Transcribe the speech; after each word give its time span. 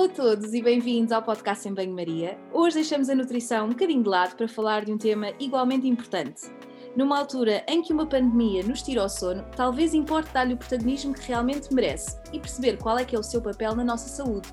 Alô 0.00 0.08
a 0.08 0.14
todos 0.14 0.54
e 0.54 0.62
bem-vindos 0.62 1.12
ao 1.12 1.22
podcast 1.22 1.68
em 1.68 1.74
Banho-Maria. 1.74 2.38
Hoje 2.54 2.76
deixamos 2.76 3.10
a 3.10 3.14
nutrição 3.14 3.66
um 3.66 3.68
bocadinho 3.68 4.02
de 4.02 4.08
lado 4.08 4.34
para 4.34 4.48
falar 4.48 4.82
de 4.82 4.90
um 4.90 4.96
tema 4.96 5.34
igualmente 5.38 5.86
importante. 5.86 6.50
Numa 6.96 7.18
altura 7.18 7.62
em 7.68 7.82
que 7.82 7.92
uma 7.92 8.06
pandemia 8.06 8.62
nos 8.62 8.80
tira 8.80 9.04
o 9.04 9.08
sono, 9.10 9.44
talvez 9.54 9.92
importe 9.92 10.32
dar-lhe 10.32 10.54
o 10.54 10.56
protagonismo 10.56 11.12
que 11.12 11.28
realmente 11.28 11.74
merece 11.74 12.18
e 12.32 12.40
perceber 12.40 12.78
qual 12.78 12.96
é 12.96 13.04
que 13.04 13.14
é 13.14 13.18
o 13.18 13.22
seu 13.22 13.42
papel 13.42 13.76
na 13.76 13.84
nossa 13.84 14.08
saúde. 14.08 14.48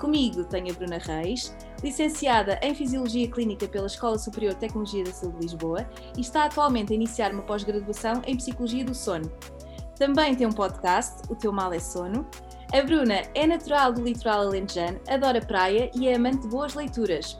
Comigo 0.00 0.44
tenho 0.44 0.72
a 0.72 0.74
Bruna 0.74 0.96
Reis, 0.96 1.54
licenciada 1.84 2.58
em 2.62 2.74
Fisiologia 2.74 3.30
Clínica 3.30 3.68
pela 3.68 3.86
Escola 3.86 4.16
Superior 4.16 4.54
de 4.54 4.60
Tecnologia 4.60 5.04
da 5.04 5.12
Saúde 5.12 5.40
de 5.40 5.42
Lisboa 5.42 5.86
e 6.16 6.22
está 6.22 6.44
atualmente 6.44 6.94
a 6.94 6.96
iniciar 6.96 7.34
uma 7.34 7.42
pós-graduação 7.42 8.22
em 8.26 8.34
Psicologia 8.34 8.82
do 8.82 8.94
Sono. 8.94 9.30
Também 9.94 10.34
tem 10.34 10.46
um 10.46 10.52
podcast, 10.52 11.20
O 11.28 11.36
Teu 11.36 11.52
Mal 11.52 11.70
é 11.74 11.78
Sono, 11.78 12.26
a 12.72 12.82
Bruna 12.82 13.22
é 13.34 13.46
natural 13.46 13.92
do 13.92 14.02
litoral 14.02 14.42
alentejano, 14.42 15.00
adora 15.08 15.40
praia 15.40 15.90
e 15.94 16.06
é 16.06 16.14
amante 16.14 16.42
de 16.42 16.48
boas 16.48 16.74
leituras. 16.74 17.36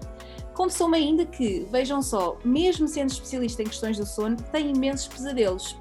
Confessou-me 0.54 0.96
ainda 0.96 1.24
que, 1.24 1.66
vejam 1.70 2.02
só, 2.02 2.36
mesmo 2.44 2.88
sendo 2.88 3.12
especialista 3.12 3.62
em 3.62 3.66
questões 3.66 3.96
do 3.96 4.04
sono, 4.04 4.36
tem 4.50 4.70
imensos 4.70 5.06
pesadelos. 5.06 5.76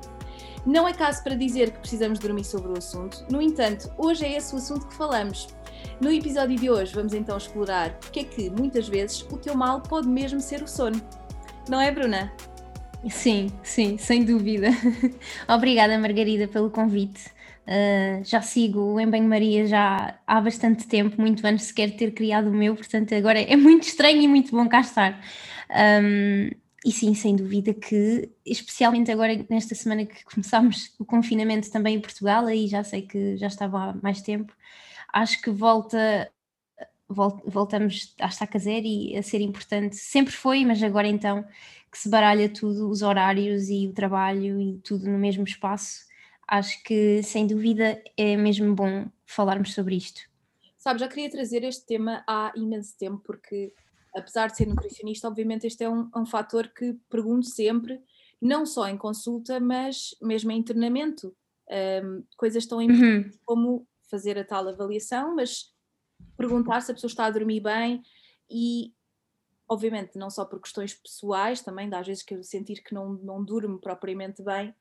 Não 0.66 0.88
é 0.88 0.94
caso 0.94 1.24
para 1.24 1.36
dizer 1.36 1.72
que 1.72 1.80
precisamos 1.80 2.20
dormir 2.20 2.44
sobre 2.44 2.70
o 2.72 2.78
assunto, 2.78 3.26
no 3.32 3.42
entanto, 3.42 3.92
hoje 3.98 4.26
é 4.26 4.38
esse 4.38 4.54
o 4.54 4.58
assunto 4.58 4.88
que 4.88 4.94
falamos. 4.94 5.48
No 6.00 6.12
episódio 6.12 6.56
de 6.56 6.70
hoje 6.70 6.94
vamos 6.94 7.14
então 7.14 7.38
explorar 7.38 7.98
porque 8.00 8.20
é 8.20 8.24
que, 8.24 8.50
muitas 8.52 8.88
vezes, 8.88 9.22
o 9.32 9.38
teu 9.38 9.56
mal 9.56 9.82
pode 9.82 10.08
mesmo 10.08 10.40
ser 10.40 10.62
o 10.62 10.68
sono. 10.68 11.02
Não 11.68 11.82
é, 11.82 11.92
Bruna? 11.92 12.32
Sim, 13.10 13.50
sim, 13.64 13.98
sem 13.98 14.24
dúvida. 14.24 14.68
Obrigada, 15.48 15.98
Margarida, 15.98 16.48
pelo 16.48 16.70
convite. 16.70 17.32
Uh, 17.70 18.24
já 18.24 18.42
sigo 18.42 19.00
Em 19.00 19.08
Banho-Maria 19.08 19.68
já 19.68 20.20
há 20.26 20.42
bastante 20.42 20.88
tempo, 20.88 21.22
muito 21.22 21.46
antes 21.46 21.66
sequer 21.66 21.96
ter 21.96 22.12
criado 22.16 22.50
o 22.50 22.54
meu, 22.54 22.76
portanto 22.76 23.14
agora 23.14 23.40
é 23.40 23.56
muito 23.58 23.84
estranho 23.84 24.24
e 24.24 24.28
muito 24.28 24.50
bom 24.52 24.68
cá 24.68 24.82
estar. 24.82 25.22
Um, 25.70 26.50
e 26.84 26.92
sim, 26.92 27.14
sem 27.14 27.36
dúvida 27.36 27.72
que, 27.72 28.32
especialmente 28.44 29.12
agora 29.12 29.46
nesta 29.50 29.76
semana 29.76 30.04
que 30.04 30.24
começámos 30.26 30.96
o 30.98 31.06
confinamento 31.06 31.70
também 31.70 31.96
em 31.98 32.02
Portugal, 32.02 32.48
aí 32.48 32.68
já 32.68 32.84
sei 32.84 33.04
que 33.04 33.38
já 33.38 33.48
estava 33.48 33.92
há 33.92 33.94
mais 34.02 34.22
tempo, 34.22 34.52
acho 35.14 35.40
que 35.40 35.52
volta, 35.52 36.32
voltamos 37.08 38.16
à 38.20 38.28
estaca 38.28 38.58
zero 38.58 38.86
e 38.86 39.16
a 39.16 39.22
ser 39.22 39.42
importante, 39.42 39.96
sempre 39.96 40.34
foi, 40.34 40.66
mas 40.66 40.82
agora 40.82 41.08
então 41.08 41.46
que 41.92 42.00
se 42.00 42.10
baralha 42.10 42.50
tudo, 42.50 42.90
os 42.90 43.04
horários 43.04 43.70
e 43.70 43.88
o 43.88 43.94
trabalho 43.94 44.60
e 44.60 44.80
tudo 44.80 45.08
no 45.08 45.20
mesmo 45.20 45.44
espaço, 45.44 46.09
acho 46.50 46.84
que 46.84 47.22
sem 47.22 47.46
dúvida 47.46 48.02
é 48.18 48.36
mesmo 48.36 48.74
bom 48.74 49.08
falarmos 49.26 49.74
sobre 49.74 49.96
isto. 49.96 50.22
Sabe, 50.78 51.00
já 51.00 51.08
queria 51.08 51.30
trazer 51.30 51.64
este 51.64 51.86
tema 51.86 52.24
há 52.28 52.52
imenso 52.56 52.98
tempo, 52.98 53.22
porque 53.24 53.72
apesar 54.16 54.48
de 54.48 54.58
ser 54.58 54.66
nutricionista, 54.66 55.28
obviamente 55.28 55.68
este 55.68 55.84
é 55.84 55.90
um, 55.90 56.10
um 56.16 56.26
fator 56.26 56.68
que 56.70 56.98
pergunto 57.10 57.46
sempre, 57.46 58.02
não 58.42 58.66
só 58.66 58.88
em 58.88 58.98
consulta, 58.98 59.60
mas 59.60 60.16
mesmo 60.22 60.52
em 60.52 60.64
treinamento. 60.64 61.36
Um, 62.04 62.24
coisas 62.36 62.66
tão 62.66 62.82
importantes 62.82 63.36
uhum. 63.36 63.42
como 63.46 63.88
fazer 64.10 64.40
a 64.40 64.44
tal 64.44 64.68
avaliação, 64.68 65.36
mas 65.36 65.72
perguntar 66.36 66.82
se 66.82 66.90
a 66.90 66.96
pessoa 66.96 67.10
está 67.10 67.26
a 67.26 67.30
dormir 67.30 67.60
bem 67.60 68.02
e 68.50 68.92
obviamente 69.68 70.18
não 70.18 70.32
só 70.32 70.44
por 70.46 70.60
questões 70.60 70.96
pessoais, 70.96 71.62
também 71.62 71.88
dá 71.88 72.00
às 72.00 72.08
vezes 72.08 72.24
que 72.24 72.34
eu 72.34 72.44
sentir 72.44 72.82
que 72.82 72.96
não, 72.96 73.14
não 73.14 73.44
durmo 73.44 73.78
propriamente 73.78 74.42
bem, 74.42 74.74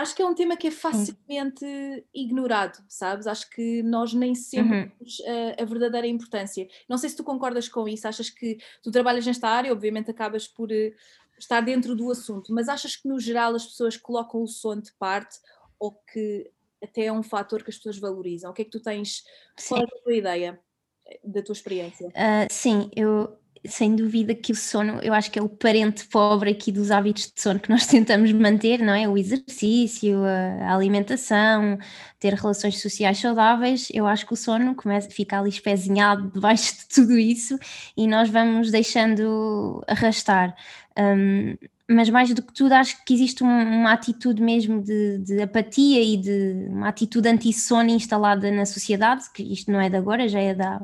acho 0.00 0.14
que 0.14 0.22
é 0.22 0.26
um 0.26 0.34
tema 0.34 0.56
que 0.56 0.68
é 0.68 0.70
facilmente 0.70 1.64
uhum. 1.64 2.02
ignorado, 2.14 2.78
sabes? 2.88 3.26
Acho 3.26 3.48
que 3.50 3.82
nós 3.82 4.14
nem 4.14 4.34
sempre 4.34 4.78
uhum. 4.78 4.88
temos 4.88 5.22
a, 5.58 5.62
a, 5.62 5.64
verdadeira 5.64 6.06
importância. 6.06 6.66
Não 6.88 6.96
sei 6.96 7.10
se 7.10 7.16
tu 7.16 7.24
concordas 7.24 7.68
com 7.68 7.86
isso, 7.86 8.08
achas 8.08 8.30
que 8.30 8.58
tu 8.82 8.90
trabalhas 8.90 9.26
nesta 9.26 9.48
área, 9.48 9.72
obviamente 9.72 10.10
acabas 10.10 10.48
por 10.48 10.70
uh, 10.70 10.94
estar 11.38 11.60
dentro 11.60 11.94
do 11.94 12.10
assunto, 12.10 12.52
mas 12.52 12.68
achas 12.68 12.96
que 12.96 13.08
no 13.08 13.20
geral 13.20 13.54
as 13.54 13.66
pessoas 13.66 13.96
colocam 13.96 14.42
o 14.42 14.46
sono 14.46 14.82
de 14.82 14.92
parte 14.92 15.38
ou 15.78 15.92
que 15.92 16.50
até 16.82 17.06
é 17.06 17.12
um 17.12 17.22
fator 17.22 17.62
que 17.62 17.70
as 17.70 17.76
pessoas 17.76 17.98
valorizam? 17.98 18.50
O 18.50 18.54
que 18.54 18.62
é 18.62 18.64
que 18.64 18.70
tu 18.70 18.80
tens 18.80 19.24
fora 19.58 19.86
da 19.86 20.02
tua 20.02 20.14
ideia, 20.14 20.58
eh, 21.06 21.20
da 21.22 21.42
tua 21.42 21.52
experiência? 21.52 22.08
Uh, 22.08 22.46
sim, 22.50 22.90
eu 22.96 23.38
sem 23.64 23.94
dúvida 23.94 24.34
que 24.34 24.52
o 24.52 24.54
sono, 24.54 25.00
eu 25.02 25.12
acho 25.12 25.30
que 25.30 25.38
é 25.38 25.42
o 25.42 25.48
parente 25.48 26.06
pobre 26.06 26.50
aqui 26.50 26.72
dos 26.72 26.90
hábitos 26.90 27.32
de 27.34 27.40
sono 27.40 27.60
que 27.60 27.68
nós 27.68 27.84
tentamos 27.88 28.32
manter, 28.32 28.80
não 28.80 28.94
é? 28.94 29.08
O 29.08 29.18
exercício, 29.18 30.18
a 30.24 30.74
alimentação, 30.74 31.78
ter 32.18 32.34
relações 32.34 32.80
sociais 32.80 33.18
saudáveis. 33.18 33.88
Eu 33.92 34.06
acho 34.06 34.26
que 34.26 34.32
o 34.32 34.36
sono 34.36 34.74
começa, 34.74 35.10
fica 35.10 35.38
ali 35.38 35.50
espezinhado 35.50 36.30
debaixo 36.30 36.74
de 36.74 36.88
tudo 36.88 37.18
isso 37.18 37.58
e 37.96 38.06
nós 38.06 38.30
vamos 38.30 38.70
deixando 38.70 39.82
arrastar. 39.86 40.54
Um, 40.98 41.56
mas 41.90 42.08
mais 42.08 42.32
do 42.32 42.40
que 42.40 42.52
tudo, 42.52 42.72
acho 42.72 43.04
que 43.04 43.12
existe 43.12 43.42
uma, 43.42 43.92
atitude 43.92 44.40
mesmo 44.40 44.80
de, 44.80 45.18
de, 45.18 45.42
apatia 45.42 46.00
e 46.00 46.16
de 46.16 46.68
uma 46.68 46.88
atitude 46.88 47.28
anti-sono 47.28 47.90
instalada 47.90 48.48
na 48.52 48.64
sociedade, 48.64 49.24
que 49.34 49.42
isto 49.42 49.72
não 49.72 49.80
é 49.80 49.90
de 49.90 49.96
agora, 49.96 50.28
já 50.28 50.38
é 50.38 50.54
de 50.54 50.62
há, 50.62 50.80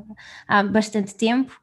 há 0.49 0.63
bastante 0.65 1.15
tempo, 1.15 1.57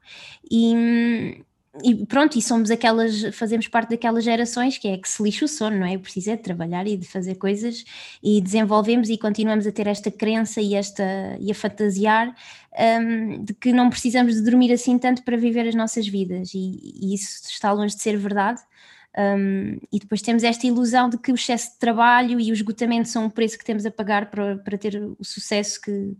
e, 0.50 1.44
e, 1.82 2.06
pronto, 2.06 2.38
e 2.38 2.42
somos 2.42 2.70
aquelas, 2.70 3.22
fazemos 3.34 3.68
parte 3.68 3.90
daquelas 3.90 4.24
gerações 4.24 4.78
que 4.78 4.88
é 4.88 4.96
que 4.96 5.08
se 5.08 5.22
lixa 5.22 5.44
o 5.44 5.48
sono, 5.48 5.78
não 5.78 5.86
é? 5.86 5.96
Eu 5.96 6.00
preciso 6.00 6.30
é 6.30 6.36
de 6.36 6.42
trabalhar 6.42 6.86
e 6.86 6.96
de 6.96 7.06
fazer 7.06 7.34
coisas 7.34 7.84
e 8.22 8.40
desenvolvemos 8.40 9.10
e 9.10 9.18
continuamos 9.18 9.66
a 9.66 9.72
ter 9.72 9.86
esta 9.86 10.10
crença 10.10 10.62
e, 10.62 10.74
esta, 10.74 11.04
e 11.38 11.50
a 11.50 11.54
fantasiar 11.54 12.34
um, 13.02 13.44
de 13.44 13.52
que 13.52 13.74
não 13.74 13.90
precisamos 13.90 14.36
de 14.36 14.42
dormir 14.42 14.72
assim 14.72 14.98
tanto 14.98 15.22
para 15.22 15.36
viver 15.36 15.68
as 15.68 15.74
nossas 15.74 16.08
vidas, 16.08 16.54
e, 16.54 16.94
e 17.02 17.14
isso 17.14 17.42
está 17.50 17.72
longe 17.72 17.94
de 17.94 18.00
ser 18.00 18.16
verdade 18.16 18.62
um, 19.16 19.78
e 19.92 19.98
depois 19.98 20.20
temos 20.22 20.42
esta 20.42 20.66
ilusão 20.66 21.08
de 21.08 21.18
que 21.18 21.30
o 21.30 21.34
excesso 21.34 21.72
de 21.72 21.78
trabalho 21.78 22.40
e 22.40 22.50
o 22.50 22.54
esgotamento 22.54 23.08
são 23.08 23.26
o 23.26 23.30
preço 23.30 23.56
que 23.56 23.64
temos 23.64 23.86
a 23.86 23.90
pagar 23.90 24.30
para, 24.30 24.58
para 24.58 24.76
ter 24.76 24.96
o 24.96 25.24
sucesso 25.24 25.80
que, 25.80 26.16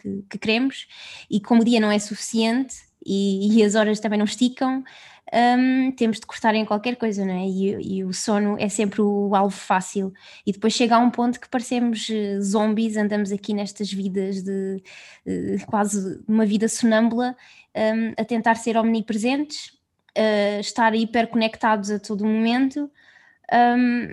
que, 0.00 0.22
que 0.30 0.38
queremos, 0.38 0.86
e 1.30 1.40
como 1.40 1.60
o 1.60 1.64
dia 1.64 1.80
não 1.80 1.90
é 1.90 1.98
suficiente 1.98 2.76
e, 3.04 3.58
e 3.58 3.62
as 3.62 3.74
horas 3.74 4.00
também 4.00 4.18
não 4.18 4.24
esticam, 4.24 4.82
um, 5.32 5.92
temos 5.92 6.18
de 6.18 6.26
cortar 6.26 6.54
em 6.54 6.64
qualquer 6.64 6.96
coisa, 6.96 7.24
não 7.24 7.34
é? 7.34 7.46
E, 7.46 7.98
e, 7.98 8.04
o 8.04 8.12
sono 8.12 8.56
é 8.58 8.68
sempre 8.68 9.00
o 9.00 9.34
alvo 9.34 9.56
fácil. 9.56 10.12
E 10.44 10.52
depois 10.52 10.72
chega 10.72 10.96
a 10.96 10.98
um 10.98 11.10
ponto 11.10 11.38
que 11.38 11.48
parecemos 11.48 12.08
eh, 12.10 12.40
zombies, 12.40 12.96
andamos 12.96 13.30
aqui 13.30 13.54
nestas 13.54 13.92
vidas 13.92 14.42
de, 14.42 14.82
de 15.24 15.64
quase 15.66 16.20
uma 16.26 16.44
vida 16.44 16.68
sonâmbula, 16.68 17.36
um, 17.76 18.12
a 18.20 18.24
tentar 18.24 18.56
ser 18.56 18.76
omnipresentes 18.76 19.79
uh, 20.18 20.60
estar 20.60 20.94
hiperconectados 20.94 21.90
a 21.90 21.98
todo 21.98 22.24
momento. 22.24 22.90
Um, 23.52 24.08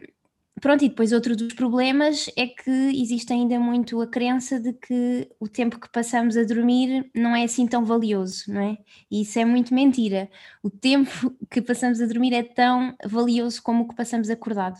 pronto, 0.59 0.83
e 0.83 0.89
depois 0.89 1.11
outro 1.11 1.35
dos 1.35 1.53
problemas 1.53 2.29
é 2.35 2.47
que 2.47 2.71
existe 3.01 3.31
ainda 3.31 3.59
muito 3.59 4.01
a 4.01 4.07
crença 4.07 4.59
de 4.59 4.73
que 4.73 5.29
o 5.39 5.47
tempo 5.47 5.79
que 5.79 5.89
passamos 5.89 6.35
a 6.35 6.43
dormir 6.43 7.09
não 7.13 7.35
é 7.35 7.43
assim 7.43 7.67
tão 7.67 7.85
valioso, 7.85 8.51
não 8.51 8.61
é? 8.61 8.77
E 9.09 9.21
isso 9.21 9.39
é 9.39 9.45
muito 9.45 9.73
mentira. 9.73 10.29
O 10.63 10.69
tempo 10.69 11.35
que 11.49 11.61
passamos 11.61 12.01
a 12.01 12.05
dormir 12.05 12.33
é 12.33 12.43
tão 12.43 12.95
valioso 13.05 13.61
como 13.61 13.83
o 13.83 13.87
que 13.87 13.95
passamos 13.95 14.29
acordado. 14.29 14.79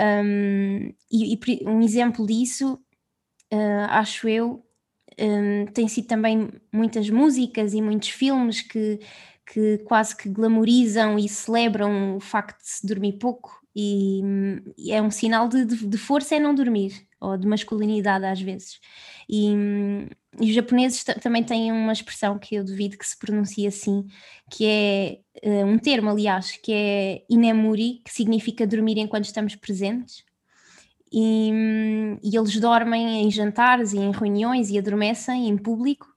Um, 0.00 0.92
e, 1.10 1.34
e, 1.34 1.68
um 1.68 1.82
exemplo 1.82 2.26
disso, 2.26 2.74
uh, 3.52 3.86
acho 3.88 4.28
eu, 4.28 4.64
um, 5.20 5.66
tem 5.66 5.88
sido 5.88 6.06
também 6.06 6.48
muitas 6.72 7.08
músicas 7.10 7.74
e 7.74 7.82
muitos 7.82 8.08
filmes 8.08 8.62
que 8.62 9.00
que 9.46 9.78
quase 9.78 10.16
que 10.16 10.28
glamorizam 10.28 11.18
e 11.18 11.28
celebram 11.28 12.16
o 12.16 12.20
facto 12.20 12.62
de 12.62 12.68
se 12.68 12.86
dormir 12.86 13.14
pouco 13.14 13.62
e, 13.74 14.22
e 14.76 14.92
é 14.92 15.00
um 15.00 15.10
sinal 15.10 15.48
de, 15.48 15.64
de, 15.64 15.86
de, 15.86 15.98
força 15.98 16.34
é 16.34 16.40
não 16.40 16.54
dormir 16.54 17.06
ou 17.20 17.36
de 17.36 17.46
masculinidade 17.46 18.24
às 18.24 18.40
vezes. 18.40 18.78
E, 19.28 19.54
e 20.40 20.48
os 20.48 20.54
japoneses 20.54 21.04
também 21.22 21.42
têm 21.42 21.72
uma 21.72 21.92
expressão 21.92 22.38
que 22.38 22.54
eu 22.54 22.64
duvido 22.64 22.98
que 22.98 23.06
se 23.06 23.18
pronuncie 23.18 23.66
assim 23.66 24.06
que 24.50 24.66
é 24.66 25.20
uh, 25.44 25.66
um 25.66 25.78
termo 25.78 26.10
aliás 26.10 26.52
que 26.62 26.72
é 26.72 27.24
inemuri 27.30 28.02
que 28.04 28.12
significa 28.12 28.66
dormir 28.66 28.98
enquanto 28.98 29.24
estamos 29.24 29.54
presentes. 29.56 30.24
E, 31.14 31.50
e 32.22 32.36
eles 32.36 32.58
dormem 32.58 33.22
em 33.24 33.30
jantares 33.30 33.92
e 33.92 33.98
em 33.98 34.10
reuniões 34.12 34.70
e 34.70 34.78
adormecem 34.78 35.48
em 35.48 35.58
público 35.58 36.11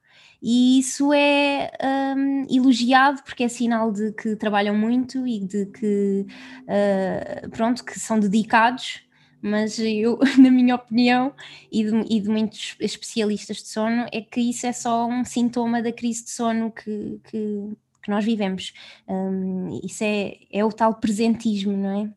e 0.47 0.77
isso 0.77 1.11
é 1.11 1.71
um, 2.15 2.45
elogiado 2.47 3.23
porque 3.23 3.45
é 3.45 3.47
sinal 3.47 3.91
de 3.91 4.11
que 4.11 4.35
trabalham 4.35 4.75
muito 4.75 5.25
e 5.25 5.39
de 5.39 5.65
que 5.65 6.27
uh, 6.61 7.49
pronto 7.49 7.83
que 7.83 7.99
são 7.99 8.19
dedicados 8.19 9.03
mas 9.41 9.77
eu, 9.79 10.19
na 10.39 10.49
minha 10.49 10.73
opinião, 10.73 11.33
e 11.71 11.83
de, 11.83 12.15
e 12.15 12.19
de, 12.19 12.29
muitos 12.29 12.75
especialistas 12.79 13.57
de 13.57 13.67
sono, 13.67 14.07
é 14.11 14.19
que 14.19 14.41
isso 14.41 14.65
é 14.65 14.73
só 14.73 15.07
um 15.07 15.23
sintoma 15.23 15.83
da 15.83 15.91
crise 15.91 16.23
de 16.23 16.31
sono 16.31 16.71
que, 16.71 17.19
que, 17.25 17.77
que 18.01 18.09
nós 18.09 18.25
vivemos. 18.25 18.73
Um, 19.07 19.79
isso 19.83 20.03
é, 20.03 20.37
é 20.51 20.65
o 20.65 20.71
tal 20.71 20.95
presentismo, 20.95 21.77
não 21.77 22.01
é? 22.01 22.09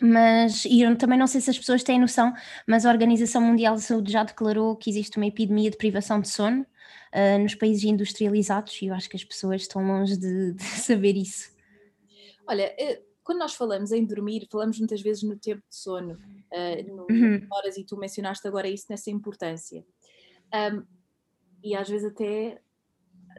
Mas, 0.00 0.64
e 0.64 0.80
eu 0.80 0.96
também 0.96 1.18
não 1.18 1.26
sei 1.26 1.42
se 1.42 1.50
as 1.50 1.58
pessoas 1.58 1.82
têm 1.82 2.00
noção, 2.00 2.32
mas 2.66 2.86
a 2.86 2.90
Organização 2.90 3.42
Mundial 3.42 3.74
de 3.74 3.82
Saúde 3.82 4.10
já 4.10 4.24
declarou 4.24 4.74
que 4.76 4.88
existe 4.88 5.18
uma 5.18 5.26
epidemia 5.26 5.70
de 5.70 5.76
privação 5.76 6.22
de 6.22 6.28
sono 6.30 6.64
uh, 7.14 7.38
nos 7.42 7.54
países 7.54 7.84
industrializados 7.84 8.80
e 8.80 8.86
eu 8.86 8.94
acho 8.94 9.08
que 9.08 9.16
as 9.16 9.24
pessoas 9.24 9.62
estão 9.62 9.86
longe 9.86 10.16
de, 10.16 10.52
de 10.52 10.62
saber 10.80 11.16
isso. 11.16 11.50
Olha, 12.46 12.74
eh, 12.78 13.02
quando 13.22 13.38
nós 13.38 13.54
falamos 13.54 13.92
em 13.92 14.04
dormir, 14.04 14.48
falamos 14.50 14.78
muitas 14.78 15.00
vezes 15.00 15.22
no 15.22 15.36
tempo 15.36 15.62
de 15.68 15.76
sono, 15.76 16.14
uh, 16.14 16.94
no, 16.94 17.06
uhum. 17.10 17.46
horas, 17.52 17.76
e 17.76 17.84
tu 17.84 17.96
mencionaste 17.96 18.46
agora 18.48 18.68
isso 18.68 18.86
nessa 18.90 19.10
importância. 19.10 19.84
Um, 20.52 20.84
e 21.62 21.76
às 21.76 21.88
vezes 21.88 22.10
até 22.10 22.60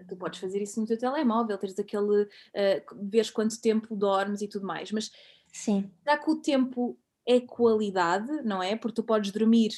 tu 0.07 0.15
podes 0.15 0.39
fazer 0.39 0.62
isso 0.62 0.79
no 0.79 0.88
teu 0.88 0.97
telemóvel, 0.97 1.57
teres 1.57 1.77
aquele, 1.77 2.24
uh, 2.24 3.09
veres 3.09 3.29
quanto 3.29 3.59
tempo 3.59 3.95
dormes 3.95 4.41
e 4.41 4.47
tudo 4.47 4.65
mais, 4.65 4.91
mas 4.91 5.12
Sim. 5.51 5.91
será 6.03 6.17
que 6.17 6.29
o 6.29 6.38
tempo 6.38 6.97
é 7.27 7.39
qualidade, 7.39 8.29
não 8.44 8.63
é? 8.63 8.75
Porque 8.75 8.95
tu 8.95 9.03
podes 9.03 9.31
dormir 9.31 9.71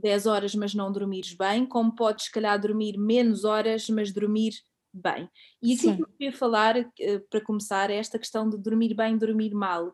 10 0.00 0.26
horas, 0.26 0.54
mas 0.54 0.74
não 0.74 0.90
dormires 0.90 1.34
bem, 1.34 1.66
como 1.66 1.94
podes, 1.94 2.26
se 2.26 2.32
calhar, 2.32 2.60
dormir 2.60 2.98
menos 2.98 3.44
horas, 3.44 3.88
mas 3.88 4.12
dormir 4.12 4.52
bem. 4.92 5.28
E 5.62 5.74
aquilo 5.74 5.92
Sim. 5.92 5.96
que 5.96 6.02
eu 6.02 6.08
queria 6.08 6.32
falar, 6.32 6.76
eh, 6.76 7.18
para 7.30 7.40
começar, 7.40 7.90
é 7.90 7.96
esta 7.96 8.18
questão 8.18 8.48
de 8.48 8.58
dormir 8.58 8.94
bem, 8.94 9.16
dormir 9.16 9.54
mal. 9.54 9.92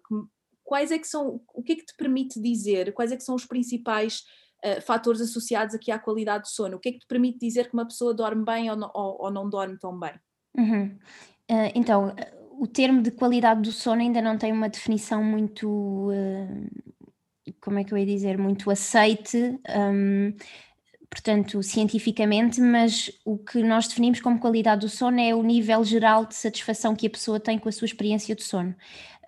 Quais 0.63 0.91
é 0.91 0.99
que 0.99 1.07
são, 1.07 1.41
o 1.53 1.63
que 1.63 1.73
é 1.73 1.77
que 1.77 1.85
te 1.85 1.97
permite 1.97 2.41
dizer, 2.41 2.93
quais 2.93 3.13
é 3.13 3.17
que 3.17 3.23
são 3.23 3.35
os 3.35 3.45
principais 3.45 4.23
uh, 4.65 4.81
fatores 4.81 5.21
associados 5.21 5.75
aqui 5.75 5.91
à 5.91 5.99
qualidade 5.99 6.45
do 6.45 6.49
sono? 6.49 6.77
O 6.77 6.81
que 6.81 6.89
é 6.89 6.93
que 6.93 7.01
te 7.01 7.07
permite 7.07 7.39
dizer 7.39 7.69
que 7.69 7.75
uma 7.75 7.87
pessoa 7.87 8.15
dorme 8.15 8.45
bem 8.45 8.71
ou 8.71 8.77
não, 8.77 8.91
ou, 8.95 9.25
ou 9.25 9.31
não 9.31 9.49
dorme 9.49 9.79
tão 9.79 9.99
bem? 9.99 10.15
Uhum. 10.57 10.97
Uh, 11.51 11.71
então, 11.75 12.15
o 12.59 12.67
termo 12.67 13.03
de 13.03 13.11
qualidade 13.11 13.63
do 13.63 13.73
sono 13.73 14.01
ainda 14.01 14.23
não 14.23 14.39
tem 14.39 14.53
uma 14.53 14.69
definição 14.69 15.23
muito, 15.23 15.69
uh, 16.11 16.94
como 17.61 17.79
é 17.79 17.85
que 17.85 17.93
eu 17.93 17.99
ia 17.99 18.07
dizer, 18.07 18.39
muito 18.39 18.71
aceite. 18.71 19.59
Um, 19.69 20.35
portanto, 21.11 21.63
cientificamente, 21.63 22.61
mas 22.61 23.11
o 23.25 23.39
que 23.39 23.63
nós 23.63 23.87
definimos 23.87 24.21
como 24.21 24.39
qualidade 24.39 24.83
do 24.83 24.89
sono 24.89 25.21
é 25.21 25.35
o 25.35 25.43
nível 25.43 25.85
geral 25.85 26.27
de 26.27 26.35
satisfação 26.35 26.97
que 26.97 27.07
a 27.07 27.11
pessoa 27.11 27.39
tem 27.39 27.59
com 27.59 27.69
a 27.69 27.73
sua 27.73 27.87
experiência 27.87 28.35
de 28.35 28.43
sono. 28.43 28.75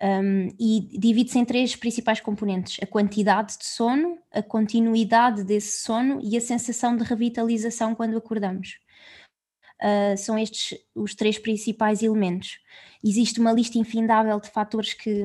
Um, 0.01 0.49
e 0.59 0.97
divide-se 0.99 1.39
em 1.39 1.45
três 1.45 1.75
principais 1.75 2.19
componentes: 2.19 2.77
a 2.81 2.85
quantidade 2.85 3.57
de 3.57 3.65
sono, 3.65 4.17
a 4.31 4.43
continuidade 4.43 5.43
desse 5.43 5.81
sono 5.81 6.19
e 6.23 6.37
a 6.37 6.41
sensação 6.41 6.95
de 6.95 7.03
revitalização 7.03 7.95
quando 7.95 8.17
acordamos. 8.17 8.79
Uh, 9.81 10.17
são 10.17 10.37
estes 10.37 10.77
os 10.95 11.15
três 11.15 11.37
principais 11.37 12.01
elementos. 12.01 12.59
Existe 13.03 13.39
uma 13.39 13.51
lista 13.51 13.77
infindável 13.77 14.39
de 14.39 14.49
fatores 14.49 14.93
que, 14.93 15.23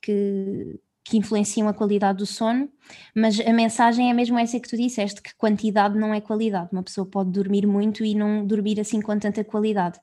que 0.00 0.80
que 1.04 1.18
influenciam 1.18 1.68
a 1.68 1.74
qualidade 1.74 2.18
do 2.18 2.26
sono, 2.26 2.68
mas 3.14 3.38
a 3.38 3.52
mensagem 3.52 4.10
é 4.10 4.14
mesmo 4.14 4.38
essa 4.38 4.58
que 4.58 4.68
tu 4.68 4.76
disseste, 4.76 5.20
que 5.20 5.34
quantidade 5.36 5.98
não 5.98 6.14
é 6.14 6.20
qualidade. 6.20 6.70
Uma 6.72 6.82
pessoa 6.82 7.06
pode 7.06 7.30
dormir 7.30 7.66
muito 7.66 8.04
e 8.04 8.14
não 8.14 8.46
dormir 8.46 8.80
assim 8.80 9.02
com 9.02 9.18
tanta 9.18 9.44
qualidade. 9.44 10.00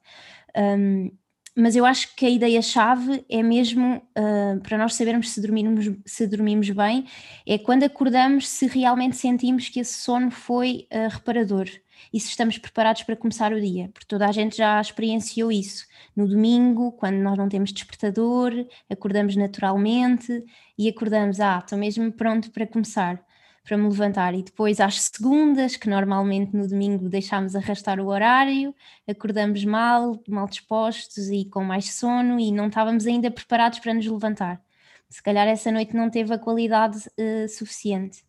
Um, 0.56 1.12
mas 1.56 1.76
eu 1.76 1.86
acho 1.86 2.16
que 2.16 2.26
a 2.26 2.30
ideia-chave 2.30 3.26
é 3.30 3.44
mesmo, 3.44 3.98
uh, 3.98 4.62
para 4.62 4.78
nós 4.78 4.94
sabermos 4.94 5.32
se 5.32 5.42
dormirmos, 5.42 5.92
se 6.06 6.26
dormimos 6.28 6.70
bem, 6.70 7.06
é 7.46 7.58
quando 7.58 7.84
acordamos 7.84 8.48
se 8.48 8.68
realmente 8.68 9.18
sentimos 9.18 9.68
que 9.68 9.80
esse 9.82 9.96
sono 9.96 10.32
foi 10.32 10.88
uh, 10.94 11.10
reparador 11.10 11.68
e 12.14 12.20
se 12.20 12.30
estamos 12.30 12.58
preparados 12.58 13.04
para 13.04 13.16
começar 13.16 13.54
o 13.54 13.60
dia, 13.62 13.90
porque 13.94 14.08
toda 14.08 14.28
a 14.28 14.32
gente 14.32 14.58
já 14.58 14.80
experienciou 14.80 15.52
isso. 15.52 15.86
No 16.16 16.28
domingo, 16.28 16.92
quando 16.94 17.18
nós 17.18 17.38
não 17.38 17.50
temos 17.50 17.72
despertador, 17.72 18.52
acordamos 18.90 19.36
naturalmente 19.36 20.44
e 20.78 20.90
acordamos, 20.90 21.40
ah, 21.40 21.60
estou 21.60 21.78
mesmo 21.78 22.12
pronto 22.12 22.52
para 22.52 22.68
começar, 22.68 23.24
para 23.64 23.78
me 23.78 23.88
levantar. 23.88 24.34
E 24.34 24.44
depois 24.44 24.80
às 24.80 25.02
segundas, 25.02 25.76
que 25.76 25.90
normalmente 25.90 26.56
no 26.56 26.68
domingo 26.68 27.10
deixamos 27.10 27.56
arrastar 27.56 28.00
o 28.00 28.08
horário, 28.08 28.76
acordamos 29.08 29.64
mal, 29.66 30.22
mal 30.28 30.48
dispostos 30.48 31.30
e 31.30 31.46
com 31.46 31.64
mais 31.64 31.94
sono 31.94 32.40
e 32.40 32.52
não 32.52 32.68
estávamos 32.68 33.06
ainda 33.06 33.30
preparados 33.32 33.80
para 33.80 33.94
nos 33.94 34.06
levantar. 34.06 34.62
Se 35.10 35.22
calhar 35.22 35.48
essa 35.48 35.72
noite 35.72 35.96
não 35.96 36.10
teve 36.10 36.34
a 36.34 36.40
qualidade 36.40 36.98
uh, 36.98 37.50
suficiente. 37.50 38.24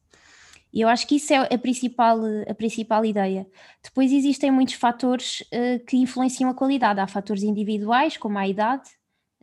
E 0.73 0.81
eu 0.81 0.89
acho 0.89 1.07
que 1.07 1.17
isso 1.17 1.33
é 1.35 1.55
a 1.55 1.59
principal, 1.59 2.19
a 2.49 2.55
principal 2.55 3.05
ideia. 3.05 3.47
Depois 3.83 4.11
existem 4.11 4.51
muitos 4.51 4.75
fatores 4.75 5.41
uh, 5.53 5.85
que 5.87 5.99
influenciam 5.99 6.49
a 6.49 6.55
qualidade. 6.55 6.99
Há 6.99 7.07
fatores 7.07 7.43
individuais, 7.43 8.17
como 8.17 8.39
a 8.39 8.49
idade, 8.49 8.89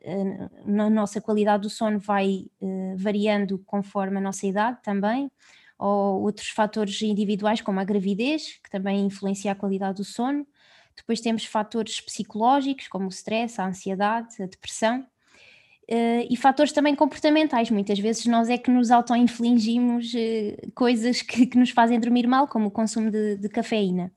uh, 0.02 0.50
na 0.66 0.90
nossa 0.90 1.22
qualidade 1.22 1.64
do 1.64 1.70
sono 1.70 2.00
vai 2.00 2.48
uh, 2.60 2.96
variando 2.98 3.60
conforme 3.60 4.18
a 4.18 4.22
nossa 4.22 4.48
idade 4.48 4.80
também, 4.82 5.32
ou 5.78 6.24
outros 6.24 6.50
fatores 6.50 7.00
individuais, 7.04 7.62
como 7.62 7.80
a 7.80 7.84
gravidez, 7.84 8.60
que 8.64 8.70
também 8.72 9.06
influencia 9.06 9.52
a 9.52 9.56
qualidade 9.56 9.98
do 9.98 10.04
sono. 10.04 10.48
Depois 10.96 11.22
temos 11.22 11.46
fatores 11.46 12.02
psicológicos, 12.02 12.88
como 12.88 13.06
o 13.06 13.10
stress, 13.10 13.62
a 13.62 13.68
ansiedade, 13.68 14.42
a 14.42 14.48
depressão. 14.48 15.06
Uh, 15.92 16.22
e 16.30 16.38
fatores 16.38 16.72
também 16.72 16.94
comportamentais. 16.94 17.72
Muitas 17.72 17.98
vezes 17.98 18.28
nós 18.28 18.48
é 18.48 18.60
que 18.60 18.70
nos 18.70 18.92
auto-infligimos 18.92 20.14
uh, 20.14 20.72
coisas 20.76 21.24
que, 21.24 21.48
que, 21.48 21.58
nos 21.58 21.72
fazem 21.72 22.00
dormir 22.00 22.28
mal, 22.28 22.48
como 22.48 22.68
o 22.68 22.72
consumo 22.72 23.10
de, 23.10 23.38
de, 23.38 23.50
cafeína. 23.50 24.12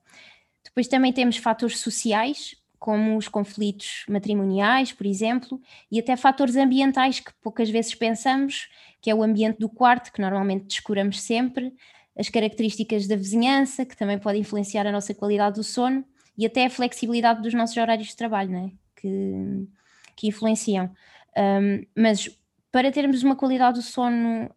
Depois 0.63 0.87
também 0.87 1.11
temos 1.11 1.37
fatores 1.37 1.79
sociais, 1.79 2.55
como 2.77 3.17
os 3.17 3.27
conflitos 3.27 4.05
matrimoniais, 4.07 4.91
por 4.91 5.07
exemplo, 5.07 5.59
e 5.91 5.99
até 5.99 6.15
fatores 6.15 6.55
ambientais 6.57 7.19
que 7.19 7.33
poucas 7.41 7.71
vezes 7.71 7.95
pensamos, 7.95 8.69
que 9.01 9.09
é 9.09 9.15
o 9.15 9.23
ambiente 9.23 9.57
do 9.57 9.67
quarto, 9.67 10.13
que 10.13 10.21
normalmente 10.21 10.67
descuramos 10.67 11.21
sempre, 11.21 11.73
as 12.15 12.29
características 12.29 13.07
da 13.07 13.15
vizinhança, 13.15 13.83
que 13.83 13.97
também 13.97 14.19
pode 14.19 14.37
influenciar 14.37 14.85
a 14.85 14.91
nossa 14.91 15.13
qualidade 15.15 15.55
do 15.55 15.63
sono, 15.63 16.05
e 16.37 16.45
até 16.45 16.65
a 16.65 16.69
flexibilidade 16.69 17.41
dos 17.41 17.53
nossos 17.55 17.77
horários 17.77 18.09
de 18.09 18.15
trabalho, 18.15 18.51
né? 18.51 18.71
que, 18.95 19.67
que 20.15 20.27
influenciam. 20.27 20.91
Um, 21.37 21.85
mas 21.95 22.29
para 22.73 22.91
termos 22.91 23.21
uma 23.21 23.35
qualidade 23.35 23.77
do 23.77 23.83
sono 23.83 24.49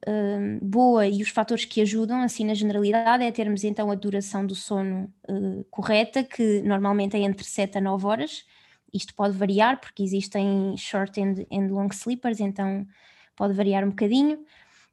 boa 0.62 1.06
e 1.06 1.22
os 1.22 1.28
fatores 1.28 1.66
que 1.66 1.82
ajudam, 1.82 2.22
assim 2.22 2.46
na 2.46 2.54
generalidade, 2.54 3.22
é 3.22 3.30
termos 3.30 3.62
então 3.62 3.90
a 3.90 3.94
duração 3.94 4.46
do 4.46 4.54
sono 4.54 5.12
uh, 5.28 5.62
correta, 5.70 6.24
que 6.24 6.62
normalmente 6.62 7.14
é 7.14 7.20
entre 7.20 7.44
7 7.44 7.76
a 7.76 7.80
9 7.80 8.06
horas. 8.06 8.46
Isto 8.92 9.14
pode 9.14 9.36
variar 9.36 9.78
porque 9.78 10.02
existem 10.02 10.74
short 10.78 11.20
and, 11.20 11.44
and 11.52 11.66
long 11.68 11.88
sleepers, 11.92 12.40
então 12.40 12.86
pode 13.36 13.52
variar 13.52 13.84
um 13.84 13.90
bocadinho, 13.90 14.38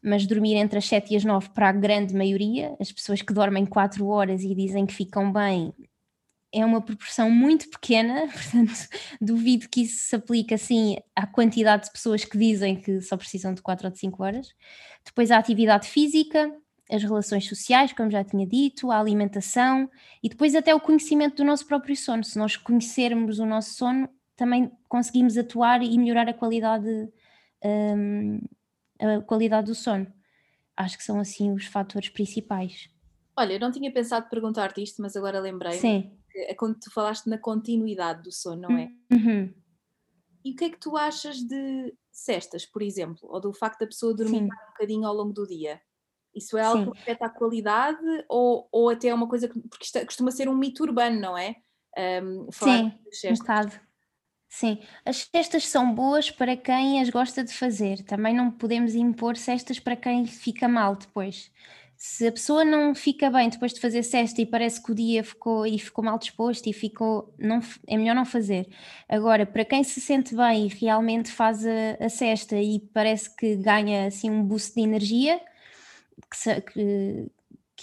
mas 0.03 0.27
dormir 0.27 0.55
entre 0.55 0.79
as 0.79 0.85
7 0.85 1.13
e 1.13 1.15
as 1.15 1.23
9 1.23 1.47
para 1.51 1.69
a 1.69 1.71
grande 1.71 2.13
maioria, 2.13 2.75
as 2.77 2.91
pessoas 2.91 3.21
que 3.21 3.33
dormem 3.33 3.65
4 3.65 4.05
horas 4.05 4.43
e 4.43 4.53
dizem 4.53 4.85
que 4.85 4.93
ficam 4.93 5.31
bem, 5.31 5.73
é 6.53 6.63
uma 6.63 6.79
proporção 6.79 7.31
muito 7.31 7.67
pequena, 7.69 8.27
portanto, 8.31 8.88
duvido 9.19 9.67
que 9.67 9.81
isso 9.81 10.07
se 10.07 10.15
aplique 10.15 10.53
assim 10.53 10.98
à 11.15 11.25
quantidade 11.25 11.86
de 11.86 11.91
pessoas 11.91 12.24
que 12.24 12.38
dizem 12.38 12.79
que 12.79 13.01
só 13.01 13.17
precisam 13.17 13.53
de 13.53 13.62
4 13.62 13.88
ou 13.88 13.91
de 13.91 13.98
5 13.98 14.24
horas. 14.24 14.48
Depois 15.03 15.31
a 15.31 15.39
atividade 15.39 15.88
física, 15.88 16.55
as 16.89 17.01
relações 17.01 17.48
sociais, 17.48 17.91
como 17.91 18.12
já 18.12 18.24
tinha 18.24 18.45
dito, 18.45 18.91
a 18.91 19.00
alimentação 19.00 19.89
e 20.22 20.29
depois 20.29 20.53
até 20.53 20.75
o 20.75 20.79
conhecimento 20.79 21.38
do 21.38 21.43
nosso 21.43 21.65
próprio 21.65 21.95
sono. 21.98 22.24
Se 22.24 22.38
nós 22.38 22.55
conhecermos 22.55 23.39
o 23.39 23.45
nosso 23.45 23.74
sono, 23.74 24.07
também 24.36 24.72
conseguimos 24.88 25.38
atuar 25.38 25.81
e 25.81 25.98
melhorar 25.98 26.29
a 26.29 26.33
qualidade, 26.33 27.10
um, 27.65 28.39
a 29.00 29.22
qualidade 29.22 29.67
do 29.67 29.75
sono. 29.75 30.05
Acho 30.77 30.98
que 30.98 31.03
são 31.03 31.19
assim 31.19 31.51
os 31.51 31.65
fatores 31.65 32.10
principais. 32.10 32.89
Olha, 33.36 33.53
eu 33.53 33.60
não 33.60 33.72
tinha 33.72 33.91
pensado 33.91 34.29
perguntar-te 34.29 34.83
isto, 34.83 35.01
mas 35.01 35.15
agora 35.15 35.39
lembrei. 35.39 35.74
Sim 35.74 36.12
é 36.35 36.53
quando 36.53 36.79
tu 36.79 36.91
falaste 36.91 37.27
na 37.27 37.37
continuidade 37.37 38.23
do 38.23 38.31
sono, 38.31 38.63
não 38.63 38.77
é? 38.77 38.91
Uhum. 39.11 39.53
E 40.43 40.51
o 40.51 40.55
que 40.55 40.65
é 40.65 40.69
que 40.69 40.79
tu 40.79 40.97
achas 40.97 41.37
de 41.37 41.95
cestas, 42.11 42.65
por 42.65 42.81
exemplo, 42.81 43.29
ou 43.31 43.39
do 43.39 43.53
facto 43.53 43.79
da 43.79 43.87
pessoa 43.87 44.13
dormir 44.13 44.39
Sim. 44.39 44.45
um 44.45 44.71
bocadinho 44.71 45.07
ao 45.07 45.13
longo 45.13 45.33
do 45.33 45.47
dia? 45.47 45.81
Isso 46.35 46.57
é 46.57 46.63
algo 46.63 46.85
Sim. 46.85 46.91
que 46.91 46.99
afeta 46.99 47.25
a 47.25 47.29
qualidade 47.29 48.25
ou, 48.27 48.67
ou 48.71 48.89
até 48.89 49.09
é 49.09 49.13
uma 49.13 49.27
coisa 49.27 49.47
que. 49.47 49.59
Porque 49.59 49.85
isto 49.85 49.97
é, 49.97 50.05
costuma 50.05 50.31
ser 50.31 50.49
um 50.49 50.55
mito 50.55 50.83
urbano, 50.83 51.19
não 51.19 51.37
é? 51.37 51.55
Um, 51.97 52.51
Sim, 52.51 52.91
um 53.29 53.33
bocado. 53.35 53.79
Sim, 54.49 54.79
as 55.03 55.27
cestas 55.33 55.67
são 55.67 55.93
boas 55.93 56.29
para 56.29 56.55
quem 56.55 57.01
as 57.01 57.09
gosta 57.09 57.43
de 57.43 57.53
fazer. 57.53 58.03
Também 58.03 58.35
não 58.35 58.51
podemos 58.51 58.93
impor 58.93 59.35
cestas 59.35 59.79
para 59.79 59.95
quem 59.95 60.25
fica 60.27 60.67
mal 60.67 60.95
depois. 60.95 61.51
Se 62.05 62.27
a 62.27 62.33
pessoa 62.33 62.65
não 62.65 62.93
fica 62.93 63.31
bem 63.31 63.48
depois 63.48 63.74
de 63.74 63.79
fazer 63.79 64.03
cesta 64.03 64.41
e 64.41 64.45
parece 64.45 64.83
que 64.83 64.91
o 64.91 64.95
dia 64.95 65.24
ficou 65.24 65.65
e 65.65 65.79
ficou 65.79 66.03
mal 66.03 66.19
disposto 66.19 66.67
e 66.67 66.74
ficou, 66.74 67.33
não, 67.39 67.62
é 67.88 67.95
melhor 67.95 68.13
não 68.13 68.25
fazer. 68.25 68.67
Agora, 69.07 69.45
para 69.45 69.63
quem 69.63 69.86
se 69.86 70.01
sente 70.01 70.36
bem 70.36 70.65
e 70.65 70.67
realmente 70.67 71.31
faz 71.31 71.65
a, 71.65 72.03
a 72.05 72.10
cesta 72.10 72.57
e 72.57 72.81
parece 72.93 73.33
que 73.33 73.55
ganha 73.55 74.07
assim 74.07 74.29
um 74.29 74.43
boost 74.43 74.75
de 74.75 74.81
energia, 74.81 75.39
que, 76.29 76.62
que 76.74 77.31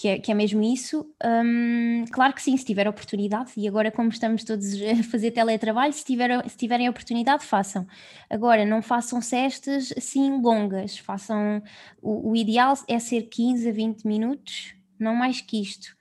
que 0.01 0.09
é, 0.09 0.19
que 0.19 0.33
é 0.33 0.35
mesmo 0.35 0.63
isso. 0.63 1.07
Um, 1.23 2.07
claro 2.11 2.33
que 2.33 2.41
sim, 2.41 2.57
se 2.57 2.65
tiver 2.65 2.89
oportunidade, 2.89 3.53
e 3.55 3.69
agora, 3.69 3.93
como 3.93 4.09
estamos 4.09 4.45
todos 4.45 4.73
a 4.81 5.03
fazer 5.03 5.31
teletrabalho, 5.31 5.93
se, 5.93 6.03
tiver, 6.03 6.49
se 6.49 6.57
tiverem 6.57 6.89
oportunidade, 6.89 7.45
façam. 7.45 7.87
Agora, 8.31 8.65
não 8.65 8.81
façam 8.81 9.21
cestas 9.21 9.93
assim 9.95 10.41
longas, 10.41 10.97
façam. 10.97 11.63
O, 12.01 12.31
o 12.31 12.37
ideal 12.37 12.73
é 12.89 12.99
ser 12.99 13.25
15 13.25 13.69
a 13.69 13.73
20 13.73 14.05
minutos, 14.07 14.75
não 14.99 15.15
mais 15.15 15.43
que 15.43 15.61
isto, 15.61 15.95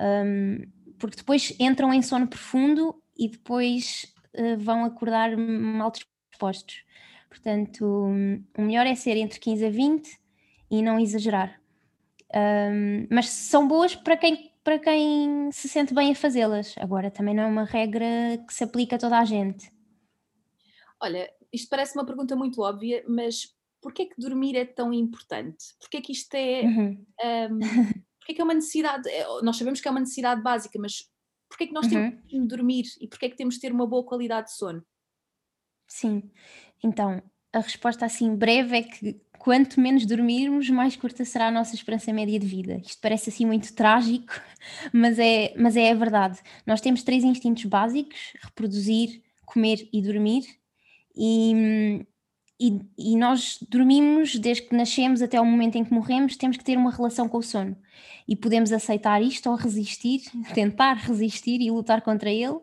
um, 0.00 0.58
porque 0.98 1.18
depois 1.18 1.54
entram 1.60 1.94
em 1.94 2.02
sono 2.02 2.26
profundo 2.26 3.00
e 3.16 3.28
depois 3.28 4.12
uh, 4.36 4.58
vão 4.58 4.84
acordar 4.84 5.36
mal 5.36 5.92
dispostos. 5.92 6.82
Portanto, 7.28 7.84
um, 7.86 8.42
o 8.58 8.62
melhor 8.62 8.84
é 8.84 8.96
ser 8.96 9.16
entre 9.16 9.38
15 9.38 9.64
a 9.64 9.70
20 9.70 10.10
e 10.72 10.82
não 10.82 10.98
exagerar. 10.98 11.63
Um, 12.34 13.06
mas 13.10 13.28
são 13.28 13.68
boas 13.68 13.94
para 13.94 14.16
quem, 14.16 14.52
para 14.64 14.78
quem 14.78 15.52
se 15.52 15.68
sente 15.68 15.94
bem 15.94 16.10
a 16.10 16.14
fazê-las. 16.14 16.74
Agora, 16.78 17.10
também 17.10 17.34
não 17.34 17.44
é 17.44 17.46
uma 17.46 17.64
regra 17.64 18.06
que 18.46 18.52
se 18.52 18.64
aplica 18.64 18.96
a 18.96 18.98
toda 18.98 19.18
a 19.18 19.24
gente. 19.24 19.70
Olha, 21.00 21.30
isto 21.52 21.68
parece 21.68 21.96
uma 21.96 22.04
pergunta 22.04 22.34
muito 22.34 22.60
óbvia, 22.60 23.04
mas 23.08 23.54
porquê 23.80 24.02
é 24.02 24.06
que 24.06 24.20
dormir 24.20 24.56
é 24.56 24.64
tão 24.64 24.92
importante? 24.92 25.76
Porquê 25.78 25.98
é 25.98 26.00
que 26.00 26.12
isto 26.12 26.34
é. 26.34 26.62
Uhum. 26.62 27.06
Um, 27.22 27.58
porquê 28.18 28.32
é 28.32 28.34
que 28.34 28.40
é 28.40 28.44
uma 28.44 28.54
necessidade? 28.54 29.08
É, 29.08 29.26
nós 29.42 29.56
sabemos 29.56 29.80
que 29.80 29.86
é 29.86 29.90
uma 29.90 30.00
necessidade 30.00 30.42
básica, 30.42 30.78
mas 30.80 31.08
porquê 31.48 31.64
é 31.64 31.66
que 31.68 31.74
nós 31.74 31.86
temos 31.86 32.14
uhum. 32.32 32.42
de 32.42 32.48
dormir 32.48 32.84
e 33.00 33.06
porquê 33.06 33.26
é 33.26 33.28
que 33.28 33.36
temos 33.36 33.54
de 33.54 33.60
ter 33.60 33.70
uma 33.70 33.86
boa 33.86 34.04
qualidade 34.04 34.48
de 34.48 34.56
sono? 34.56 34.84
Sim, 35.86 36.30
então 36.82 37.22
a 37.52 37.60
resposta 37.60 38.04
assim 38.04 38.34
breve 38.34 38.78
é 38.78 38.82
que 38.82 39.20
quanto 39.44 39.78
menos 39.78 40.06
dormirmos, 40.06 40.70
mais 40.70 40.96
curta 40.96 41.22
será 41.22 41.48
a 41.48 41.50
nossa 41.50 41.74
esperança 41.74 42.10
média 42.14 42.40
de 42.40 42.46
vida. 42.46 42.80
Isto 42.82 42.98
parece 43.02 43.28
assim 43.28 43.44
muito 43.44 43.74
trágico, 43.74 44.32
mas 44.90 45.18
é, 45.18 45.52
mas 45.54 45.76
é 45.76 45.90
a 45.90 45.94
verdade. 45.94 46.38
Nós 46.66 46.80
temos 46.80 47.02
três 47.02 47.22
instintos 47.22 47.66
básicos: 47.66 48.32
reproduzir, 48.40 49.22
comer 49.44 49.86
e 49.92 50.00
dormir. 50.00 50.44
E, 51.14 52.06
e, 52.58 52.80
e, 52.96 53.16
nós 53.18 53.58
dormimos 53.68 54.34
desde 54.36 54.62
que 54.62 54.74
nascemos 54.74 55.20
até 55.20 55.38
o 55.38 55.44
momento 55.44 55.76
em 55.76 55.84
que 55.84 55.92
morremos, 55.92 56.36
temos 56.36 56.56
que 56.56 56.64
ter 56.64 56.78
uma 56.78 56.90
relação 56.90 57.28
com 57.28 57.36
o 57.36 57.42
sono. 57.42 57.76
E 58.26 58.34
podemos 58.34 58.72
aceitar 58.72 59.20
isto 59.20 59.50
ou 59.50 59.56
resistir, 59.56 60.22
tentar 60.54 60.94
resistir 60.94 61.60
e 61.60 61.70
lutar 61.70 62.00
contra 62.00 62.30
ele. 62.30 62.56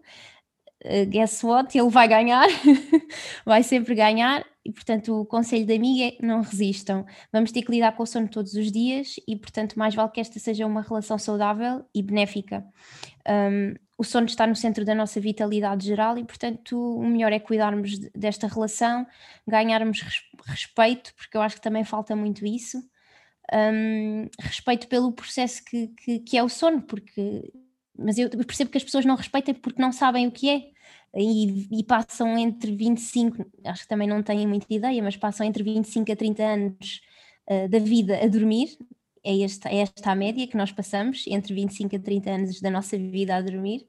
Uh, 0.83 1.05
guess 1.07 1.43
what? 1.45 1.77
Ele 1.77 1.89
vai 1.91 2.07
ganhar, 2.07 2.47
vai 3.45 3.61
sempre 3.61 3.93
ganhar, 3.93 4.43
e 4.63 4.71
portanto 4.71 5.21
o 5.21 5.25
conselho 5.25 5.65
da 5.65 5.73
amiga 5.73 6.15
é 6.15 6.25
não 6.25 6.41
resistam. 6.41 7.05
Vamos 7.31 7.51
ter 7.51 7.61
que 7.63 7.71
lidar 7.71 7.93
com 7.93 8.03
o 8.03 8.05
sono 8.05 8.27
todos 8.27 8.53
os 8.53 8.71
dias 8.71 9.15
e 9.27 9.35
portanto 9.35 9.77
mais 9.77 9.95
vale 9.95 10.11
que 10.11 10.19
esta 10.19 10.39
seja 10.39 10.65
uma 10.65 10.81
relação 10.81 11.17
saudável 11.17 11.85
e 11.93 12.03
benéfica. 12.03 12.65
Um, 13.27 13.73
o 13.97 14.03
sono 14.03 14.25
está 14.25 14.47
no 14.47 14.55
centro 14.55 14.83
da 14.83 14.95
nossa 14.95 15.19
vitalidade 15.19 15.85
geral 15.85 16.17
e 16.17 16.23
portanto 16.23 16.77
o 16.77 17.05
melhor 17.05 17.31
é 17.31 17.39
cuidarmos 17.39 17.97
desta 18.15 18.47
relação, 18.47 19.05
ganharmos 19.47 20.01
respeito, 20.45 21.13
porque 21.15 21.37
eu 21.37 21.41
acho 21.41 21.55
que 21.55 21.61
também 21.61 21.83
falta 21.83 22.15
muito 22.15 22.45
isso. 22.45 22.83
Um, 23.53 24.27
respeito 24.39 24.87
pelo 24.87 25.11
processo 25.11 25.63
que, 25.65 25.87
que, 25.87 26.19
que 26.19 26.37
é 26.37 26.43
o 26.43 26.49
sono, 26.49 26.81
porque 26.81 27.51
mas 27.97 28.17
eu 28.17 28.29
percebo 28.29 28.71
que 28.71 28.77
as 28.77 28.83
pessoas 28.83 29.05
não 29.05 29.15
respeitam 29.15 29.53
porque 29.55 29.81
não 29.81 29.91
sabem 29.91 30.27
o 30.27 30.31
que 30.31 30.49
é 30.49 30.71
e, 31.15 31.67
e, 31.79 31.83
passam 31.83 32.37
entre 32.37 32.75
25, 32.75 33.45
acho 33.65 33.83
que 33.83 33.87
também 33.87 34.07
não 34.07 34.23
têm 34.23 34.47
muita 34.47 34.73
ideia, 34.73 35.01
mas 35.03 35.17
passam 35.17 35.45
entre 35.45 35.63
25 35.63 36.11
a 36.11 36.15
30 36.15 36.43
anos 36.43 37.01
uh, 37.49 37.67
da 37.69 37.79
vida 37.79 38.17
a 38.23 38.27
dormir. 38.27 38.77
É 39.23 39.41
esta, 39.41 39.69
é 39.69 39.77
esta 39.77 40.11
a 40.11 40.15
média 40.15 40.47
que 40.47 40.57
nós 40.57 40.71
passamos, 40.71 41.25
entre 41.27 41.53
25 41.53 41.95
a 41.95 41.99
30 41.99 42.29
anos 42.31 42.61
da 42.61 42.71
nossa 42.71 42.97
vida 42.97 43.35
a 43.35 43.41
dormir. 43.41 43.87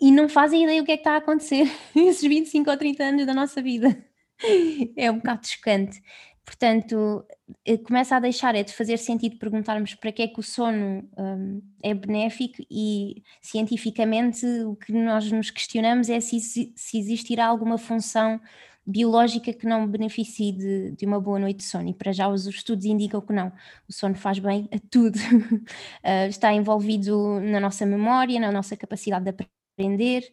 E 0.00 0.10
não 0.10 0.28
fazem 0.28 0.64
ideia 0.64 0.82
o 0.82 0.84
que 0.84 0.92
é 0.92 0.96
que 0.96 1.02
está 1.02 1.14
a 1.14 1.18
acontecer 1.18 1.70
esses 1.94 2.22
25 2.22 2.70
ou 2.70 2.76
30 2.76 3.04
anos 3.04 3.26
da 3.26 3.34
nossa 3.34 3.62
vida. 3.62 3.96
é 4.96 5.10
um 5.10 5.16
bocado 5.16 5.46
chocante. 5.46 6.02
Portanto, 6.44 7.24
eh, 7.64 7.78
começa 7.78 8.16
a 8.16 8.20
deixar 8.20 8.54
é 8.54 8.62
de 8.62 8.72
fazer 8.72 8.98
sentido 8.98 9.38
perguntarmos 9.38 9.94
para 9.94 10.10
que 10.12 10.22
é 10.22 10.28
que 10.28 10.40
o 10.40 10.42
sono 10.42 11.08
um, 11.16 11.62
é 11.82 11.94
benéfico 11.94 12.62
e 12.70 13.22
cientificamente 13.40 14.44
o 14.64 14.74
que 14.74 14.92
nós 14.92 15.30
nos 15.30 15.50
questionamos 15.50 16.08
é 16.08 16.18
se, 16.20 16.40
se 16.40 16.98
existirá 16.98 17.46
alguma 17.46 17.78
função 17.78 18.40
biológica 18.86 19.52
que 19.52 19.66
não 19.66 19.86
beneficie 19.86 20.52
de, 20.52 20.92
de, 20.92 21.06
uma 21.06 21.20
boa 21.20 21.38
noite 21.38 21.58
de 21.58 21.64
sono. 21.64 21.88
E 21.88 21.94
para 21.94 22.12
já 22.12 22.28
os 22.28 22.46
estudos 22.46 22.84
indicam 22.84 23.20
que 23.20 23.32
não. 23.32 23.52
O 23.88 23.92
sono 23.92 24.14
faz 24.14 24.38
bem 24.38 24.68
a 24.72 24.78
tudo. 24.90 25.16
uh, 25.16 26.26
está 26.28 26.52
envolvido 26.52 27.40
na 27.40 27.60
nossa 27.60 27.86
memória, 27.86 28.40
na 28.40 28.50
nossa 28.50 28.76
capacidade 28.76 29.24
de 29.24 29.30
aprender, 29.76 30.30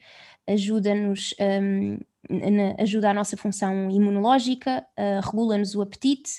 ajuda-nos. 0.47 1.33
Um, 1.39 1.99
ajuda 2.77 3.09
a 3.09 3.13
nossa 3.13 3.37
função 3.37 3.89
imunológica, 3.89 4.85
uh, 4.97 5.25
regula-nos 5.25 5.75
o 5.75 5.81
apetite, 5.81 6.31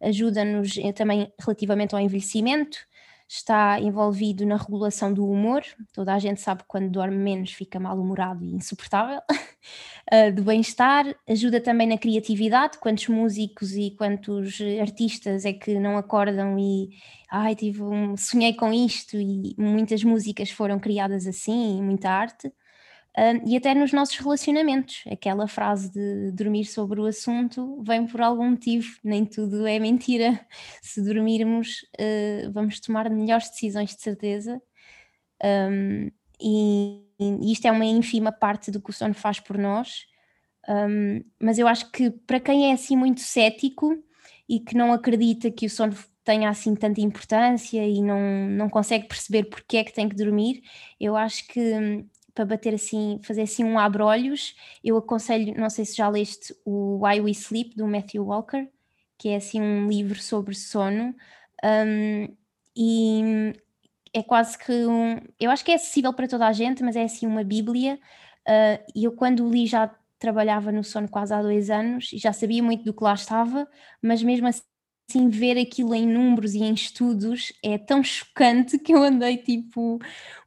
ajuda-nos 0.00 0.76
eh, 0.78 0.92
também 0.92 1.32
relativamente 1.38 1.94
ao 1.94 2.00
envelhecimento, 2.00 2.78
está 3.28 3.80
envolvido 3.80 4.44
na 4.44 4.56
regulação 4.56 5.12
do 5.12 5.26
humor, 5.26 5.62
toda 5.94 6.12
a 6.12 6.18
gente 6.18 6.40
sabe 6.40 6.62
que 6.62 6.68
quando 6.68 6.90
dorme 6.90 7.16
menos 7.16 7.52
fica 7.52 7.80
mal-humorado 7.80 8.44
e 8.44 8.52
insuportável, 8.52 9.20
uh, 10.12 10.32
do 10.34 10.42
bem-estar, 10.42 11.06
ajuda 11.26 11.58
também 11.58 11.86
na 11.86 11.96
criatividade, 11.96 12.78
quantos 12.78 13.08
músicos 13.08 13.72
e 13.72 13.92
quantos 13.92 14.58
artistas 14.80 15.46
é 15.46 15.52
que 15.52 15.78
não 15.78 15.96
acordam 15.96 16.58
e 16.58 16.90
ai, 17.30 17.54
tive 17.54 17.82
um, 17.82 18.16
sonhei 18.18 18.52
com 18.52 18.70
isto 18.70 19.16
e 19.16 19.54
muitas 19.56 20.04
músicas 20.04 20.50
foram 20.50 20.78
criadas 20.78 21.26
assim, 21.26 21.80
muita 21.82 22.10
arte. 22.10 22.52
E 23.44 23.56
até 23.56 23.74
nos 23.74 23.92
nossos 23.92 24.16
relacionamentos. 24.16 25.04
Aquela 25.10 25.46
frase 25.46 25.90
de 25.90 26.32
dormir 26.32 26.64
sobre 26.64 26.98
o 27.00 27.04
assunto 27.04 27.82
vem 27.82 28.06
por 28.06 28.22
algum 28.22 28.50
motivo, 28.50 28.88
nem 29.04 29.26
tudo 29.26 29.66
é 29.66 29.78
mentira. 29.78 30.40
Se 30.80 31.02
dormirmos, 31.02 31.82
uh, 32.00 32.50
vamos 32.52 32.80
tomar 32.80 33.10
melhores 33.10 33.50
decisões 33.50 33.94
de 33.94 34.00
certeza. 34.00 34.62
Um, 35.44 36.10
e, 36.40 37.04
e, 37.20 37.52
isto 37.52 37.66
é 37.66 37.72
uma 37.72 37.84
ínfima 37.84 38.32
parte 38.32 38.70
do 38.70 38.80
que 38.80 38.90
o 38.90 38.92
sono 38.92 39.14
faz 39.14 39.38
por 39.38 39.58
nós. 39.58 40.06
Um, 40.68 41.22
mas 41.40 41.58
eu 41.58 41.68
acho 41.68 41.90
que 41.90 42.10
para 42.10 42.40
quem 42.40 42.70
é 42.70 42.72
assim 42.72 42.96
muito 42.96 43.20
cético 43.20 44.02
e 44.48 44.60
que 44.60 44.74
não 44.74 44.92
acredita 44.92 45.50
que 45.50 45.66
o 45.66 45.70
sono 45.70 45.94
tenha 46.24 46.48
assim 46.48 46.74
tanta 46.74 47.00
importância 47.00 47.84
e 47.86 48.00
não, 48.00 48.20
não 48.48 48.70
consegue 48.70 49.08
perceber 49.08 49.44
porque 49.44 49.78
é 49.78 49.84
que 49.84 49.92
tem 49.92 50.08
que 50.08 50.14
dormir, 50.14 50.62
eu 51.00 51.16
acho 51.16 51.46
que 51.48 52.04
para 52.34 52.44
bater 52.44 52.74
assim, 52.74 53.20
fazer 53.22 53.42
assim 53.42 53.64
um 53.64 53.78
abre-olhos, 53.78 54.54
eu 54.82 54.96
aconselho, 54.96 55.54
não 55.58 55.68
sei 55.70 55.84
se 55.84 55.96
já 55.96 56.08
leste 56.08 56.54
o 56.64 57.04
Why 57.04 57.20
We 57.20 57.30
Sleep, 57.32 57.76
do 57.76 57.86
Matthew 57.86 58.24
Walker, 58.24 58.68
que 59.18 59.28
é 59.30 59.36
assim 59.36 59.60
um 59.60 59.88
livro 59.88 60.20
sobre 60.20 60.54
sono, 60.54 61.14
um, 61.64 62.36
e 62.76 63.52
é 64.14 64.22
quase 64.22 64.58
que 64.58 64.72
um, 64.86 65.20
eu 65.40 65.50
acho 65.50 65.64
que 65.64 65.72
é 65.72 65.74
acessível 65.74 66.12
para 66.12 66.28
toda 66.28 66.46
a 66.46 66.52
gente, 66.52 66.82
mas 66.82 66.96
é 66.96 67.04
assim 67.04 67.26
uma 67.26 67.44
bíblia, 67.44 67.98
uh, 68.48 68.84
e 68.94 69.04
eu 69.04 69.12
quando 69.12 69.48
li 69.50 69.66
já 69.66 69.94
trabalhava 70.18 70.70
no 70.72 70.84
sono 70.84 71.08
quase 71.08 71.34
há 71.34 71.42
dois 71.42 71.70
anos, 71.70 72.12
e 72.12 72.18
já 72.18 72.32
sabia 72.32 72.62
muito 72.62 72.84
do 72.84 72.94
que 72.94 73.04
lá 73.04 73.14
estava, 73.14 73.68
mas 74.02 74.22
mesmo 74.22 74.46
assim 74.48 74.62
assim, 75.12 75.28
ver 75.28 75.58
aquilo 75.58 75.94
em 75.94 76.06
números 76.06 76.54
e 76.54 76.62
em 76.62 76.72
estudos 76.72 77.52
é 77.62 77.76
tão 77.76 78.02
chocante 78.02 78.78
que 78.78 78.92
eu 78.92 79.02
andei 79.02 79.36
tipo 79.36 79.98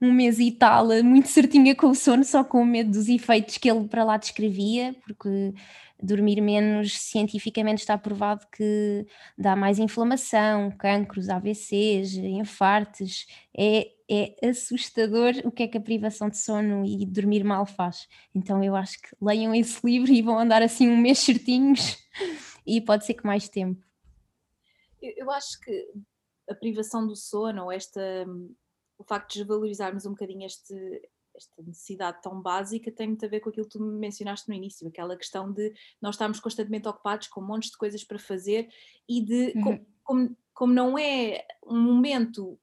um 0.02 0.12
mês 0.12 0.40
e 0.40 0.52
tal, 0.52 0.88
muito 1.04 1.28
certinha 1.28 1.76
com 1.76 1.88
o 1.88 1.96
sono, 1.96 2.24
só 2.24 2.44
com 2.44 2.66
medo 2.66 2.92
dos 2.92 3.08
efeitos 3.08 3.58
que 3.58 3.70
ele 3.70 3.88
para 3.88 4.04
lá 4.04 4.18
descrevia, 4.18 4.96
porque 5.06 5.54
dormir 6.02 6.42
menos 6.42 6.98
cientificamente 7.00 7.80
está 7.80 7.98
provado 7.98 8.46
que 8.52 9.06
dá 9.38 9.56
mais 9.56 9.80
inflamação, 9.80 10.72
cancros, 10.72 11.30
AVCs, 11.30 12.16
infartos. 12.16 13.26
É, 13.58 13.88
é 14.10 14.50
assustador 14.50 15.34
o 15.46 15.52
que 15.52 15.64
é 15.64 15.68
que 15.68 15.78
a 15.78 15.82
privação 15.82 16.30
de 16.30 16.38
sono 16.38 16.86
e 16.86 17.06
dormir 17.06 17.44
mal 17.44 17.66
faz. 17.66 18.08
Então 18.34 18.64
eu 18.64 18.76
acho 18.76 19.02
que 19.02 19.10
leiam 19.22 19.54
esse 19.56 19.80
livro 19.86 20.12
e 20.12 20.22
vão 20.22 20.38
andar 20.38 20.62
assim 20.62 20.88
um 20.90 20.98
mês 20.98 21.20
certinhos 21.20 21.98
e 22.68 22.82
pode 22.82 23.06
ser 23.06 23.14
que 23.14 23.26
mais 23.26 23.48
tempo 23.48 23.86
eu, 25.18 25.32
acho 25.32 25.60
que 25.62 25.94
a 26.50 26.56
privação 26.56 27.06
do 27.06 27.16
sono 27.16 27.66
ou 27.66 27.72
esta 27.72 28.26
o 28.98 29.04
facto 29.04 29.34
de 29.34 29.40
desvalorizarmos 29.40 30.06
um 30.06 30.12
bocadinho 30.12 30.46
este, 30.46 30.74
esta 31.36 31.62
necessidade 31.62 32.22
tão 32.22 32.42
básica 32.42 32.92
tem 32.92 33.08
muito 33.08 33.26
a 33.26 33.30
ver 33.30 33.42
com 33.42 33.50
aquilo 33.50 33.68
que 33.68 33.78
tu 33.78 33.84
mencionaste 33.84 34.48
no 34.48 34.56
início, 34.56 34.88
aquela 34.88 35.18
questão 35.18 35.52
de 35.52 35.74
nós 36.02 36.16
estarmos 36.16 36.40
constantemente 36.40 36.88
ocupados 36.88 37.28
com 37.28 37.42
montes 37.42 37.72
de 37.72 37.78
coisas 37.78 38.04
para 38.04 38.18
fazer 38.18 38.70
e 39.08 39.22
de 39.22 39.54
uhum. 39.56 39.64
como, 39.64 39.88
como, 40.04 40.38
como 40.54 40.74
não 40.74 40.98
é 40.98 41.46
um 41.66 41.82
momento 41.82 42.58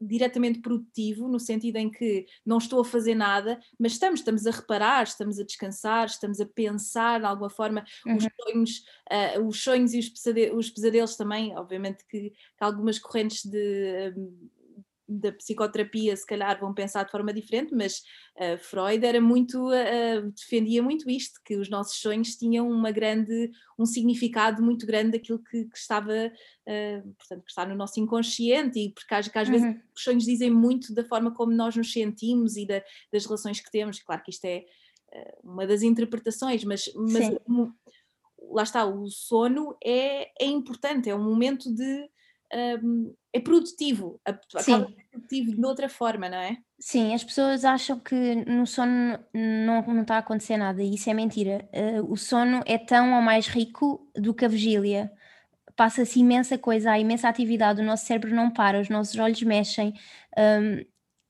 diretamente 0.00 0.60
produtivo, 0.60 1.28
no 1.28 1.40
sentido 1.40 1.76
em 1.76 1.90
que 1.90 2.26
não 2.44 2.58
estou 2.58 2.80
a 2.80 2.84
fazer 2.84 3.14
nada, 3.14 3.58
mas 3.78 3.92
estamos, 3.92 4.20
estamos 4.20 4.46
a 4.46 4.50
reparar, 4.50 5.04
estamos 5.04 5.38
a 5.38 5.44
descansar, 5.44 6.06
estamos 6.06 6.40
a 6.40 6.46
pensar 6.46 7.20
de 7.20 7.26
alguma 7.26 7.50
forma 7.50 7.84
uhum. 8.06 8.16
os 8.16 8.26
sonhos, 8.42 8.84
uh, 9.10 9.46
os 9.46 9.62
sonhos 9.62 9.94
e 9.94 9.98
os 9.98 10.08
pesadelos, 10.08 10.66
os 10.66 10.70
pesadelos 10.70 11.16
também, 11.16 11.56
obviamente 11.56 12.04
que, 12.08 12.30
que 12.30 12.64
algumas 12.64 12.98
correntes 12.98 13.44
de 13.44 14.14
da 15.08 15.32
psicoterapia 15.32 16.14
se 16.14 16.26
calhar 16.26 16.60
vão 16.60 16.74
pensar 16.74 17.04
de 17.04 17.10
forma 17.10 17.32
diferente, 17.32 17.74
mas 17.74 18.02
uh, 18.36 18.58
Freud 18.58 19.04
era 19.04 19.20
muito 19.20 19.68
uh, 19.68 20.30
defendia 20.36 20.82
muito 20.82 21.08
isto, 21.08 21.40
que 21.44 21.56
os 21.56 21.70
nossos 21.70 21.98
sonhos 21.98 22.36
tinham 22.36 22.70
uma 22.70 22.90
grande 22.90 23.50
um 23.78 23.86
significado 23.86 24.62
muito 24.62 24.86
grande 24.86 25.12
daquilo 25.12 25.38
que, 25.38 25.64
que 25.64 25.78
estava 25.78 26.12
uh, 26.12 27.14
portanto 27.14 27.42
que 27.42 27.50
está 27.50 27.64
no 27.64 27.74
nosso 27.74 27.98
inconsciente 27.98 28.78
e 28.78 28.92
porque 28.92 29.14
às, 29.14 29.28
que 29.28 29.38
às 29.38 29.48
uhum. 29.48 29.54
vezes 29.54 29.82
os 29.96 30.02
sonhos 30.02 30.24
dizem 30.24 30.50
muito 30.50 30.94
da 30.94 31.04
forma 31.04 31.32
como 31.32 31.52
nós 31.52 31.74
nos 31.74 31.90
sentimos 31.90 32.56
e 32.56 32.66
da, 32.66 32.82
das 33.10 33.24
relações 33.24 33.60
que 33.60 33.70
temos, 33.70 34.00
claro 34.00 34.22
que 34.22 34.30
isto 34.30 34.44
é 34.44 34.66
uma 35.42 35.66
das 35.66 35.80
interpretações, 35.80 36.62
mas, 36.64 36.92
mas 36.94 37.34
lá 38.50 38.62
está, 38.62 38.84
o 38.84 39.08
sono 39.08 39.74
é, 39.82 40.30
é 40.38 40.46
importante, 40.46 41.08
é 41.08 41.14
um 41.14 41.24
momento 41.24 41.74
de 41.74 42.10
um, 42.54 43.14
é 43.32 43.40
produtivo, 43.40 44.20
acaba 44.24 44.90
produtivo 45.10 45.54
de 45.54 45.64
outra 45.64 45.88
forma, 45.88 46.28
não 46.28 46.38
é? 46.38 46.56
Sim, 46.80 47.12
as 47.12 47.24
pessoas 47.24 47.64
acham 47.64 47.98
que 47.98 48.36
no 48.46 48.66
sono 48.66 49.18
não, 49.34 49.82
não 49.82 50.02
está 50.02 50.16
a 50.16 50.18
acontecer 50.18 50.56
nada 50.56 50.82
e 50.82 50.94
isso 50.94 51.10
é 51.10 51.14
mentira. 51.14 51.68
Uh, 51.72 52.10
o 52.10 52.16
sono 52.16 52.62
é 52.66 52.78
tão 52.78 53.14
ou 53.14 53.20
mais 53.20 53.48
rico 53.48 54.08
do 54.14 54.32
que 54.32 54.44
a 54.44 54.48
vigília. 54.48 55.12
Passa-se 55.76 56.20
imensa 56.20 56.56
coisa, 56.56 56.92
há 56.92 56.98
imensa 56.98 57.28
atividade, 57.28 57.80
o 57.80 57.84
nosso 57.84 58.06
cérebro 58.06 58.34
não 58.34 58.50
para, 58.50 58.80
os 58.80 58.88
nossos 58.88 59.16
olhos 59.18 59.42
mexem, 59.42 59.92
um, 60.36 60.84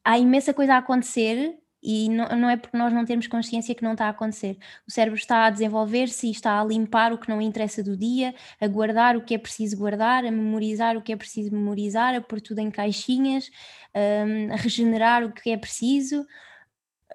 há 0.04 0.18
imensa 0.18 0.54
coisa 0.54 0.74
a 0.74 0.78
acontecer 0.78 1.58
e 1.82 2.08
não, 2.08 2.28
não, 2.36 2.50
é 2.50 2.56
porque 2.56 2.76
nós 2.76 2.92
não 2.92 3.04
temos 3.04 3.28
consciência 3.28 3.74
que 3.74 3.84
não 3.84 3.92
está 3.92 4.06
a 4.06 4.10
acontecer. 4.10 4.58
O 4.86 4.90
cérebro 4.90 5.18
está 5.18 5.46
a 5.46 5.50
desenvolver-se 5.50 6.26
e 6.26 6.30
está 6.30 6.60
a 6.60 6.64
limpar 6.64 7.12
o 7.12 7.18
que 7.18 7.28
não 7.28 7.40
interessa 7.40 7.82
do 7.82 7.96
dia, 7.96 8.34
a 8.60 8.66
guardar 8.66 9.16
o 9.16 9.24
que 9.24 9.34
é 9.34 9.38
preciso 9.38 9.76
guardar, 9.76 10.24
a 10.24 10.30
memorizar 10.30 10.96
o 10.96 11.02
que 11.02 11.12
é 11.12 11.16
preciso 11.16 11.52
memorizar, 11.52 12.14
a 12.14 12.20
pôr 12.20 12.40
tudo 12.40 12.58
em 12.58 12.70
caixinhas, 12.70 13.50
um, 13.94 14.52
a 14.52 14.56
regenerar 14.56 15.24
o 15.24 15.32
que 15.32 15.50
é 15.50 15.56
preciso. 15.56 16.26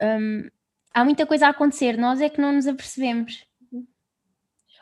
Um, 0.01 0.49
há 0.93 1.03
muita 1.03 1.25
coisa 1.25 1.47
a 1.47 1.49
acontecer, 1.49 1.97
nós 1.97 2.21
é 2.21 2.29
que 2.29 2.39
não 2.39 2.53
nos 2.53 2.65
apercebemos. 2.65 3.45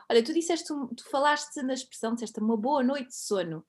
Olha, 0.07 0.23
tu 0.23 0.33
disseste, 0.33 0.67
tu 0.67 1.09
falaste 1.09 1.61
na 1.63 1.73
expressão, 1.73 2.13
disseste 2.13 2.39
uma 2.39 2.57
boa 2.57 2.83
noite 2.83 3.07
de 3.07 3.15
sono. 3.15 3.65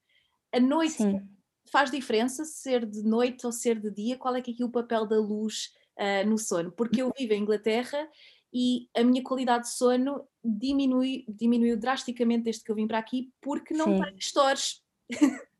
A 0.52 0.60
noite 0.60 0.94
Sim. 0.94 1.26
faz 1.70 1.90
diferença 1.90 2.44
ser 2.44 2.84
de 2.84 3.02
noite 3.02 3.46
ou 3.46 3.52
ser 3.52 3.78
de 3.78 3.90
dia? 3.90 4.18
Qual 4.18 4.34
é 4.34 4.42
que 4.42 4.50
é 4.50 4.54
aqui 4.54 4.64
o 4.64 4.70
papel 4.70 5.06
da 5.06 5.16
luz? 5.16 5.72
Uh, 5.98 6.28
no 6.28 6.38
sono, 6.38 6.72
porque 6.72 7.02
eu 7.02 7.12
vivo 7.16 7.32
em 7.32 7.42
Inglaterra 7.42 8.08
e 8.52 8.88
a 8.94 9.02
minha 9.02 9.22
qualidade 9.22 9.64
de 9.64 9.74
sono 9.74 10.26
diminui, 10.44 11.24
diminuiu 11.28 11.76
drasticamente 11.78 12.44
desde 12.44 12.62
que 12.64 12.70
eu 12.70 12.76
vim 12.76 12.86
para 12.86 12.98
aqui 12.98 13.32
porque 13.40 13.72
não 13.72 13.86
Sim. 13.86 14.02
tenho 14.02 14.20
stores. 14.20 14.82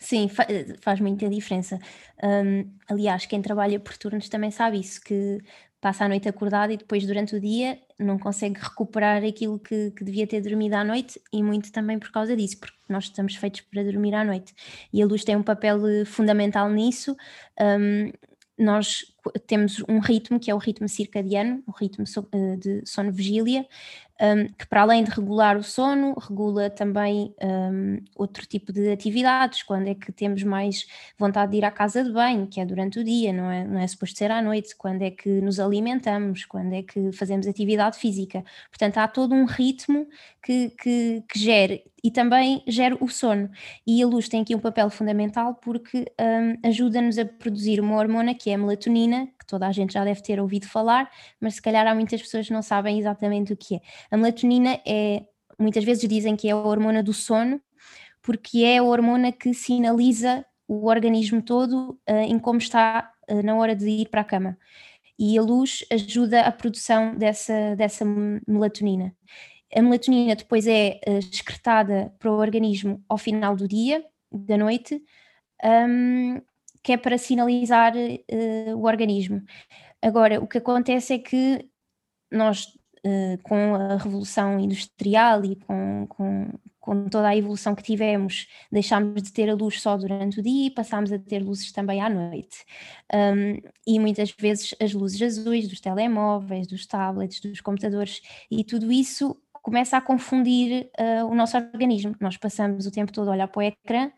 Sim, 0.00 0.28
faz 0.80 1.00
muita 1.00 1.28
diferença. 1.28 1.78
Um, 2.22 2.72
aliás, 2.88 3.24
quem 3.24 3.40
trabalha 3.40 3.78
por 3.78 3.96
turnos 3.96 4.28
também 4.28 4.50
sabe 4.50 4.80
isso, 4.80 5.00
que 5.00 5.38
passa 5.80 6.06
a 6.06 6.08
noite 6.08 6.26
acordado 6.28 6.72
e 6.72 6.78
depois 6.78 7.06
durante 7.06 7.36
o 7.36 7.40
dia 7.40 7.78
não 7.98 8.18
consegue 8.18 8.58
recuperar 8.58 9.22
aquilo 9.22 9.58
que, 9.58 9.90
que, 9.90 10.02
devia 10.02 10.26
ter 10.26 10.40
dormido 10.40 10.74
à 10.74 10.82
noite 10.82 11.20
e 11.30 11.42
muito 11.42 11.70
também 11.70 11.98
por 11.98 12.10
causa 12.10 12.34
disso, 12.34 12.58
porque 12.58 12.74
nós 12.88 13.04
estamos 13.04 13.36
feitos 13.36 13.60
para 13.60 13.84
dormir 13.84 14.14
à 14.14 14.24
noite 14.24 14.54
e 14.90 15.02
a 15.02 15.06
luz 15.06 15.24
tem 15.24 15.36
um 15.36 15.42
papel 15.42 15.86
eh, 15.86 16.04
fundamental 16.06 16.70
nisso. 16.70 17.14
Um, 17.60 18.10
nós 18.58 19.13
temos 19.46 19.82
um 19.88 19.98
ritmo 19.98 20.38
que 20.38 20.50
é 20.50 20.54
o 20.54 20.58
ritmo 20.58 20.88
circadiano, 20.88 21.62
o 21.66 21.72
ritmo 21.72 22.04
eh, 22.32 22.56
de 22.56 22.82
sono-vigília, 22.84 23.66
um, 24.20 24.46
que 24.46 24.66
para 24.66 24.82
além 24.82 25.02
de 25.02 25.10
regular 25.10 25.56
o 25.56 25.62
sono, 25.62 26.14
regula 26.14 26.70
também 26.70 27.34
um, 27.42 27.98
outro 28.14 28.46
tipo 28.46 28.72
de 28.72 28.92
atividades, 28.92 29.62
quando 29.62 29.88
é 29.88 29.94
que 29.94 30.12
temos 30.12 30.42
mais 30.44 30.86
vontade 31.18 31.52
de 31.52 31.58
ir 31.58 31.64
à 31.64 31.70
casa 31.70 32.04
de 32.04 32.12
banho, 32.12 32.46
que 32.46 32.60
é 32.60 32.64
durante 32.64 32.98
o 32.98 33.04
dia, 33.04 33.32
não 33.32 33.50
é, 33.50 33.64
não 33.64 33.78
é 33.78 33.86
suposto 33.86 34.18
ser 34.18 34.30
à 34.30 34.40
noite, 34.40 34.76
quando 34.76 35.02
é 35.02 35.10
que 35.10 35.28
nos 35.40 35.58
alimentamos, 35.58 36.44
quando 36.44 36.74
é 36.74 36.82
que 36.82 37.10
fazemos 37.12 37.46
atividade 37.46 37.98
física. 37.98 38.44
Portanto, 38.70 38.98
há 38.98 39.08
todo 39.08 39.34
um 39.34 39.44
ritmo 39.44 40.06
que, 40.42 40.70
que, 40.70 41.24
que 41.28 41.38
gere 41.38 41.84
e 42.04 42.10
também 42.10 42.62
gera 42.68 42.96
o 43.00 43.08
sono. 43.08 43.50
E 43.86 44.02
a 44.02 44.06
luz 44.06 44.28
tem 44.28 44.42
aqui 44.42 44.54
um 44.54 44.60
papel 44.60 44.90
fundamental 44.90 45.54
porque 45.54 46.04
um, 46.20 46.68
ajuda-nos 46.68 47.18
a 47.18 47.24
produzir 47.24 47.80
uma 47.80 47.96
hormona 47.96 48.34
que 48.34 48.50
é 48.50 48.54
a 48.54 48.58
melatonina, 48.58 49.13
que 49.38 49.46
toda 49.46 49.66
a 49.66 49.72
gente 49.72 49.94
já 49.94 50.04
deve 50.04 50.22
ter 50.22 50.40
ouvido 50.40 50.66
falar, 50.66 51.10
mas 51.40 51.54
se 51.54 51.62
calhar 51.62 51.86
há 51.86 51.94
muitas 51.94 52.20
pessoas 52.20 52.46
que 52.46 52.52
não 52.52 52.62
sabem 52.62 52.98
exatamente 52.98 53.52
o 53.52 53.56
que 53.56 53.76
é. 53.76 53.80
A 54.10 54.16
melatonina 54.16 54.80
é, 54.86 55.22
muitas 55.58 55.84
vezes 55.84 56.08
dizem 56.08 56.36
que 56.36 56.48
é 56.48 56.52
a 56.52 56.56
hormona 56.56 57.02
do 57.02 57.12
sono, 57.12 57.60
porque 58.22 58.64
é 58.64 58.78
a 58.78 58.82
hormona 58.82 59.30
que 59.30 59.52
sinaliza 59.52 60.44
o 60.66 60.86
organismo 60.86 61.42
todo 61.42 61.98
uh, 62.08 62.14
em 62.26 62.38
como 62.38 62.58
está 62.58 63.12
uh, 63.30 63.42
na 63.42 63.54
hora 63.56 63.76
de 63.76 63.88
ir 63.88 64.08
para 64.08 64.22
a 64.22 64.24
cama. 64.24 64.58
E 65.18 65.38
a 65.38 65.42
luz 65.42 65.84
ajuda 65.92 66.40
a 66.40 66.50
produção 66.50 67.14
dessa, 67.14 67.76
dessa 67.76 68.04
melatonina. 68.48 69.14
A 69.74 69.82
melatonina 69.82 70.34
depois 70.34 70.66
é 70.66 71.00
uh, 71.06 71.18
excretada 71.18 72.12
para 72.18 72.30
o 72.30 72.38
organismo 72.38 73.04
ao 73.08 73.18
final 73.18 73.54
do 73.54 73.68
dia, 73.68 74.04
da 74.32 74.56
noite, 74.56 75.00
um, 75.62 76.40
que 76.84 76.92
é 76.92 76.96
para 76.98 77.16
sinalizar 77.16 77.94
uh, 77.96 78.76
o 78.76 78.84
organismo. 78.86 79.42
Agora, 80.02 80.38
o 80.38 80.46
que 80.46 80.58
acontece 80.58 81.14
é 81.14 81.18
que 81.18 81.66
nós, 82.30 82.66
uh, 83.06 83.42
com 83.42 83.74
a 83.74 83.96
revolução 83.96 84.60
industrial 84.60 85.42
e 85.46 85.56
com, 85.56 86.06
com, 86.06 86.52
com, 86.78 87.08
toda 87.08 87.28
a 87.28 87.36
evolução 87.36 87.74
que 87.74 87.82
tivemos, 87.82 88.46
deixámos 88.70 89.22
de 89.22 89.32
ter 89.32 89.48
a 89.48 89.54
luz 89.54 89.80
só 89.80 89.96
durante 89.96 90.40
o 90.40 90.42
dia 90.42 90.66
e 90.66 90.70
passámos 90.70 91.10
a 91.10 91.18
ter 91.18 91.42
luzes 91.42 91.72
também 91.72 92.02
à 92.02 92.10
noite. 92.10 92.66
Um, 93.14 93.58
e 93.86 93.98
muitas 93.98 94.30
vezes 94.38 94.74
as 94.78 94.92
luzes 94.92 95.22
azuis 95.22 95.66
dos 95.66 95.80
telemóveis, 95.80 96.66
dos 96.66 96.86
tablets, 96.86 97.40
dos 97.40 97.62
computadores 97.62 98.20
e 98.50 98.62
tudo 98.62 98.92
isso 98.92 99.40
começa 99.62 99.96
a 99.96 100.02
confundir 100.02 100.90
uh, 101.00 101.24
o 101.24 101.34
nosso 101.34 101.56
organismo. 101.56 102.14
Nós 102.20 102.36
passamos 102.36 102.84
o 102.86 102.90
tempo 102.90 103.10
todo 103.10 103.28
a 103.28 103.32
olhar 103.32 103.48
para 103.48 103.60
o 103.60 103.62
ecrã 103.62 104.10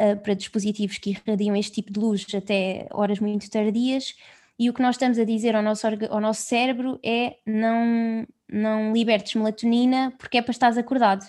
uh, 0.00 0.16
para 0.22 0.34
dispositivos 0.34 0.98
que 0.98 1.10
irradiam 1.10 1.56
este 1.56 1.72
tipo 1.72 1.92
de 1.92 2.00
luz 2.00 2.26
até 2.34 2.86
horas 2.90 3.18
muito 3.20 3.48
tardias, 3.50 4.14
e 4.58 4.70
o 4.70 4.74
que 4.74 4.82
nós 4.82 4.94
estamos 4.94 5.18
a 5.18 5.24
dizer 5.24 5.56
ao 5.56 5.62
nosso, 5.62 5.86
ao 5.86 6.20
nosso 6.20 6.42
cérebro 6.42 6.98
é 7.02 7.36
não, 7.44 8.26
não 8.48 8.92
libertes 8.92 9.34
melatonina 9.34 10.12
porque 10.18 10.38
é 10.38 10.42
para 10.42 10.52
estás 10.52 10.78
acordado 10.78 11.24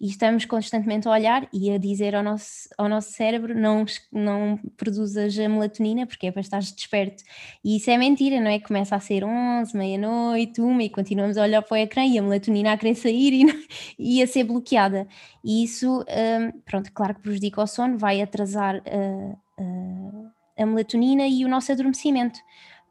e 0.00 0.08
estamos 0.08 0.44
constantemente 0.44 1.06
a 1.06 1.10
olhar 1.10 1.48
e 1.52 1.70
a 1.70 1.78
dizer 1.78 2.14
ao 2.14 2.22
nosso, 2.22 2.68
ao 2.76 2.88
nosso 2.88 3.12
cérebro 3.12 3.58
não, 3.58 3.84
não 4.12 4.58
produzas 4.76 5.38
a 5.38 5.48
melatonina 5.48 6.06
porque 6.06 6.26
é 6.26 6.32
para 6.32 6.40
estar 6.40 6.58
desperto. 6.58 7.22
E 7.64 7.76
isso 7.76 7.90
é 7.90 7.96
mentira, 7.96 8.40
não 8.40 8.50
é? 8.50 8.58
Começa 8.58 8.96
a 8.96 9.00
ser 9.00 9.24
11, 9.24 9.76
meia-noite, 9.76 10.60
uma 10.60 10.82
e 10.82 10.90
continuamos 10.90 11.38
a 11.38 11.42
olhar 11.42 11.62
para 11.62 11.74
o 11.74 11.78
ecrã 11.78 12.04
e 12.04 12.18
a 12.18 12.22
melatonina 12.22 12.72
a 12.72 12.76
querer 12.76 12.94
sair 12.96 13.32
e, 13.32 13.68
e 14.18 14.22
a 14.22 14.26
ser 14.26 14.44
bloqueada. 14.44 15.06
E 15.44 15.64
isso, 15.64 16.00
um, 16.00 16.60
pronto, 16.64 16.92
claro 16.92 17.14
que 17.14 17.22
prejudica 17.22 17.62
o 17.62 17.66
sono, 17.66 17.96
vai 17.96 18.20
atrasar 18.20 18.76
uh, 18.76 19.38
uh, 19.62 20.30
a 20.58 20.66
melatonina 20.66 21.26
e 21.26 21.44
o 21.44 21.48
nosso 21.48 21.70
adormecimento. 21.70 22.38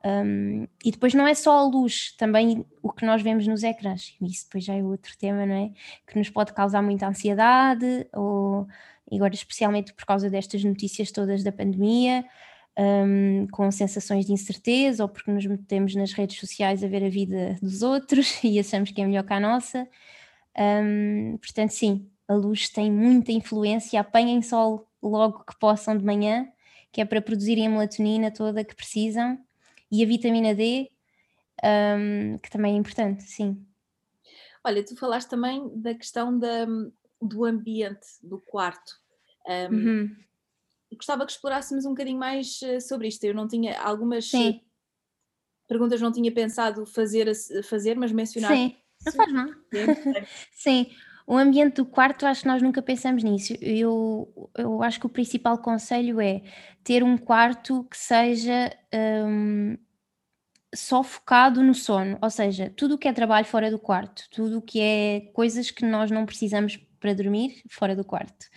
Um, 0.06 0.68
e 0.84 0.92
depois 0.92 1.14
não 1.14 1.26
é 1.26 1.34
só 1.34 1.60
a 1.60 1.64
luz, 1.64 2.14
também 2.18 2.66
o 2.82 2.92
que 2.92 3.06
nós 3.06 3.22
vemos 3.22 3.48
nos 3.48 3.64
ecrãs, 3.64 4.16
isso 4.22 4.46
depois 4.46 4.66
já 4.66 4.74
é 4.74 4.84
outro 4.84 5.18
tema, 5.18 5.46
não 5.46 5.56
é? 5.56 5.72
Que 6.06 6.18
nos 6.18 6.30
pode 6.30 6.52
causar 6.52 6.82
muita 6.82 7.08
ansiedade, 7.08 8.06
ou 8.14 8.68
agora 9.12 9.34
especialmente 9.34 9.94
por 9.94 10.06
causa 10.06 10.30
destas 10.30 10.64
notícias 10.64 11.10
todas 11.10 11.42
da 11.42 11.54
pandemia, 11.54 12.26
um, 12.78 13.48
com 13.52 13.72
sensações 13.72 14.26
de 14.26 14.34
incerteza, 14.34 15.04
ou 15.04 15.10
porque 15.10 15.32
nos 15.32 15.46
metemos 15.46 15.96
nas 15.96 16.12
redes 16.12 16.38
sociais 16.38 16.84
a 16.84 16.88
ver 16.88 17.06
a 17.06 17.10
vida 17.10 17.56
dos 17.62 17.82
outros 17.82 18.40
e 18.44 18.60
achamos 18.60 18.92
que 18.92 19.02
é 19.02 19.06
melhor 19.06 19.24
que 19.24 19.34
a 19.34 19.40
nossa. 19.40 19.88
Um, 20.58 21.38
portanto, 21.38 21.72
sim, 21.72 22.10
a 22.28 22.34
luz 22.34 22.70
tem 22.70 22.92
muita 22.92 23.32
influência, 23.32 24.02
apanhem 24.02 24.42
sol 24.42 24.86
logo 25.02 25.46
que 25.46 25.58
possam 25.58 25.98
de 25.98 26.04
manhã, 26.04 26.48
que 26.92 27.00
é 27.00 27.06
para 27.06 27.22
produzirem 27.22 27.68
a 27.68 27.70
melatonina 27.70 28.32
toda 28.32 28.66
que 28.66 28.76
precisam 28.76 29.40
e 29.94 30.04
a 30.04 30.08
vitamina 30.08 30.56
D, 30.56 30.90
um, 31.64 32.40
que 32.40 32.50
também 32.50 32.74
é 32.74 32.78
importante, 32.80 33.22
sim. 33.22 33.64
Olha, 34.64 34.84
tu 34.84 34.96
falaste 34.96 35.30
também 35.30 35.70
da 35.76 35.94
questão 35.94 36.36
da, 36.40 36.66
do 37.22 37.46
ambiente 37.46 38.08
do 38.24 38.42
quarto. 38.42 38.92
Um, 39.48 39.76
uhum. 39.76 40.16
gostava 40.96 41.28
que 41.28 41.34
explorássemos 41.34 41.86
um 41.86 41.90
bocadinho 41.90 42.18
mais 42.18 42.60
uh, 42.64 42.82
sobre 42.82 43.08
isto. 43.08 43.24
Eu 43.24 43.36
não 43.36 43.48
tinha 43.48 43.80
algumas 43.80 44.32
Sim. 44.32 44.62
perguntas, 45.68 46.02
não 46.02 46.12
tinha 46.12 46.34
pensado 46.34 46.88
fazer, 46.88 47.32
fazer 47.64 47.96
mas 47.96 48.12
mencionar. 48.12 48.56
Sim, 48.56 48.76
não 49.06 49.14
faz 49.14 49.32
mal. 49.32 49.48
Sim, 50.54 50.92
o 51.26 51.38
ambiente 51.38 51.76
do 51.76 51.86
quarto, 51.86 52.26
acho 52.26 52.42
que 52.42 52.48
nós 52.48 52.62
nunca 52.62 52.82
pensamos 52.82 53.24
nisso. 53.24 53.54
Eu, 53.62 54.52
eu 54.58 54.84
acho 54.84 55.00
que 55.00 55.06
o 55.06 55.10
principal 55.10 55.58
conselho 55.58 56.20
é 56.20 56.42
ter 56.84 57.04
um 57.04 57.18
quarto 57.18 57.86
que 57.90 57.98
seja 57.98 58.72
um, 58.94 59.78
só 60.76 61.04
focado 61.04 61.64
no 61.64 61.74
sono, 61.74 62.18
ou 62.22 62.30
seja, 62.30 62.72
tudo 62.76 62.96
o 62.96 62.98
que 62.98 63.08
é 63.08 63.14
trabalho 63.14 63.46
fora 63.46 63.72
do 63.72 63.80
quarto, 63.80 64.24
tudo 64.32 64.58
o 64.58 64.62
que 64.62 64.82
é 64.82 65.22
coisas 65.34 65.72
que 65.72 65.86
nós 65.86 66.12
não 66.12 66.26
precisamos 66.26 66.78
para 67.00 67.14
dormir 67.14 67.62
fora 67.70 67.96
do 67.96 68.04
quarto, 68.04 68.48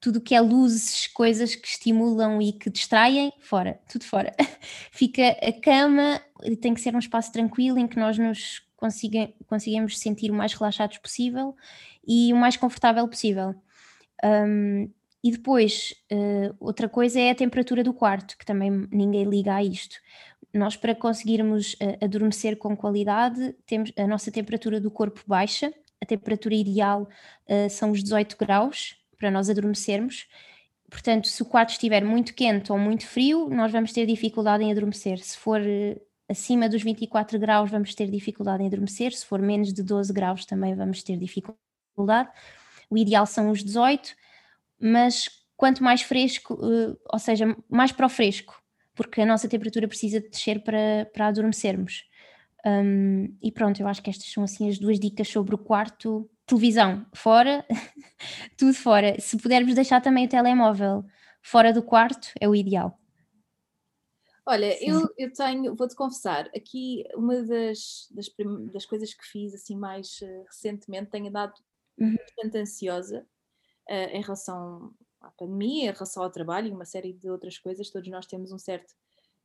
tudo 0.00 0.16
o 0.16 0.20
que 0.20 0.34
é 0.34 0.40
luzes, 0.40 1.06
coisas 1.08 1.54
que 1.54 1.66
estimulam 1.66 2.40
e 2.42 2.52
que 2.52 2.68
distraem, 2.68 3.32
fora, 3.40 3.80
tudo 3.88 4.04
fora. 4.04 4.32
Fica 4.90 5.28
a 5.28 5.52
cama, 5.52 6.20
tem 6.60 6.74
que 6.74 6.80
ser 6.80 6.94
um 6.94 6.98
espaço 6.98 7.32
tranquilo 7.32 7.78
em 7.78 7.86
que 7.86 7.98
nós 7.98 8.18
nos 8.18 8.62
consiga, 8.82 9.32
conseguimos 9.46 9.96
sentir 10.00 10.32
o 10.32 10.34
mais 10.34 10.52
relaxados 10.52 10.98
possível 10.98 11.54
e 12.04 12.32
o 12.32 12.36
mais 12.36 12.56
confortável 12.56 13.06
possível. 13.06 13.54
Um, 14.24 14.90
e 15.22 15.30
depois, 15.30 15.94
uh, 16.10 16.52
outra 16.58 16.88
coisa 16.88 17.20
é 17.20 17.30
a 17.30 17.34
temperatura 17.34 17.84
do 17.84 17.94
quarto, 17.94 18.36
que 18.36 18.44
também 18.44 18.88
ninguém 18.90 19.22
liga 19.22 19.54
a 19.54 19.62
isto. 19.62 19.94
Nós, 20.52 20.76
para 20.76 20.96
conseguirmos 20.96 21.74
uh, 21.74 22.04
adormecer 22.04 22.56
com 22.56 22.76
qualidade, 22.76 23.54
temos 23.64 23.92
a 23.96 24.04
nossa 24.04 24.32
temperatura 24.32 24.80
do 24.80 24.90
corpo 24.90 25.22
baixa, 25.24 25.72
a 26.02 26.04
temperatura 26.04 26.56
ideal 26.56 27.08
uh, 27.48 27.70
são 27.70 27.92
os 27.92 28.02
18 28.02 28.36
graus 28.36 28.96
para 29.16 29.30
nós 29.30 29.48
adormecermos. 29.48 30.26
Portanto, 30.90 31.28
se 31.28 31.40
o 31.40 31.46
quarto 31.46 31.70
estiver 31.70 32.04
muito 32.04 32.34
quente 32.34 32.72
ou 32.72 32.78
muito 32.78 33.06
frio, 33.06 33.48
nós 33.48 33.70
vamos 33.70 33.92
ter 33.92 34.06
dificuldade 34.06 34.64
em 34.64 34.72
adormecer. 34.72 35.18
Se 35.20 35.38
for 35.38 35.60
acima 36.32 36.68
dos 36.68 36.82
24 36.82 37.38
graus, 37.38 37.70
vamos 37.70 37.94
ter 37.94 38.10
dificuldade 38.10 38.62
em 38.62 38.66
adormecer. 38.66 39.12
Se 39.12 39.24
for 39.24 39.40
menos 39.40 39.72
de 39.72 39.82
12 39.82 40.12
graus, 40.12 40.44
também 40.44 40.74
vamos 40.74 41.02
ter 41.02 41.16
dificuldade. 41.16 42.30
O 42.90 42.98
ideal 42.98 43.24
são 43.24 43.50
os 43.50 43.62
18, 43.62 44.14
mas 44.80 45.28
quanto 45.56 45.82
mais 45.82 46.02
fresco, 46.02 46.54
uh, 46.54 46.98
ou 47.12 47.18
seja, 47.18 47.56
mais 47.70 47.92
para 47.92 48.06
o 48.06 48.08
fresco, 48.08 48.60
porque 48.94 49.20
a 49.20 49.26
nossa 49.26 49.48
temperatura 49.48 49.86
precisa 49.86 50.20
descer 50.20 50.62
para, 50.62 51.08
para 51.12 51.28
adormecermos. 51.28 52.04
Um, 52.64 53.36
e 53.42 53.50
pronto, 53.50 53.80
eu 53.80 53.88
acho 53.88 54.02
que 54.02 54.10
estas 54.10 54.30
são 54.30 54.44
assim 54.44 54.68
as 54.68 54.78
duas 54.78 54.98
dicas 54.98 55.28
sobre 55.28 55.54
o 55.54 55.58
quarto. 55.58 56.28
Televisão 56.46 57.06
fora, 57.14 57.64
tudo 58.58 58.74
fora. 58.74 59.20
Se 59.20 59.36
pudermos 59.36 59.74
deixar 59.74 60.00
também 60.00 60.26
o 60.26 60.28
telemóvel 60.28 61.04
fora 61.40 61.72
do 61.72 61.82
quarto, 61.82 62.28
é 62.40 62.48
o 62.48 62.54
ideal. 62.54 62.98
Olha, 64.44 64.76
eu, 64.84 65.08
eu 65.16 65.32
tenho, 65.32 65.74
vou-te 65.76 65.94
confessar, 65.94 66.46
aqui 66.48 67.04
uma 67.14 67.42
das, 67.42 68.08
das, 68.10 68.26
das, 68.72 68.84
coisas 68.84 69.14
que 69.14 69.24
fiz 69.24 69.54
assim 69.54 69.76
mais 69.76 70.20
uh, 70.20 70.44
recentemente, 70.46 71.10
tenho 71.10 71.30
dado 71.30 71.54
uhum. 71.96 72.16
bastante 72.16 72.58
ansiosa 72.58 73.24
uh, 73.88 74.10
em 74.10 74.20
relação 74.20 74.92
à 75.20 75.30
pandemia, 75.30 75.90
em 75.90 75.92
relação 75.92 76.24
ao 76.24 76.30
trabalho 76.30 76.66
e 76.66 76.72
uma 76.72 76.84
série 76.84 77.12
de 77.12 77.30
outras 77.30 77.56
coisas. 77.56 77.88
Todos 77.90 78.08
nós 78.10 78.26
temos 78.26 78.50
um 78.50 78.58
certo, 78.58 78.92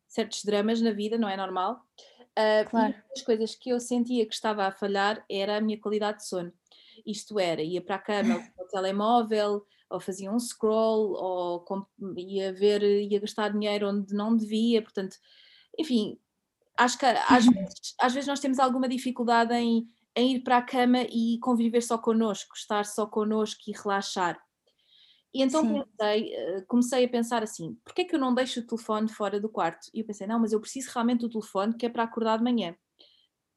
certos 0.08 0.44
dramas 0.44 0.82
na 0.82 0.92
vida, 0.92 1.16
não 1.16 1.30
é 1.30 1.38
normal? 1.38 1.86
Uh, 2.32 2.68
claro. 2.68 2.94
Uma 2.94 3.04
das 3.10 3.22
coisas 3.22 3.56
que 3.56 3.70
eu 3.70 3.80
sentia 3.80 4.26
que 4.26 4.34
estava 4.34 4.66
a 4.66 4.72
falhar 4.72 5.24
era 5.30 5.58
a 5.58 5.62
minha 5.62 5.80
qualidade 5.80 6.20
de 6.20 6.28
sono. 6.28 6.52
Isto 7.06 7.40
era, 7.40 7.62
ia 7.62 7.84
para 7.84 7.96
a 7.96 8.00
cama 8.00 8.44
o 8.58 8.66
telemóvel, 8.70 9.64
ou 9.90 10.00
fazia 10.00 10.32
um 10.32 10.40
scroll, 10.40 11.14
ou 11.14 11.66
ia 12.18 12.54
ver, 12.54 12.84
ia 12.84 13.20
gastar 13.20 13.50
dinheiro 13.50 13.90
onde 13.90 14.14
não 14.14 14.36
devia, 14.36 14.82
portanto, 14.82 15.16
enfim, 15.80 16.18
acho 16.78 16.98
que 16.98 17.06
às 17.06 17.46
uhum. 17.46 17.54
vezes, 17.54 17.96
às 18.00 18.14
vezes 18.14 18.28
nós 18.28 18.40
temos 18.40 18.60
alguma 18.60 18.88
dificuldade 18.88 19.54
em 19.54 19.88
em 20.18 20.34
ir 20.34 20.40
para 20.40 20.58
a 20.58 20.64
cama 20.64 21.04
e 21.04 21.38
conviver 21.40 21.82
só 21.82 21.96
connosco, 21.96 22.56
estar 22.56 22.84
só 22.86 23.06
connosco 23.06 23.62
e 23.68 23.72
relaxar. 23.72 24.42
E 25.32 25.44
então 25.44 25.62
pensei, 25.62 26.34
eh, 26.34 26.62
comecei 26.68 27.06
a 27.06 27.10
pensar 27.10 27.44
assim: 27.44 27.78
porquê 27.86 28.02
é 28.02 28.06
que 28.06 28.16
eu 28.16 28.20
não 28.20 28.34
deixo 28.34 28.60
o 28.60 28.66
telefone 28.66 29.08
fora 29.08 29.40
do 29.40 29.48
quarto? 29.48 29.88
E 29.94 30.00
eu 30.00 30.06
pensei: 30.06 30.26
não, 30.26 30.40
mas 30.40 30.52
eu 30.52 30.60
preciso 30.60 30.90
realmente 30.92 31.20
do 31.20 31.30
telefone 31.30 31.78
que 31.78 31.86
é 31.86 31.90
para 31.90 32.04
acordar 32.04 32.38
de 32.38 32.44
manhã. 32.44 32.76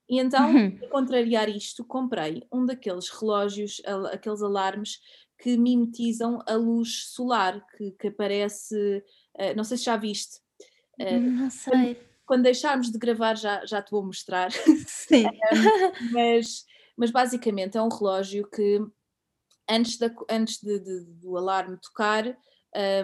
E 0.07 0.21
então, 0.21 0.53
uhum. 0.53 0.77
para 0.77 0.89
contrariar 0.89 1.49
isto, 1.49 1.83
comprei 1.83 2.47
um 2.53 2.67
daqueles 2.67 3.09
relógios, 3.09 3.81
aqueles 4.13 4.43
alarmes 4.43 4.99
que 5.41 5.57
mimetizam 5.57 6.41
a 6.47 6.55
luz 6.55 7.07
solar 7.09 7.65
que, 7.77 7.93
que 7.93 8.09
aparece. 8.09 9.03
Eh, 9.39 9.55
não 9.55 9.65
sei 9.65 9.77
se 9.77 9.85
já 9.85 9.97
viste. 9.97 10.39
Eh, 10.99 11.19
não 11.19 11.51
sei 11.51 11.97
quando 12.31 12.45
deixarmos 12.45 12.93
de 12.93 12.97
gravar 12.97 13.37
já, 13.37 13.67
já 13.67 13.83
te 13.83 13.91
vou 13.91 14.05
mostrar. 14.07 14.53
Sim. 14.87 15.25
mas, 16.13 16.65
mas 16.97 17.11
basicamente 17.11 17.77
é 17.77 17.83
um 17.83 17.89
relógio 17.89 18.49
que 18.49 18.81
antes, 19.69 19.99
da, 19.99 20.09
antes 20.31 20.63
de, 20.63 20.79
de, 20.79 21.07
do 21.07 21.37
alarme 21.37 21.77
tocar 21.79 22.25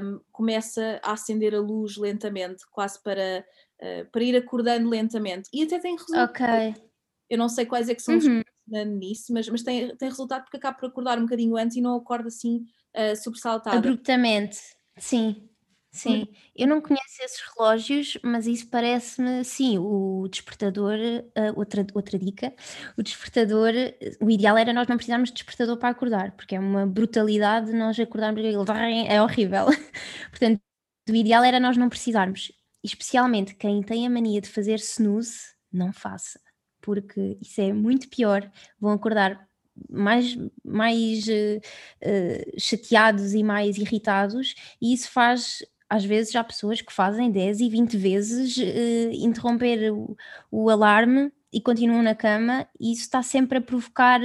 um, 0.01 0.21
começa 0.31 1.01
a 1.03 1.11
acender 1.11 1.57
a 1.57 1.61
luz 1.61 1.97
lentamente, 1.97 2.63
quase 2.71 3.03
para, 3.03 3.45
uh, 3.83 4.09
para 4.13 4.23
ir 4.23 4.37
acordando 4.37 4.89
lentamente. 4.89 5.49
E 5.53 5.65
até 5.65 5.81
tem 5.81 5.97
resultado. 5.97 6.31
Ok. 6.31 6.85
Eu 7.29 7.37
não 7.37 7.49
sei 7.49 7.67
quais 7.67 7.89
é 7.89 7.97
que 7.97 8.03
são 8.03 8.15
uhum. 8.15 8.21
os 8.21 8.45
nisso, 8.67 9.33
mas, 9.33 9.49
mas 9.49 9.63
tem, 9.63 9.95
tem 9.97 10.09
resultado 10.09 10.43
porque 10.43 10.57
acaba 10.57 10.77
por 10.77 10.87
acordar 10.87 11.19
um 11.19 11.23
bocadinho 11.23 11.57
antes 11.57 11.77
e 11.77 11.81
não 11.81 11.97
acorda 11.97 12.29
assim 12.29 12.65
uh, 12.95 13.17
sobressaltada. 13.17 13.77
Abruptamente, 13.77 14.59
sim. 14.99 15.49
Sim, 15.97 16.29
eu 16.55 16.69
não 16.69 16.81
conheço 16.83 17.23
esses 17.23 17.41
relógios, 17.41 18.19
mas 18.23 18.47
isso 18.47 18.69
parece-me, 18.69 19.43
sim, 19.45 19.79
o 19.79 20.29
despertador, 20.29 20.99
uh, 20.99 21.59
outra, 21.59 21.87
outra 21.95 22.19
dica, 22.19 22.55
o 22.99 23.03
despertador, 23.03 23.73
o 24.21 24.31
ideal 24.31 24.59
era 24.59 24.75
nós 24.75 24.87
não 24.87 24.97
precisarmos 24.97 25.31
de 25.31 25.37
despertador 25.37 25.79
para 25.79 25.89
acordar, 25.89 26.33
porque 26.33 26.55
é 26.55 26.61
uma 26.61 26.87
brutalidade 26.87 27.73
nós 27.73 27.99
acordarmos 27.99 28.43
e 28.43 29.07
é 29.09 29.23
horrível. 29.23 29.67
Portanto, 30.31 30.61
o 31.09 31.15
ideal 31.15 31.43
era 31.43 31.59
nós 31.59 31.79
não 31.79 31.89
precisarmos, 31.89 32.53
especialmente 32.85 33.55
quem 33.55 33.83
tem 33.83 34.07
a 34.07 34.11
mania 34.11 34.43
de 34.43 34.51
fazer 34.51 34.75
snooze, 34.75 35.55
não 35.73 35.95
faça, 35.95 36.39
porque 36.87 37.37
isso 37.43 37.61
é 37.61 37.73
muito 37.73 38.09
pior, 38.09 38.49
vão 38.81 38.93
acordar 38.93 39.45
mais, 39.91 40.39
mais 40.65 41.27
uh, 41.27 41.59
uh, 41.59 42.61
chateados 42.61 43.35
e 43.35 43.43
mais 43.43 43.77
irritados, 43.77 44.55
e 44.81 44.95
isso 44.95 45.11
faz 45.11 45.59
às 45.89 46.05
vezes 46.05 46.35
há 46.35 46.43
pessoas 46.43 46.81
que 46.81 46.93
fazem 46.93 47.31
10 47.31 47.61
e 47.61 47.69
20 47.69 47.97
vezes 47.97 48.57
uh, 48.57 49.11
interromper 49.13 49.93
o, 49.93 50.17
o, 50.51 50.71
alarme 50.71 51.33
e 51.53 51.61
continuam 51.61 52.03
na 52.03 52.15
cama, 52.15 52.69
e 52.79 52.93
isso 52.93 53.03
está 53.03 53.21
sempre 53.23 53.59
a 53.59 53.61
provocar 53.61 54.21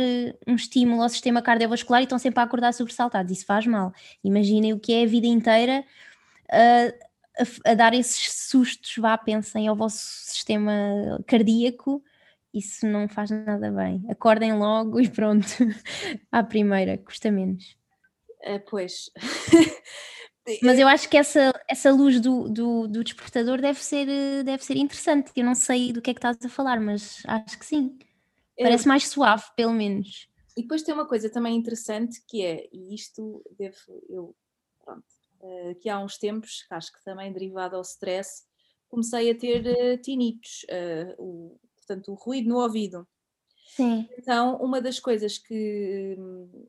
um 0.47 0.55
estímulo 0.55 1.01
ao 1.01 1.09
sistema 1.09 1.41
cardiovascular 1.41 2.01
e 2.01 2.03
estão 2.03 2.19
sempre 2.19 2.39
a 2.39 2.43
acordar 2.43 2.73
sobressaltados. 2.73 3.31
Isso 3.31 3.45
faz 3.45 3.65
mal. 3.65 3.91
Imaginem 4.23 4.73
o 4.73 4.79
que 4.79 4.93
é 4.93 5.03
a 5.03 5.07
vida 5.07 5.27
inteira 5.27 5.83
uh, 6.49 7.11
a, 7.39 7.71
a, 7.71 7.73
dar 7.73 7.93
esses 7.93 8.31
sustos, 8.33 8.95
vá, 8.97 9.17
pensem 9.17 9.67
ao 9.67 9.75
vosso 9.75 9.97
sistema 9.97 10.71
cardíaco. 11.25 12.03
Isso 12.53 12.85
não 12.85 13.07
faz 13.07 13.29
nada 13.29 13.71
bem. 13.71 14.03
Acordem 14.09 14.53
logo 14.53 14.99
e 14.99 15.09
pronto, 15.09 15.45
à 16.31 16.43
primeira, 16.43 16.97
custa 16.97 17.31
menos. 17.31 17.77
pois. 18.69 19.09
Mas 20.63 20.79
eu 20.79 20.87
acho 20.87 21.07
que 21.07 21.17
essa, 21.17 21.53
essa 21.67 21.91
luz 21.91 22.19
do, 22.19 22.49
do, 22.49 22.87
do, 22.87 23.03
despertador 23.03 23.61
deve 23.61 23.81
ser, 23.81 24.07
deve 24.43 24.63
ser 24.63 24.75
interessante. 24.75 25.31
Eu 25.35 25.45
não 25.45 25.53
sei 25.53 25.93
do 25.93 26.01
que 26.01 26.09
é 26.09 26.13
que 26.13 26.17
estás 26.17 26.37
a 26.43 26.49
falar, 26.49 26.79
mas 26.79 27.21
acho 27.27 27.59
que 27.59 27.65
sim. 27.65 27.97
Parece 28.57 28.87
mais 28.87 29.07
suave, 29.07 29.43
pelo 29.55 29.71
menos. 29.71 30.27
E 30.57 30.63
depois 30.63 30.83
tem 30.83 30.93
uma 30.93 31.07
coisa 31.07 31.29
também 31.29 31.55
interessante 31.55 32.21
que 32.27 32.43
é, 32.43 32.67
e 32.71 32.93
isto 32.93 33.43
devo, 33.57 33.77
eu, 34.09 34.35
pronto, 34.83 35.05
uh, 35.41 35.75
que 35.79 35.89
há 35.89 35.99
uns 35.99 36.17
tempos, 36.17 36.65
acho 36.69 36.91
que 36.91 37.03
também 37.03 37.31
derivado 37.31 37.75
ao 37.75 37.81
stress, 37.81 38.43
comecei 38.89 39.31
a 39.31 39.35
ter 39.35 39.65
uh, 39.65 40.01
tinitos, 40.01 40.65
uh, 40.69 41.15
o, 41.17 41.59
portanto, 41.85 42.11
o 42.11 42.15
ruído 42.15 42.49
no 42.49 42.59
ouvido. 42.59 43.07
Sim. 43.75 44.07
Então, 44.17 44.57
uma 44.57 44.81
das 44.81 44.99
coisas 44.99 45.37
que 45.37 46.15
hum, 46.17 46.67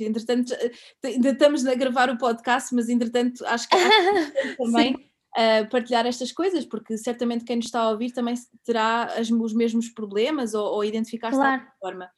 entretanto, 0.00 0.52
eh, 0.54 0.72
ainda 1.04 1.30
estamos 1.30 1.66
a 1.66 1.74
gravar 1.74 2.10
o 2.10 2.18
podcast, 2.18 2.74
mas 2.74 2.88
entretanto 2.88 3.44
acho 3.46 3.68
que 3.68 3.76
também 4.58 4.94
uh, 4.94 5.68
partilhar 5.70 6.06
estas 6.06 6.32
coisas, 6.32 6.64
porque 6.64 6.96
certamente 6.96 7.44
quem 7.44 7.56
nos 7.56 7.66
está 7.66 7.80
a 7.80 7.90
ouvir 7.90 8.12
também 8.12 8.34
terá 8.64 9.04
as, 9.04 9.30
os 9.30 9.52
mesmos 9.52 9.88
problemas 9.88 10.54
ou, 10.54 10.74
ou 10.74 10.84
identificar-se 10.84 11.36
claro. 11.36 11.62
de 11.62 11.66
alguma 11.66 11.78
forma. 11.80 12.10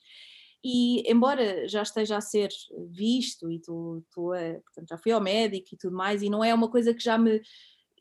E 0.67 1.11
embora 1.11 1.69
já 1.69 1.83
esteja 1.83 2.17
a 2.17 2.23
ser 2.23 2.49
visto 2.91 3.51
e 3.51 3.61
tu, 3.61 4.03
tu 4.11 4.33
é, 4.33 4.55
portanto, 4.61 4.89
já 4.89 4.99
fui 4.99 5.13
ao 5.13 5.21
médico 5.21 5.69
e 5.73 5.77
tudo 5.77 5.95
mais, 5.95 6.23
e 6.23 6.31
não 6.31 6.43
é 6.43 6.55
uma 6.55 6.71
coisa 6.71 6.95
que 6.95 7.05
já 7.05 7.19
me 7.19 7.41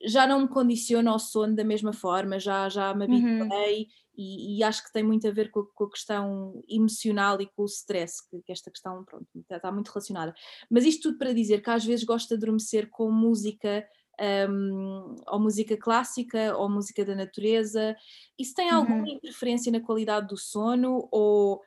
já 0.06 0.28
não 0.28 0.42
me 0.42 0.48
condiciona 0.50 1.12
ao 1.12 1.20
sono 1.20 1.56
da 1.56 1.64
mesma 1.64 1.94
forma, 1.94 2.40
já, 2.40 2.68
já 2.70 2.94
me 2.94 3.06
Uhum. 3.08 3.64
habituei 3.66 3.88
e, 4.16 4.58
e 4.60 4.64
acho 4.64 4.84
que 4.84 4.92
tem 4.94 5.04
muito 5.04 5.28
a 5.28 5.32
ver 5.32 5.50
com, 5.50 5.62
a- 5.62 5.68
com 5.74 5.86
a 5.86 5.90
questão 5.90 6.62
emocional 6.70 7.42
e 7.42 7.48
com 7.48 7.64
o 7.64 7.66
stress, 7.66 8.16
que, 8.30 8.42
que 8.44 8.52
esta 8.52 8.70
questão 8.72 9.04
pronto, 9.06 9.28
está, 9.36 9.58
está 9.58 9.72
muito 9.72 9.90
relacionada. 9.90 10.34
Mas 10.70 10.86
isto 10.86 11.04
tudo 11.10 11.18
para 11.18 11.34
dizer 11.34 11.62
que 11.62 11.70
às 11.70 11.84
vezes 11.86 12.06
gosto 12.06 12.30
de 12.30 12.36
adormecer 12.36 12.90
com 12.90 13.10
música, 13.12 13.88
hum, 14.50 15.16
ou 15.28 15.40
música 15.40 15.78
clássica, 15.78 16.56
ou 16.58 16.70
música 16.70 17.04
da 17.06 17.16
natureza. 17.16 17.96
Isso 18.38 18.54
tem 18.54 18.70
alguma 18.70 19.02
Uhum. 19.02 19.06
interferência 19.08 19.72
na 19.72 19.80
qualidade 19.82 20.28
do 20.28 20.38
sono, 20.38 21.08
ou 21.12 21.62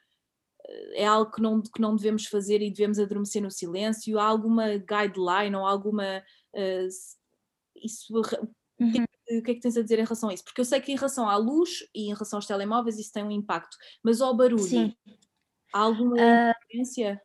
eh, 0.68 1.02
é 1.02 1.06
algo 1.06 1.30
que 1.32 1.42
não, 1.42 1.60
que 1.62 1.80
não 1.80 1.96
devemos 1.96 2.26
fazer 2.26 2.62
e 2.62 2.70
devemos 2.70 2.98
adormecer 2.98 3.42
no 3.42 3.50
silêncio? 3.50 4.18
Há 4.18 4.24
alguma 4.26 4.68
guideline 4.78 5.56
ou 5.56 5.66
alguma. 5.66 6.22
s- 6.54 7.16
isso, 7.82 8.16
o 8.18 8.22
que, 8.22 8.36
Uhum. 8.78 9.04
o 9.38 9.42
que 9.42 9.50
é 9.52 9.54
que 9.54 9.60
tens 9.60 9.76
a 9.76 9.82
dizer 9.82 9.98
em 9.98 10.02
relação 10.04 10.28
a 10.28 10.34
isso? 10.34 10.44
Porque 10.44 10.60
eu 10.60 10.64
sei 10.64 10.80
que 10.80 10.92
em 10.92 10.96
relação 10.96 11.28
à 11.28 11.36
luz 11.36 11.80
e 11.94 12.04
em 12.10 12.12
relação 12.12 12.36
aos 12.38 12.46
telemóveis 12.46 12.98
isso 12.98 13.12
tem 13.12 13.24
um 13.24 13.30
impacto, 13.30 13.76
mas 14.04 14.20
ao 14.20 14.36
barulho, 14.36 14.62
Sim. 14.68 14.94
há 15.74 15.78
alguma 15.80 16.16
interferência? 16.18 17.22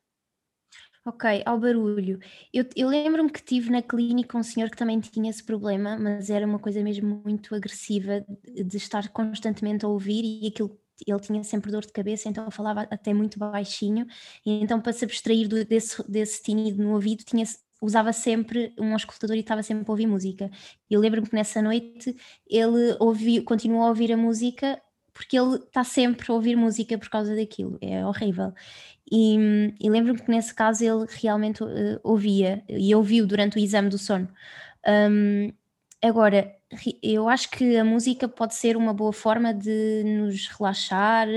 Ok, 1.03 1.41
ao 1.47 1.59
barulho. 1.59 2.19
Eu, 2.53 2.63
eu 2.75 2.87
lembro-me 2.87 3.31
que 3.31 3.41
tive 3.43 3.71
na 3.71 3.81
clínica 3.81 4.37
um 4.37 4.43
senhor 4.43 4.69
que 4.69 4.77
também 4.77 4.99
tinha 4.99 5.31
esse 5.31 5.43
problema, 5.43 5.97
mas 5.97 6.29
era 6.29 6.45
uma 6.45 6.59
coisa 6.59 6.83
mesmo 6.83 7.23
muito 7.25 7.55
agressiva 7.55 8.23
de, 8.45 8.63
de 8.63 8.77
estar 8.77 9.09
constantemente 9.09 9.83
a 9.83 9.87
ouvir 9.87 10.23
e 10.23 10.47
aquilo. 10.47 10.79
Ele 11.07 11.19
tinha 11.19 11.43
sempre 11.43 11.71
dor 11.71 11.81
de 11.83 11.91
cabeça, 11.91 12.29
então 12.29 12.51
falava 12.51 12.81
até 12.91 13.11
muito 13.11 13.39
baixinho, 13.39 14.05
e 14.45 14.61
então 14.61 14.79
para 14.79 14.93
se 14.93 15.03
abstrair 15.03 15.47
do- 15.47 15.65
desse, 15.65 16.03
desse 16.07 16.43
tinido 16.43 16.83
no 16.83 16.93
ouvido, 16.93 17.23
tinha, 17.23 17.43
usava 17.81 18.13
sempre 18.13 18.73
um 18.79 18.93
auscultador 18.93 19.35
e 19.35 19.39
estava 19.39 19.63
sempre 19.63 19.85
a 19.87 19.91
ouvir 19.91 20.07
música. 20.07 20.49
E 20.89 20.97
lembro-me 20.97 21.27
que 21.27 21.35
nessa 21.35 21.61
noite 21.61 22.15
ele 22.47 22.95
ouviu, 22.99 23.43
continuou 23.43 23.83
a 23.83 23.89
ouvir 23.89 24.13
a 24.13 24.17
música 24.17 24.79
porque 25.13 25.37
ele 25.37 25.55
está 25.55 25.83
sempre 25.83 26.25
a 26.29 26.33
ouvir 26.33 26.55
música 26.55 26.97
por 26.97 27.09
causa 27.09 27.35
daquilo, 27.35 27.77
é 27.81 28.05
horrível. 28.05 28.53
E, 29.11 29.73
e 29.79 29.89
lembro-me 29.89 30.21
que 30.21 30.31
nesse 30.31 30.53
caso 30.53 30.83
ele 30.83 31.05
realmente 31.21 31.61
eh, 31.63 31.99
ouvia 32.01 32.63
e 32.69 32.95
ouviu 32.95 33.27
durante 33.27 33.57
o 33.57 33.59
exame 33.59 33.89
do 33.89 33.97
sono. 33.97 34.29
Um, 34.87 35.51
agora, 36.01 36.55
eu 37.03 37.27
acho 37.27 37.49
que 37.51 37.75
a 37.77 37.83
música 37.83 38.27
pode 38.27 38.55
ser 38.55 38.77
uma 38.77 38.93
boa 38.93 39.11
forma 39.11 39.53
de 39.53 40.03
nos 40.05 40.47
relaxar 40.47 41.27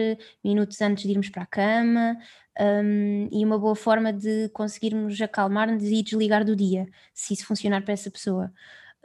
minutos 0.43 0.81
antes 0.81 1.05
de 1.05 1.11
irmos 1.11 1.29
para 1.29 1.43
a 1.43 1.47
cama, 1.47 2.17
um, 2.61 3.29
e 3.33 3.45
uma 3.45 3.59
boa 3.59 3.75
forma 3.75 4.13
de 4.13 4.49
conseguirmos 4.51 5.21
acalmar-nos 5.21 5.83
e 5.85 6.03
desligar 6.03 6.45
do 6.45 6.55
dia, 6.57 6.87
se 7.13 7.35
isso 7.35 7.47
funcionar 7.47 7.83
para 7.83 7.93
essa 7.95 8.11
pessoa. 8.11 8.53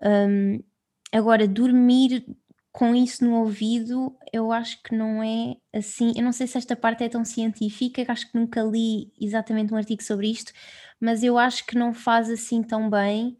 Um, 0.03 0.63
agora, 1.11 1.47
dormir 1.47 2.25
com 2.71 2.95
isso 2.95 3.25
no 3.25 3.35
ouvido, 3.35 4.15
eu 4.31 4.51
acho 4.51 4.81
que 4.83 4.95
não 4.95 5.23
é 5.23 5.55
assim. 5.73 6.13
Eu 6.15 6.23
não 6.23 6.31
sei 6.31 6.47
se 6.47 6.57
esta 6.57 6.75
parte 6.75 7.03
é 7.03 7.09
tão 7.09 7.25
científica, 7.25 8.05
acho 8.07 8.31
que 8.31 8.37
nunca 8.37 8.61
li 8.61 9.11
exatamente 9.19 9.73
um 9.73 9.77
artigo 9.77 10.03
sobre 10.03 10.29
isto, 10.29 10.53
mas 10.99 11.23
eu 11.23 11.37
acho 11.37 11.65
que 11.65 11.77
não 11.77 11.93
faz 11.93 12.29
assim 12.29 12.61
tão 12.63 12.89
bem, 12.89 13.37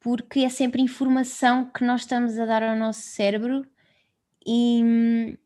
porque 0.00 0.40
é 0.40 0.48
sempre 0.48 0.82
informação 0.82 1.70
que 1.70 1.84
nós 1.84 2.02
estamos 2.02 2.38
a 2.38 2.44
dar 2.46 2.62
ao 2.62 2.76
nosso 2.76 3.02
cérebro 3.02 3.64
e, 4.46 5.38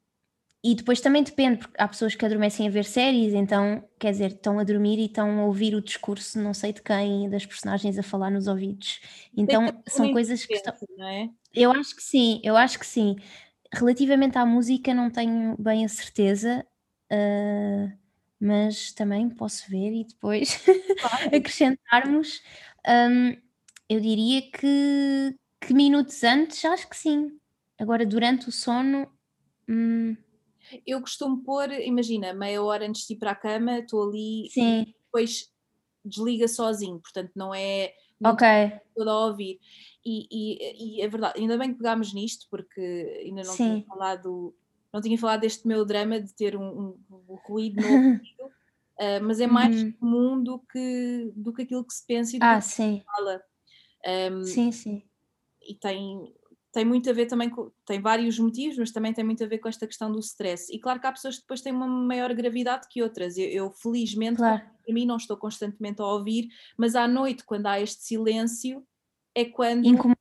e 0.62 0.74
depois 0.74 1.00
também 1.00 1.22
depende, 1.22 1.58
porque 1.58 1.74
há 1.80 1.86
pessoas 1.86 2.14
que 2.14 2.24
adormecem 2.24 2.66
a 2.66 2.70
ver 2.70 2.84
séries, 2.84 3.32
então, 3.32 3.84
quer 3.98 4.10
dizer, 4.10 4.32
estão 4.32 4.58
a 4.58 4.64
dormir 4.64 4.98
e 4.98 5.06
estão 5.06 5.40
a 5.40 5.44
ouvir 5.44 5.74
o 5.74 5.80
discurso, 5.80 6.38
não 6.40 6.52
sei 6.52 6.72
de 6.72 6.82
quem, 6.82 7.30
das 7.30 7.46
personagens 7.46 7.96
a 7.96 8.02
falar 8.02 8.30
nos 8.30 8.48
ouvidos. 8.48 9.00
Então, 9.36 9.82
são 9.86 10.10
coisas 10.10 10.44
que 10.44 10.54
estão. 10.54 10.74
é? 11.06 11.28
Eu 11.54 11.70
acho 11.70 11.94
que 11.94 12.02
sim, 12.02 12.40
eu 12.42 12.56
acho 12.56 12.78
que 12.78 12.86
sim. 12.86 13.16
Relativamente 13.72 14.36
à 14.36 14.44
música, 14.44 14.92
não 14.92 15.10
tenho 15.10 15.56
bem 15.58 15.84
a 15.84 15.88
certeza, 15.88 16.66
ah, 17.10 17.92
mas 18.40 18.92
também 18.92 19.28
posso 19.30 19.70
ver 19.70 19.92
e 19.92 20.04
depois 20.04 20.60
Claro. 20.98 21.36
acrescentarmos. 21.36 22.42
Hum, 22.86 23.36
eu 23.88 24.00
diria 24.00 24.42
que, 24.50 25.36
que 25.60 25.72
minutos 25.72 26.22
antes, 26.24 26.64
acho 26.64 26.88
que 26.88 26.96
sim. 26.96 27.38
Agora, 27.78 28.04
durante 28.04 28.48
o 28.48 28.52
sono, 28.52 29.08
hum, 29.68 30.16
Eu 30.86 31.00
costumo 31.00 31.42
pôr, 31.42 31.70
imagina, 31.72 32.32
meia 32.34 32.62
hora 32.62 32.86
antes 32.86 33.06
de 33.06 33.14
ir 33.14 33.18
para 33.18 33.32
a 33.32 33.34
cama, 33.36 33.78
estou 33.80 34.08
ali 34.08 34.46
e 34.46 34.50
sim, 34.50 34.94
depois 35.04 35.50
desliga 36.04 36.48
sozinho, 36.48 37.00
portanto 37.00 37.32
não 37.36 37.54
é 37.54 37.92
não 38.20 38.32
ok, 38.32 38.46
toda 38.94 39.10
a 39.12 39.26
ouvir. 39.26 39.60
E, 40.04 40.26
e, 40.30 40.98
e 40.98 41.02
é 41.02 41.08
verdade, 41.08 41.38
ainda 41.40 41.56
bem 41.58 41.70
que 41.72 41.78
pegámos 41.78 42.12
nisto, 42.14 42.46
porque 42.50 42.80
ainda 43.24 43.42
não 43.44 43.54
tinha 43.54 43.78
sim. 43.78 43.84
falado, 43.88 44.54
não 44.92 45.00
tinha 45.00 45.18
falado 45.18 45.40
deste 45.40 45.66
meu 45.66 45.84
drama 45.84 46.20
de 46.20 46.34
ter 46.34 46.56
um, 46.56 46.62
um- 46.66 47.04
um 47.10 47.34
ruído 47.36 47.80
no 47.80 47.88
ouvido, 47.92 48.52
ah, 49.00 49.20
mas 49.22 49.40
é 49.40 49.46
mais 49.46 49.76
Uhum. 49.76 49.92
comum 49.92 50.42
do 50.42 50.58
que, 50.60 51.32
do 51.36 51.52
que 51.52 51.62
aquilo 51.62 51.84
que 51.84 51.94
se 51.94 52.06
pensa 52.06 52.36
e 52.36 52.40
do 52.40 52.46
que 52.46 52.46
Ah, 52.46 52.60
se 52.60 52.74
sim, 52.74 53.02
fala. 53.04 53.42
Ahm, 54.06 54.42
sim, 54.44 54.72
sim. 54.72 55.02
e 55.62 55.74
tem, 55.74 56.34
tem 56.72 56.84
muito 56.84 57.08
a 57.08 57.12
ver 57.12 57.26
também 57.26 57.48
com, 57.50 57.70
tem 57.86 58.00
vários 58.00 58.38
motivos, 58.38 58.76
mas 58.78 58.92
também 58.92 59.12
tem 59.12 59.24
muito 59.24 59.42
a 59.42 59.46
ver 59.46 59.58
com 59.58 59.68
esta 59.68 59.86
questão 59.86 60.12
do 60.12 60.18
stress. 60.20 60.72
E 60.74 60.78
claro 60.78 61.00
que 61.00 61.06
há 61.06 61.12
pessoas 61.12 61.36
que 61.36 61.42
depois 61.42 61.60
têm 61.62 61.72
uma 61.72 61.86
maior 61.86 62.32
gravidade 62.34 62.86
que 62.88 63.02
outras. 63.02 63.36
Eu, 63.38 63.48
eu, 63.48 63.70
felizmente, 63.70 64.36
Claro, 64.36 64.62
para 64.84 64.94
mim, 64.94 65.06
não 65.06 65.16
estou 65.16 65.36
constantemente 65.36 66.00
a 66.00 66.06
ouvir, 66.06 66.48
mas 66.76 66.94
à 66.94 67.08
noite, 67.08 67.44
quando 67.44 67.66
há 67.66 67.80
este 67.80 68.02
silêncio, 68.02 68.86
é 69.34 69.44
quando 69.44 69.86
incomoda, 69.86 70.16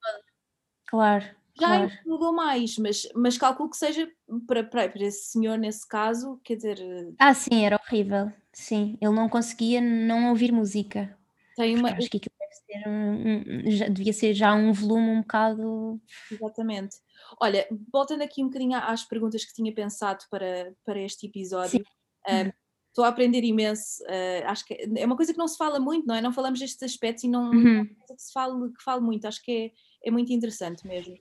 claro, 0.87 1.25
já 1.59 1.67
claro. 1.67 1.85
incomodou 1.85 2.33
mais, 2.33 2.77
mas, 2.77 3.07
mas 3.15 3.37
calculo 3.37 3.69
que 3.69 3.77
seja 3.77 4.09
para, 4.47 4.63
para, 4.63 4.89
para 4.89 5.03
esse 5.03 5.31
senhor, 5.31 5.57
nesse 5.57 5.87
caso, 5.87 6.39
quer 6.43 6.55
dizer, 6.55 6.77
Ah, 7.19 7.33
sim, 7.33 7.65
era 7.65 7.75
horrível. 7.77 8.31
Sim, 8.53 8.97
ele 9.01 9.13
não 9.13 9.29
conseguia 9.29 9.81
não 9.81 10.29
ouvir 10.29 10.51
música. 10.51 11.17
tem 11.55 11.75
Porque 11.75 11.89
uma. 11.91 11.97
acho 11.97 12.09
que 12.09 12.17
aquilo 12.17 12.35
ser 12.65 13.71
já, 13.71 13.87
devia 13.87 14.13
ser 14.13 14.33
já 14.33 14.53
um 14.53 14.73
volume 14.73 15.09
um 15.09 15.21
bocado. 15.21 16.01
Exatamente. 16.31 16.97
Olha, 17.41 17.67
voltando 17.91 18.21
aqui 18.23 18.43
um 18.43 18.47
bocadinho 18.47 18.77
às 18.77 19.03
perguntas 19.03 19.43
que 19.45 19.53
tinha 19.53 19.73
pensado 19.73 20.23
para, 20.29 20.73
para 20.85 20.99
este 20.99 21.27
episódio, 21.27 21.83
ah, 22.27 22.51
estou 22.89 23.05
a 23.05 23.09
aprender 23.09 23.43
imenso. 23.43 24.03
ah, 24.07 24.51
acho 24.51 24.65
que 24.65 24.73
é 24.95 25.05
uma 25.05 25.15
coisa 25.15 25.31
que 25.33 25.39
não 25.39 25.47
se 25.47 25.57
fala 25.57 25.79
muito, 25.79 26.05
não 26.07 26.15
é? 26.15 26.21
Não 26.21 26.31
falamos 26.33 26.59
destes 26.59 26.83
aspectos 26.83 27.23
e 27.23 27.27
não, 27.27 27.51
não 27.51 27.61
é 27.61 27.63
Uhum. 27.63 27.81
uma 27.81 27.85
coisa 27.95 28.15
que 28.15 28.21
se 28.21 28.33
fale, 28.33 28.73
que 28.73 28.83
fale 28.83 29.01
muito. 29.01 29.25
Acho 29.27 29.41
que 29.43 29.51
é, 29.51 30.07
é 30.09 30.11
muito 30.11 30.31
interessante 30.31 30.85
mesmo. 30.87 31.17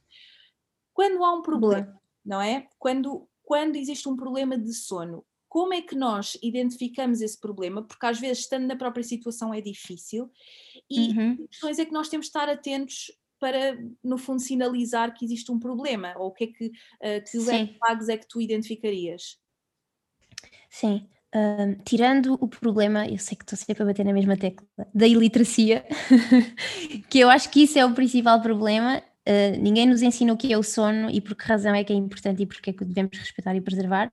Quando 0.93 1.23
há 1.25 1.33
um 1.35 1.43
problema, 1.43 1.87
Boa. 1.87 2.01
não 2.25 2.41
é? 2.41 2.69
Quando, 2.79 3.29
quando 3.43 3.77
existe 3.77 4.09
um 4.09 4.17
problema 4.17 4.57
de 4.59 4.73
sono, 4.73 5.25
como 5.49 5.75
é 5.75 5.81
que 5.81 5.95
nós 5.95 6.37
identificamos 6.43 7.21
esse 7.21 7.39
problema? 7.39 7.83
Porque 7.83 8.07
às 8.07 8.19
vezes, 8.19 8.41
estando 8.45 8.67
na 8.67 8.77
própria 8.77 9.05
situação, 9.05 9.53
é 9.53 9.61
difícil. 9.61 10.31
E 10.91 11.09
Uhum. 11.09 11.37
que 11.37 11.49
questões 11.49 11.79
é 11.79 11.85
que 11.85 11.93
nós 11.93 12.09
temos 12.09 12.27
de 12.27 12.31
estar 12.31 12.49
atentos 12.49 13.11
para, 13.39 13.79
no 14.03 14.19
fundo, 14.19 14.41
sinalizar 14.41 15.15
que 15.15 15.25
existe 15.25 15.51
um 15.53 15.59
problema? 15.59 16.15
Ou 16.17 16.29
o 16.29 16.33
que 16.33 16.45
é 16.45 16.47
que, 16.49 16.67
uh, 16.67 17.25
que 17.31 17.39
red 17.51 17.75
flags 17.79 18.09
é 18.09 18.17
que 18.17 18.29
tu 18.29 18.41
identificarias? 18.41 19.39
sim. 20.69 21.09
Tirando 21.85 22.39
o 22.41 22.49
problema, 22.49 23.07
eu 23.07 23.19
sei 23.19 23.37
que 23.37 23.45
estou 23.45 23.59
sempre 23.59 23.83
a 23.83 23.87
bater 23.87 24.07
na 24.07 24.13
mesma 24.13 24.39
tecla, 24.39 24.67
da 24.95 25.07
iliteracia, 25.07 25.85
que 27.11 27.19
eu 27.19 27.29
acho 27.29 27.51
que 27.51 27.65
isso 27.65 27.79
é 27.79 27.85
o 27.85 27.93
principal 27.93 28.41
problema. 28.41 29.03
Ah, 29.27 29.51
ninguém 29.59 29.87
nos 29.87 30.03
ensina 30.03 30.33
o 30.33 30.37
que 30.37 30.53
é 30.53 30.57
o 30.57 30.63
sono 30.63 31.11
e 31.11 31.21
por 31.21 31.35
que 31.35 31.45
razão 31.45 31.75
é 31.75 31.83
que 31.83 31.93
é 31.93 31.97
importante 31.97 32.43
e 32.43 32.47
porque 32.47 32.71
é 32.71 32.73
que 32.73 32.83
o 32.83 32.87
devemos 32.87 33.19
respeitar 33.19 33.55
e 33.57 33.61
preservar. 33.61 34.13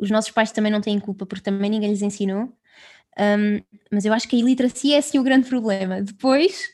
Os 0.00 0.10
nossos 0.10 0.30
pais 0.32 0.52
também 0.52 0.72
não 0.72 0.80
têm 0.80 0.98
culpa 1.00 1.26
porque 1.26 1.44
também 1.44 1.70
ninguém 1.70 1.90
lhes 1.90 2.02
ensinou. 2.02 2.52
Ahm, 3.18 3.62
mas 3.92 4.04
eu 4.04 4.12
acho 4.12 4.28
que 4.28 4.36
a 4.36 4.38
iliteracia 4.38 4.98
é 4.98 5.00
sim 5.00 5.18
o 5.18 5.22
grande 5.22 5.48
problema. 5.50 6.02
Depois, 6.02 6.68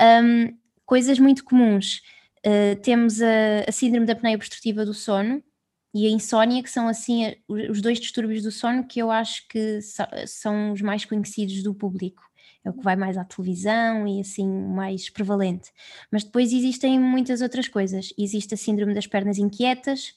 ahm, 0.00 0.48
coisas 0.86 1.18
muito 1.18 1.44
comuns. 1.44 2.00
Ah, 2.44 2.76
temos 2.82 3.20
a, 3.22 3.64
a 3.68 3.72
síndrome 3.72 4.06
da 4.06 4.14
apneia 4.14 4.36
obstrutiva 4.36 4.84
do 4.84 4.94
sono 4.94 5.42
e 5.94 6.06
a 6.06 6.10
insónia, 6.10 6.62
que 6.62 6.70
são 6.70 6.88
assim 6.88 7.26
a- 7.26 7.36
os 7.70 7.80
dois 7.80 8.00
distúrbios 8.00 8.42
do 8.42 8.50
sono 8.50 8.84
que 8.86 8.98
eu 9.00 9.10
acho 9.10 9.46
que 9.48 9.80
sa- 9.82 10.10
são 10.26 10.72
os 10.72 10.80
mais 10.82 11.04
conhecidos 11.04 11.62
do 11.62 11.74
público. 11.74 12.22
É 12.64 12.70
o 12.70 12.74
que 12.74 12.82
vai 12.84 12.96
mais 12.96 13.16
à 13.18 13.24
televisão 13.24 14.06
e 14.06 14.20
assim 14.20 14.46
mais 14.48 15.10
prevalente. 15.10 15.70
Mas 16.10 16.24
depois 16.24 16.52
existem 16.52 16.98
muitas 16.98 17.40
outras 17.42 17.68
coisas. 17.68 18.12
Existe 18.18 18.54
a 18.54 18.56
síndrome 18.56 18.94
das 18.94 19.06
pernas 19.06 19.38
inquietas, 19.38 20.14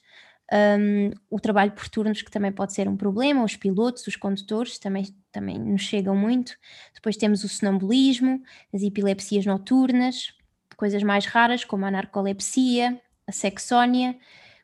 um, 0.52 1.10
o 1.28 1.40
trabalho 1.40 1.72
por 1.72 1.88
turnos, 1.88 2.22
que 2.22 2.30
também 2.30 2.52
pode 2.52 2.72
ser 2.72 2.88
um 2.88 2.96
problema, 2.96 3.44
os 3.44 3.56
pilotos, 3.56 4.06
os 4.06 4.16
condutores 4.16 4.78
também, 4.78 5.06
também 5.32 5.58
nos 5.58 5.82
chegam 5.82 6.16
muito. 6.16 6.56
Depois 6.94 7.16
temos 7.16 7.44
o 7.44 7.48
sonambulismo, 7.48 8.42
as 8.72 8.82
epilepsias 8.82 9.44
noturnas, 9.44 10.32
coisas 10.76 11.02
mais 11.02 11.26
raras 11.26 11.64
como 11.64 11.84
a 11.84 11.90
narcolepsia, 11.90 13.00
a 13.26 13.32
sexónia, 13.32 14.16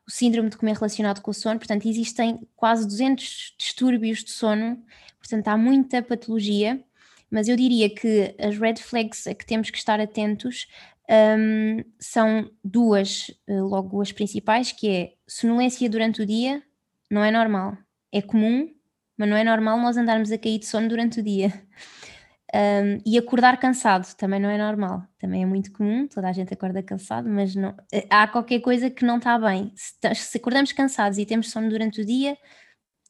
o 0.07 0.11
síndrome 0.11 0.51
de 0.51 0.57
comer 0.57 0.75
relacionado 0.75 1.21
com 1.21 1.31
o 1.31 1.35
sono. 1.35 1.59
Portanto, 1.59 1.89
existem 1.89 2.41
quase 2.55 2.87
200 2.87 3.55
distúrbios 3.59 4.23
de 4.23 4.31
sono, 4.31 4.83
portanto, 5.19 5.49
há 5.49 5.57
muita 5.57 6.03
patologia. 6.03 6.83
Mas 7.31 7.49
eu 7.49 7.57
diria 7.57 7.89
que 7.89 8.35
as 8.39 8.59
red 8.59 8.77
flags 8.77 9.27
a 9.27 9.35
que 9.35 9.47
temos 9.47 9.71
que 9.71 9.79
estar 9.79 9.99
atentos 9.99 10.67
um, 11.11 11.85
são 11.99 12.51
duas, 12.65 13.29
uh, 13.49 13.65
logo 13.65 14.01
as 14.01 14.13
principais, 14.13 14.73
que 14.73 14.89
é 14.89 15.13
sonolência 15.29 15.89
durante 15.89 16.23
o 16.23 16.27
dia, 16.27 16.63
não 17.11 17.25
é 17.25 17.31
normal. 17.31 17.77
É 18.13 18.23
comum, 18.23 18.73
mas 19.17 19.29
não 19.29 19.37
é 19.37 19.45
normal 19.45 19.79
nós 19.79 19.97
andarmos 19.97 20.31
a 20.33 20.39
cair 20.39 20.59
de 20.59 20.67
sono 20.67 20.89
durante 20.89 21.21
o 21.21 21.23
dia. 21.23 21.53
Um, 22.55 22.99
e 23.07 23.17
acordar 23.17 23.59
cansado 23.59 24.15
também 24.15 24.39
não 24.39 24.51
é 24.51 24.59
normal, 24.59 25.03
também 25.19 25.43
é 25.43 25.47
muito 25.47 25.73
comum, 25.73 26.07
toda 26.07 26.29
a 26.29 26.33
gente 26.33 26.53
acorda 26.53 26.83
cansado, 26.83 27.27
mas 27.27 27.55
não, 27.55 27.75
eh, 27.91 28.07
há 28.11 28.29
qualquer 28.29 28.61
coisa 28.61 28.91
que 28.91 29.07
não 29.07 29.17
está 29.17 29.39
bem. 29.39 29.73
Se, 29.75 30.15
se 30.15 30.37
acordamos 30.37 30.71
cansados 30.71 31.17
e 31.17 31.25
temos 31.25 31.51
sono 31.51 31.71
durante 31.71 32.03
o 32.03 32.05
dia, 32.05 32.37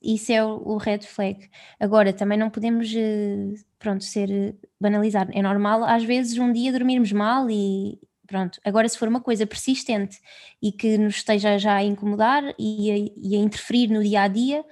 isso 0.03 0.33
é 0.33 0.45
o, 0.45 0.77
red 0.77 1.01
flag. 1.01 1.49
Agora, 1.79 2.13
também 2.13 2.39
não 2.39 2.51
podemos, 2.51 2.93
eh, 2.95 3.55
pronto, 3.79 4.05
ser 4.05 4.31
eh, 4.31 4.55
banalizar. 4.81 5.29
É 5.33 5.43
normal, 5.43 5.85
às 5.85 6.05
vezes, 6.05 6.39
um 6.39 6.53
dia 6.53 6.73
dormirmos 6.73 7.13
mal 7.13 7.49
e 7.51 7.99
pronto. 8.27 8.61
Agora, 8.65 8.89
se 8.89 8.99
for 8.99 9.09
uma 9.09 9.21
coisa 9.21 9.47
persistente 9.47 10.19
e 10.61 10.73
que 10.73 10.99
nos 10.99 11.17
esteja 11.17 11.59
já 11.59 11.77
a 11.77 11.85
incomodar 11.85 12.43
e 12.59 12.91
a, 12.91 12.97
e 13.17 13.37
a 13.37 13.39
interferir 13.39 13.89
no 13.89 14.03
dia 14.03 14.23
a 14.23 14.29
dia, 14.29 14.65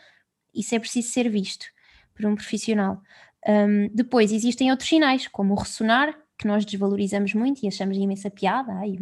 isso 0.55 0.75
é 0.75 0.79
preciso 0.79 1.11
ser 1.11 1.29
visto 1.29 1.67
por 2.15 2.27
um 2.27 2.35
profissional. 2.35 3.01
Um, 3.47 3.89
depois, 3.95 4.33
existem 4.33 4.71
outros 4.71 4.89
sinais, 4.89 5.27
como 5.29 5.55
o 5.55 5.57
ressonar, 5.57 6.17
que 6.39 6.47
nós 6.47 6.65
desvalorizamos 6.65 7.35
muito 7.35 7.63
e 7.65 7.69
achamos 7.69 7.97
imensa 7.97 8.31
piada. 8.31 8.73
Ai, 8.73 8.99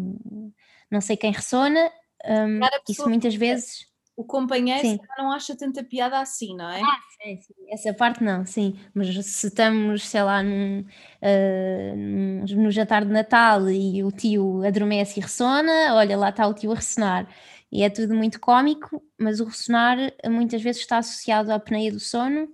não 0.91 1.01
sei 1.01 1.17
quem 1.17 1.33
ressona. 1.33 1.91
Um, 2.25 2.61
isso 2.89 3.09
muitas 3.09 3.35
vezes 3.35 3.88
o 4.19 4.25
companheiro 4.25 4.99
não 5.17 5.31
acha 5.31 5.57
tanta 5.57 5.85
piada 5.85 6.19
assim, 6.19 6.57
não 6.57 6.69
é? 6.69 6.81
Ah, 6.83 6.99
sim, 7.23 7.41
sim. 7.41 7.55
Essa 7.69 7.95
parte 7.95 8.25
não, 8.25 8.45
sim. 8.45 8.77
Mas 8.93 9.07
se 9.25 9.47
estamos, 9.47 10.09
sei 10.09 10.25
lá, 10.25 10.43
num, 10.43 10.81
uh, 10.81 12.57
no 12.57 12.69
jantar 12.69 13.05
de 13.05 13.13
Natal 13.13 13.71
e 13.71 14.03
o 14.03 14.11
tio 14.11 14.65
adormece 14.67 15.21
e 15.21 15.23
ressona, 15.23 15.95
olha, 15.95 16.19
lá 16.19 16.31
está 16.31 16.49
o 16.49 16.53
tio 16.53 16.73
a 16.73 16.75
ressonar. 16.75 17.33
E 17.71 17.85
é 17.85 17.89
tudo 17.89 18.13
muito 18.13 18.41
cómico, 18.41 19.01
mas 19.17 19.39
o 19.39 19.45
ressonar 19.45 19.97
muitas 20.27 20.63
vezes 20.63 20.81
está 20.81 20.99
associado 20.99 21.53
à 21.53 21.55
apneia 21.55 21.93
do 21.93 22.01
sono 22.01 22.49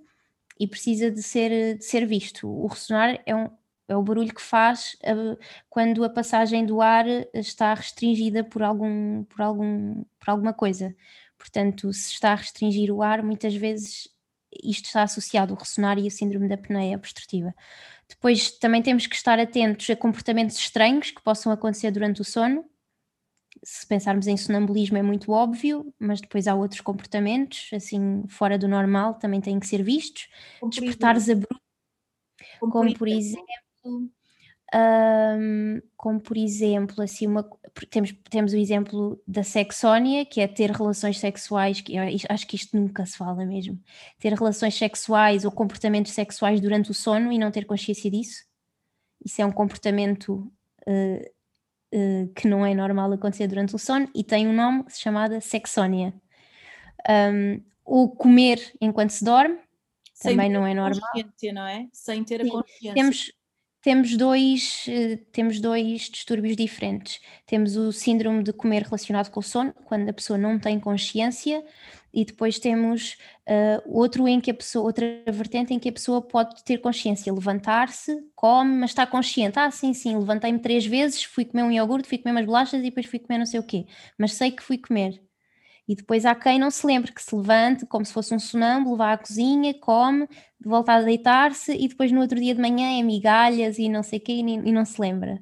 e 0.59 0.67
precisa 0.67 1.09
de 1.09 1.23
ser, 1.23 1.79
de 1.79 1.83
ser 1.83 2.05
visto. 2.05 2.47
O 2.47 2.67
ressonar 2.67 3.19
é, 3.25 3.35
um, 3.35 3.49
é 3.87 3.97
o 3.97 4.03
barulho 4.03 4.35
que 4.35 4.41
faz 4.41 4.95
uh, 5.03 5.35
quando 5.67 6.03
a 6.03 6.11
passagem 6.11 6.63
do 6.63 6.79
ar 6.79 7.07
está 7.33 7.73
restringida 7.73 8.43
por, 8.43 8.61
algum, 8.61 9.23
por, 9.23 9.41
algum, 9.41 10.03
por 10.19 10.29
alguma 10.29 10.53
coisa 10.53 10.95
Portanto, 11.45 11.93
se 11.93 12.11
está 12.11 12.31
a 12.31 12.35
restringir 12.35 12.91
o 12.91 13.03
ar, 13.03 13.21
muitas 13.21 13.53
vezes 13.53 14.09
isto 14.63 14.85
está 14.85 15.03
associado 15.03 15.53
ao 15.53 15.59
ressonar 15.59 15.99
e 15.99 16.07
a 16.07 16.09
síndrome 16.09 16.47
da 16.47 16.55
apneia 16.55 16.97
obstrutiva. 16.97 17.53
Depois 18.09 18.49
também 18.49 18.81
temos 18.81 19.05
que 19.05 19.15
estar 19.15 19.39
atentos 19.39 19.87
a 19.91 19.95
comportamentos 19.95 20.57
estranhos 20.57 21.11
que 21.11 21.21
possam 21.21 21.51
acontecer 21.51 21.91
durante 21.91 22.19
o 22.19 22.23
sono. 22.23 22.65
Se 23.63 23.85
pensarmos 23.85 24.25
em 24.25 24.35
sonambulismo 24.35 24.97
é 24.97 25.03
muito 25.03 25.31
óbvio, 25.31 25.93
mas 25.99 26.19
depois 26.19 26.47
há 26.47 26.55
outros 26.55 26.81
comportamentos, 26.81 27.69
assim, 27.71 28.23
fora 28.27 28.57
do 28.57 28.67
normal, 28.67 29.13
também 29.13 29.39
têm 29.39 29.59
que 29.59 29.67
ser 29.67 29.83
vistos. 29.83 30.27
Despertares 30.67 31.29
abruptos, 31.29 31.61
como, 32.59 32.71
como 32.71 32.97
por 32.97 33.07
exemplo, 33.07 33.45
um, 34.75 35.81
como 35.95 36.19
por 36.19 36.35
exemplo, 36.35 37.01
assim, 37.01 37.27
uma, 37.27 37.49
temos, 37.89 38.13
temos 38.29 38.51
o 38.51 38.57
exemplo 38.57 39.21
da 39.25 39.41
sexónia, 39.41 40.25
que 40.25 40.41
é 40.41 40.47
ter 40.47 40.69
relações 40.71 41.17
sexuais, 41.17 41.79
que 41.79 41.93
acho 42.29 42.45
que 42.45 42.57
isto 42.57 42.75
nunca 42.75 43.05
se 43.05 43.17
fala 43.17 43.45
mesmo, 43.45 43.79
ter 44.19 44.33
relações 44.33 44.75
sexuais 44.75 45.45
ou 45.45 45.51
comportamentos 45.51 46.11
sexuais 46.11 46.59
durante 46.59 46.91
o 46.91 46.93
sono 46.93 47.31
e 47.31 47.37
não 47.37 47.51
ter 47.51 47.65
consciência 47.65 48.11
disso. 48.11 48.43
Isso 49.23 49.41
é 49.41 49.45
um 49.45 49.51
comportamento 49.51 50.51
uh, 50.85 51.31
uh, 51.95 52.33
que 52.35 52.47
não 52.47 52.65
é 52.65 52.75
normal 52.75 53.13
acontecer 53.13 53.47
durante 53.47 53.75
o 53.75 53.79
sono 53.79 54.09
e 54.13 54.23
tem 54.23 54.47
um 54.47 54.53
nome 54.53 54.85
chamado 54.89 55.39
sexónia. 55.39 56.13
Um, 57.09 57.63
ou 57.85 58.09
comer 58.09 58.73
enquanto 58.81 59.11
se 59.11 59.23
dorme, 59.23 59.57
Sem 60.13 60.31
também 60.31 60.49
não 60.49 60.65
é 60.65 60.73
normal. 60.73 61.09
Não 61.53 61.67
é? 61.67 61.87
Sem 61.93 62.23
ter 62.23 62.41
a 62.41 62.49
consciência. 62.49 62.93
Temos, 62.93 63.31
temos 63.85 64.17
dois, 64.17 64.87
eh, 64.89 65.19
temos 65.31 65.59
dois 65.59 66.09
distúrbios 66.09 66.57
diferentes. 66.57 67.19
Temos 67.45 67.77
o 67.77 67.91
síndrome 67.91 68.41
de 68.41 68.51
comer 68.51 68.81
relacionado 68.81 69.29
com 69.29 69.39
o 69.41 69.43
sono, 69.43 69.75
quando 69.85 70.09
a 70.09 70.13
pessoa 70.13 70.39
não 70.39 70.57
tem 70.57 70.79
consciência, 70.79 71.63
e 72.11 72.25
depois 72.25 72.57
temos 72.57 73.15
uh, 73.47 73.83
outro 73.85 74.27
em 74.27 74.41
que 74.41 74.49
a 74.49 74.55
pessoa, 74.55 74.85
outra 74.85 75.05
vertente 75.31 75.71
em 75.71 75.77
que 75.77 75.89
a 75.89 75.91
pessoa 75.91 76.19
pode 76.19 76.63
ter 76.63 76.79
consciência, 76.79 77.31
levantar-se, 77.31 78.11
come, 78.35 78.71
mas 78.75 78.89
está 78.89 79.05
consciente. 79.05 79.59
Ah, 79.59 79.69
sim, 79.69 79.93
sim, 79.93 80.17
levantei-me 80.17 80.57
três 80.57 80.83
vezes, 80.83 81.23
fui 81.23 81.45
comer 81.45 81.61
um 81.61 81.71
iogurte, 81.71 82.07
fui 82.09 82.17
comer 82.17 82.31
umas 82.31 82.45
bolachas 82.47 82.79
e 82.79 82.85
depois 82.85 83.05
fui 83.05 83.19
comer 83.19 83.37
não 83.37 83.45
sei 83.45 83.59
o 83.59 83.63
quê, 83.63 83.85
mas 84.17 84.33
sei 84.33 84.49
que 84.49 84.63
fui 84.63 84.79
comer. 84.79 85.24
E 85.87 85.95
depois 85.95 86.25
há 86.25 86.33
quem 86.33 86.57
não 86.57 86.71
se 86.71 86.85
lembre 86.85 87.13
que 87.13 87.21
se 87.21 87.35
levante 87.35 87.85
como 87.85 88.03
se 88.03 88.11
fosse 88.11 88.33
um 88.33 88.39
sonâmbulo, 88.39 88.97
vá 88.97 89.13
à 89.13 89.17
cozinha, 89.17 89.73
come, 89.79 90.27
volta 90.59 90.93
a 90.93 91.01
deitar-se 91.01 91.73
e 91.73 91.87
depois 91.87 92.11
no 92.11 92.21
outro 92.21 92.39
dia 92.39 92.55
de 92.55 92.61
manhã 92.61 92.99
é 92.99 93.03
migalhas 93.03 93.77
e 93.77 93.87
não 93.87 94.01
sei 94.01 94.19
o 94.19 94.21
quê 94.21 94.33
e, 94.33 94.71
não 94.71 94.83
se 94.83 94.99
lembra. 94.99 95.41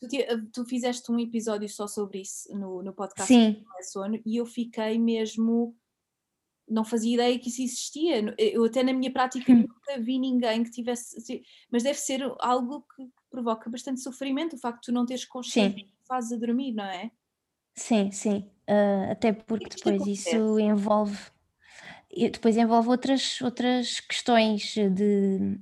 Tu, 0.00 0.08
tu, 0.52 0.64
fizeste 0.64 1.10
um 1.12 1.18
episódio 1.18 1.68
só 1.68 1.86
sobre 1.86 2.20
isso 2.20 2.48
no, 2.56 2.82
no 2.82 2.92
podcast 2.94 3.32
Sim. 3.32 3.62
Sono 3.82 4.20
e 4.24 4.36
eu 4.36 4.46
fiquei 4.46 4.98
mesmo 4.98 5.76
não 6.68 6.84
fazia 6.84 7.14
ideia 7.14 7.38
que 7.38 7.48
isso 7.48 7.62
existia. 7.62 8.34
Eu 8.36 8.64
até 8.64 8.82
na 8.82 8.92
minha 8.92 9.12
prática 9.12 9.52
hum. 9.52 9.66
nunca 9.68 10.00
vi 10.00 10.18
ninguém 10.18 10.64
que 10.64 10.70
tivesse. 10.70 11.44
Mas 11.70 11.82
deve 11.82 11.98
ser 11.98 12.22
algo 12.40 12.84
que 12.94 13.08
provoca 13.30 13.70
bastante 13.70 14.00
sofrimento, 14.00 14.56
o 14.56 14.58
facto 14.58 14.80
de 14.80 14.86
tu 14.86 14.92
não 14.92 15.06
teres 15.06 15.24
consciência 15.24 15.84
que 15.84 15.92
fazes 16.08 16.32
a 16.32 16.36
dormir, 16.36 16.72
não 16.72 16.84
é? 16.84 17.10
Sim, 17.76 18.10
sim. 18.10 18.50
Uh, 18.68 19.12
até 19.12 19.32
porque 19.32 19.68
depois 19.68 20.06
isso 20.06 20.58
envolve 20.58 21.16
depois 22.30 22.56
envolve 22.56 22.88
outras, 22.88 23.40
outras 23.42 24.00
questões 24.00 24.74
de, 24.74 25.58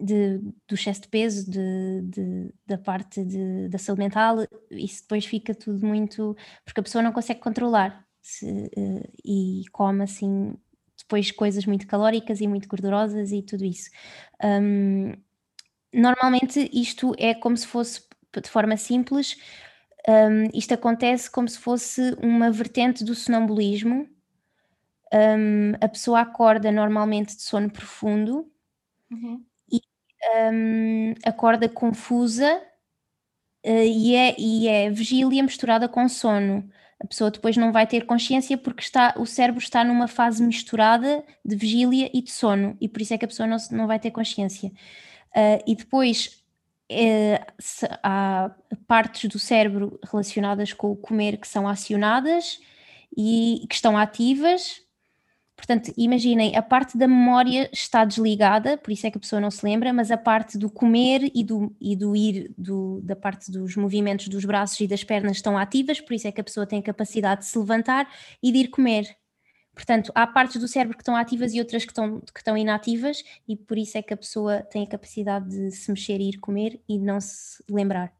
de, 0.00 0.38
do 0.66 0.74
excesso 0.74 1.02
de 1.02 1.08
peso, 1.08 1.50
de, 1.50 2.02
de, 2.02 2.54
da 2.66 2.78
parte 2.78 3.22
de, 3.24 3.68
da 3.68 3.78
saúde 3.78 4.00
mental, 4.00 4.38
isso 4.70 5.02
depois 5.02 5.26
fica 5.26 5.54
tudo 5.54 5.86
muito. 5.86 6.34
porque 6.64 6.80
a 6.80 6.82
pessoa 6.82 7.02
não 7.02 7.12
consegue 7.12 7.40
controlar 7.40 8.06
se, 8.22 8.46
uh, 8.46 9.12
e 9.24 9.64
come 9.70 10.02
assim 10.02 10.56
depois 10.98 11.30
coisas 11.30 11.66
muito 11.66 11.86
calóricas 11.86 12.40
e 12.40 12.48
muito 12.48 12.68
gordurosas 12.68 13.30
e 13.30 13.42
tudo 13.42 13.64
isso. 13.64 13.90
Um, 14.42 15.12
normalmente 15.92 16.70
isto 16.72 17.14
é 17.18 17.34
como 17.34 17.56
se 17.56 17.66
fosse, 17.66 18.02
de 18.42 18.48
forma 18.48 18.76
simples, 18.76 19.36
um, 20.08 20.48
isto 20.54 20.72
acontece 20.72 21.30
como 21.30 21.48
se 21.48 21.58
fosse 21.58 22.16
uma 22.22 22.50
vertente 22.50 23.02
do 23.02 23.14
sonambulismo. 23.14 24.08
Um, 25.12 25.72
a 25.80 25.88
pessoa 25.88 26.20
acorda 26.20 26.70
normalmente 26.70 27.34
de 27.36 27.42
sono 27.42 27.70
profundo 27.70 28.50
uhum. 29.10 29.44
e 29.70 29.80
um, 30.52 31.14
acorda 31.24 31.68
confusa 31.68 32.60
uh, 33.64 33.68
e, 33.68 34.14
é, 34.14 34.34
e 34.38 34.68
é 34.68 34.90
vigília 34.90 35.42
misturada 35.42 35.88
com 35.88 36.08
sono. 36.08 36.68
A 36.98 37.06
pessoa 37.06 37.30
depois 37.30 37.56
não 37.56 37.72
vai 37.72 37.86
ter 37.86 38.06
consciência 38.06 38.56
porque 38.56 38.82
está, 38.82 39.14
o 39.18 39.26
cérebro 39.26 39.60
está 39.60 39.84
numa 39.84 40.08
fase 40.08 40.42
misturada 40.42 41.24
de 41.44 41.54
vigília 41.56 42.10
e 42.14 42.22
de 42.22 42.30
sono, 42.30 42.76
e 42.80 42.88
por 42.88 43.02
isso 43.02 43.12
é 43.12 43.18
que 43.18 43.24
a 43.24 43.28
pessoa 43.28 43.46
não, 43.46 43.58
não 43.70 43.86
vai 43.86 43.98
ter 43.98 44.10
consciência. 44.10 44.70
Uh, 45.36 45.62
e 45.66 45.76
depois 45.76 46.45
é, 46.90 47.44
há 48.02 48.50
partes 48.86 49.28
do 49.30 49.38
cérebro 49.38 49.98
relacionadas 50.04 50.72
com 50.72 50.90
o 50.90 50.96
comer 50.96 51.36
que 51.38 51.48
são 51.48 51.66
acionadas 51.66 52.60
e 53.16 53.64
que 53.68 53.74
estão 53.74 53.96
ativas. 53.96 54.82
Portanto, 55.56 55.90
imaginem, 55.96 56.54
a 56.54 56.60
parte 56.60 56.98
da 56.98 57.08
memória 57.08 57.68
está 57.72 58.04
desligada, 58.04 58.76
por 58.76 58.92
isso 58.92 59.06
é 59.06 59.10
que 59.10 59.16
a 59.16 59.20
pessoa 59.20 59.40
não 59.40 59.50
se 59.50 59.64
lembra, 59.64 59.90
mas 59.90 60.10
a 60.10 60.16
parte 60.16 60.58
do 60.58 60.70
comer 60.70 61.30
e 61.34 61.42
do, 61.42 61.74
e 61.80 61.96
do 61.96 62.14
ir, 62.14 62.52
do, 62.58 63.00
da 63.02 63.16
parte 63.16 63.50
dos 63.50 63.74
movimentos 63.74 64.28
dos 64.28 64.44
braços 64.44 64.78
e 64.80 64.86
das 64.86 65.02
pernas 65.02 65.38
estão 65.38 65.56
ativas, 65.56 65.98
por 65.98 66.12
isso 66.12 66.28
é 66.28 66.32
que 66.32 66.42
a 66.42 66.44
pessoa 66.44 66.66
tem 66.66 66.80
a 66.80 66.82
capacidade 66.82 67.40
de 67.40 67.46
se 67.46 67.58
levantar 67.58 68.06
e 68.42 68.52
de 68.52 68.58
ir 68.58 68.68
comer. 68.68 69.16
Portanto, 69.76 70.10
há 70.14 70.26
partes 70.26 70.58
do 70.58 70.66
cérebro 70.66 70.96
que 70.96 71.02
estão 71.02 71.14
ativas 71.14 71.52
e 71.52 71.60
outras 71.60 71.84
que 71.84 71.92
estão, 71.92 72.18
que 72.20 72.40
estão 72.40 72.56
inativas, 72.56 73.22
e 73.46 73.54
por 73.54 73.76
isso 73.76 73.98
é 73.98 74.02
que 74.02 74.14
a 74.14 74.16
pessoa 74.16 74.62
tem 74.62 74.82
a 74.82 74.88
capacidade 74.88 75.50
de 75.50 75.70
se 75.70 75.90
mexer 75.90 76.18
e 76.18 76.30
ir 76.30 76.38
comer 76.38 76.80
e 76.88 76.98
não 76.98 77.20
se 77.20 77.62
lembrar. 77.68 78.10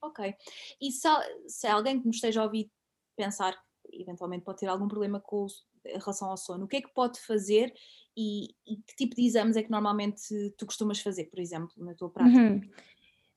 Ok. 0.00 0.32
E 0.80 0.92
se, 0.92 1.08
se 1.48 1.66
alguém 1.66 2.00
que 2.00 2.06
nos 2.06 2.16
esteja 2.16 2.40
a 2.40 2.44
ouvir 2.44 2.70
pensar 3.16 3.52
que 3.52 4.00
eventualmente 4.00 4.44
pode 4.44 4.60
ter 4.60 4.68
algum 4.68 4.86
problema 4.86 5.20
com 5.20 5.48
em 5.84 5.98
relação 5.98 6.28
ao 6.30 6.36
sono, 6.36 6.64
o 6.64 6.68
que 6.68 6.76
é 6.76 6.82
que 6.82 6.94
pode 6.94 7.18
fazer 7.20 7.72
e, 8.16 8.54
e, 8.66 8.76
que 8.76 8.94
tipo 8.96 9.16
de 9.16 9.26
exames 9.26 9.56
é 9.56 9.62
que 9.62 9.70
normalmente 9.70 10.22
tu 10.56 10.64
costumas 10.66 11.00
fazer, 11.00 11.24
por 11.24 11.40
exemplo, 11.40 11.72
na 11.76 11.94
tua 11.94 12.10
prática? 12.10 12.38
Uhum. 12.38 12.60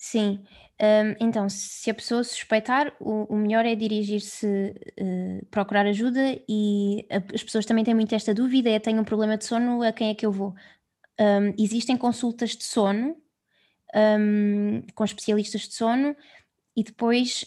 Sim, 0.04 0.44
um, 0.82 1.16
então 1.28 1.48
se 1.48 1.92
a 1.92 1.94
pessoa 1.94 2.24
suspeitar, 2.24 2.92
o, 3.00 3.32
o 3.32 3.36
melhor 3.38 3.68
é 3.68 3.76
dirigir-se, 3.76 4.74
uh, 5.00 5.46
procurar 5.52 5.86
ajuda 5.86 6.42
e 6.50 7.06
a, 7.12 7.18
as 7.36 7.44
pessoas 7.44 7.68
também 7.68 7.84
têm 7.84 7.94
muito 7.94 8.16
esta 8.16 8.34
dúvida, 8.34 8.68
é 8.72 8.80
tenho 8.80 9.00
um 9.00 9.04
problema 9.04 9.38
de 9.38 9.46
sono, 9.46 9.84
a 9.84 9.92
quem 9.92 10.10
é 10.10 10.16
que 10.16 10.26
eu 10.26 10.32
vou? 10.32 10.56
Um, 11.20 11.54
existem 11.56 11.96
consultas 11.96 12.56
de 12.58 12.64
sono 12.64 13.16
um, 13.96 14.82
com 14.96 15.06
especialistas 15.06 15.68
de 15.68 15.76
sono, 15.76 16.16
e 16.76 16.84
depois 16.84 17.46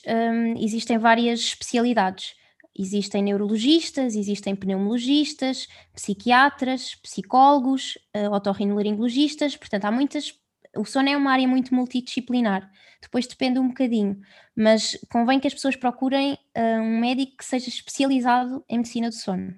existem 0.60 0.96
várias 0.98 1.40
especialidades. 1.40 2.34
Existem 2.78 3.22
neurologistas, 3.22 4.14
existem 4.14 4.54
pneumologistas, 4.54 5.66
psiquiatras, 5.92 6.94
psicólogos, 6.96 7.98
uh, 8.16 8.32
otorrinolaringologistas, 8.32 9.56
portanto 9.56 9.86
há 9.86 9.90
muitas. 9.90 10.43
O 10.76 10.84
sono 10.84 11.08
é 11.08 11.16
uma 11.16 11.32
área 11.32 11.46
muito 11.46 11.74
multidisciplinar, 11.74 12.70
depois 13.00 13.26
depende 13.26 13.58
um 13.58 13.68
bocadinho, 13.68 14.20
mas 14.56 14.98
convém 15.10 15.38
que 15.38 15.46
as 15.46 15.54
pessoas 15.54 15.76
procurem 15.76 16.38
uh, 16.56 16.80
um 16.80 17.00
médico 17.00 17.36
que 17.38 17.44
seja 17.44 17.68
especializado 17.68 18.64
em 18.68 18.78
medicina 18.78 19.08
do 19.08 19.14
sono. 19.14 19.54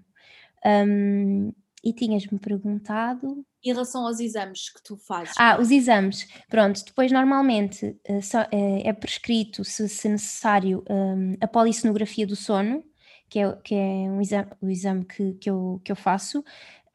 Um, 0.65 1.53
e 1.85 1.93
tinhas-me 1.93 2.39
perguntado. 2.39 3.47
Em 3.65 3.73
relação 3.73 4.05
aos 4.05 4.19
exames 4.19 4.71
que 4.71 4.83
tu 4.83 4.97
fazes? 4.97 5.35
Ah, 5.39 5.57
os 5.61 5.71
exames. 5.71 6.27
Pronto, 6.49 6.85
depois 6.85 7.13
normalmente 7.13 7.97
uh, 8.09 8.21
só, 8.21 8.43
uh, 8.43 8.83
é 8.85 8.93
prescrito, 8.93 9.65
se, 9.65 9.89
se 9.89 10.09
necessário, 10.09 10.85
um, 10.91 11.35
a 11.41 11.47
polissonografia 11.47 12.27
do 12.27 12.35
sono, 12.35 12.83
que 13.29 13.39
é, 13.39 13.53
que 13.63 13.75
é 13.75 14.11
um 14.11 14.21
exame, 14.21 14.49
o 14.61 14.69
exame 14.69 15.05
que, 15.05 15.35
que, 15.35 15.49
eu, 15.49 15.81
que 15.85 15.93
eu 15.93 15.97
faço, 15.97 16.45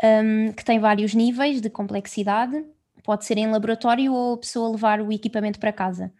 um, 0.04 0.52
que 0.52 0.66
tem 0.66 0.80
vários 0.80 1.14
níveis 1.14 1.62
de 1.62 1.70
complexidade. 1.70 2.66
Pode 3.04 3.26
ser 3.26 3.38
em 3.38 3.52
laboratório 3.52 4.14
ou 4.14 4.34
a 4.36 4.38
pessoa 4.38 4.72
levar 4.72 5.02
o 5.02 5.12
equipamento 5.12 5.60
para 5.60 5.72
casa. 5.72 6.12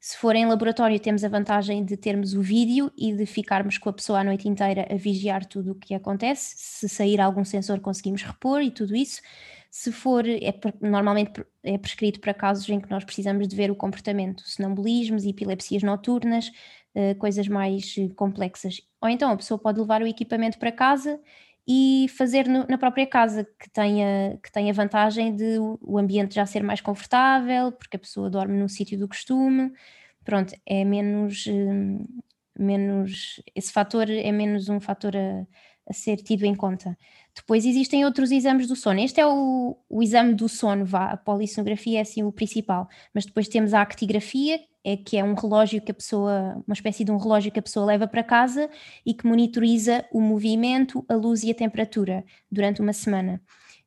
Se 0.00 0.16
for 0.18 0.36
em 0.36 0.46
laboratório, 0.46 1.00
temos 1.00 1.24
a 1.24 1.28
vantagem 1.28 1.84
de 1.84 1.96
termos 1.96 2.34
o 2.34 2.40
vídeo 2.40 2.92
e 2.96 3.12
de 3.12 3.26
ficarmos 3.26 3.76
com 3.78 3.88
a 3.88 3.92
pessoa 3.92 4.20
a 4.20 4.24
noite 4.24 4.48
inteira 4.48 4.86
a 4.88 4.94
vigiar 4.94 5.44
tudo 5.44 5.72
o 5.72 5.74
que 5.74 5.94
acontece. 5.94 6.54
Se 6.56 6.88
sair 6.88 7.20
algum 7.20 7.44
sensor, 7.44 7.80
conseguimos 7.80 8.22
repor 8.22 8.62
e 8.62 8.70
tudo 8.70 8.94
isso. 8.94 9.20
Se 9.70 9.90
for, 9.90 10.24
é, 10.26 10.54
normalmente 10.80 11.44
é 11.62 11.76
prescrito 11.76 12.20
para 12.20 12.32
casos 12.32 12.68
em 12.68 12.80
que 12.80 12.90
nós 12.90 13.04
precisamos 13.04 13.48
de 13.48 13.56
ver 13.56 13.70
o 13.70 13.74
comportamento, 13.74 14.42
sonambulismos, 14.46 15.24
epilepsias 15.24 15.82
noturnas, 15.82 16.52
uh, 16.94 17.14
coisas 17.18 17.48
mais 17.48 17.94
eh, 17.98 18.08
complexas. 18.14 18.80
Ou 19.00 19.08
então 19.08 19.30
a 19.30 19.36
pessoa 19.36 19.58
pode 19.58 19.80
levar 19.80 20.02
o 20.02 20.06
equipamento 20.06 20.58
para 20.58 20.72
casa 20.72 21.20
e 21.66 22.06
fazer 22.16 22.46
no, 22.48 22.64
na 22.68 22.78
própria 22.78 23.06
casa, 23.06 23.44
que 23.58 23.68
tenha, 23.70 24.38
que 24.42 24.52
tenha 24.52 24.72
vantagem 24.72 25.34
de 25.34 25.58
o 25.80 25.98
ambiente 25.98 26.34
já 26.34 26.46
ser 26.46 26.62
mais 26.62 26.80
confortável, 26.80 27.72
porque 27.72 27.96
a 27.96 28.00
pessoa 28.00 28.30
dorme 28.30 28.58
no 28.58 28.68
sítio 28.68 28.98
do 28.98 29.08
costume. 29.08 29.72
Pronto, 30.24 30.54
é 30.66 30.84
menos, 30.84 31.46
hum, 31.48 32.04
menos. 32.58 33.42
Esse 33.54 33.72
fator 33.72 34.08
é 34.10 34.32
menos 34.32 34.68
um 34.68 34.80
fator 34.80 35.16
a, 35.16 35.46
a 35.88 35.92
ser 35.92 36.16
tido 36.16 36.44
em 36.44 36.54
conta. 36.54 36.96
Depois 37.34 37.64
existem 37.64 38.04
outros 38.04 38.30
exames 38.30 38.66
do 38.66 38.74
sono. 38.74 39.00
Este 39.00 39.20
é 39.20 39.26
o, 39.26 39.76
o 39.88 40.02
exame 40.02 40.34
do 40.34 40.48
sono, 40.48 40.84
vá, 40.84 41.10
a 41.12 41.16
polissonografia 41.16 41.98
é 41.98 42.02
assim 42.02 42.22
o 42.22 42.32
principal, 42.32 42.88
mas 43.14 43.24
depois 43.24 43.48
temos 43.48 43.72
a 43.72 43.82
actigrafia, 43.82 44.60
é 44.84 44.96
que 44.96 45.16
é 45.16 45.24
um 45.24 45.34
relógio 45.34 45.82
que 45.82 45.90
a 45.90 45.94
pessoa, 45.94 46.62
uma 46.66 46.74
espécie 46.74 47.04
de 47.04 47.10
um 47.10 47.16
relógio 47.16 47.50
que 47.50 47.58
a 47.58 47.62
pessoa 47.62 47.86
leva 47.86 48.06
para 48.06 48.22
casa 48.22 48.70
e 49.04 49.12
que 49.12 49.26
monitoriza 49.26 50.04
o 50.12 50.20
movimento, 50.20 51.04
a 51.08 51.14
luz 51.14 51.42
e 51.42 51.50
a 51.50 51.54
temperatura 51.54 52.24
durante 52.50 52.80
uma 52.80 52.92
semana. 52.92 53.40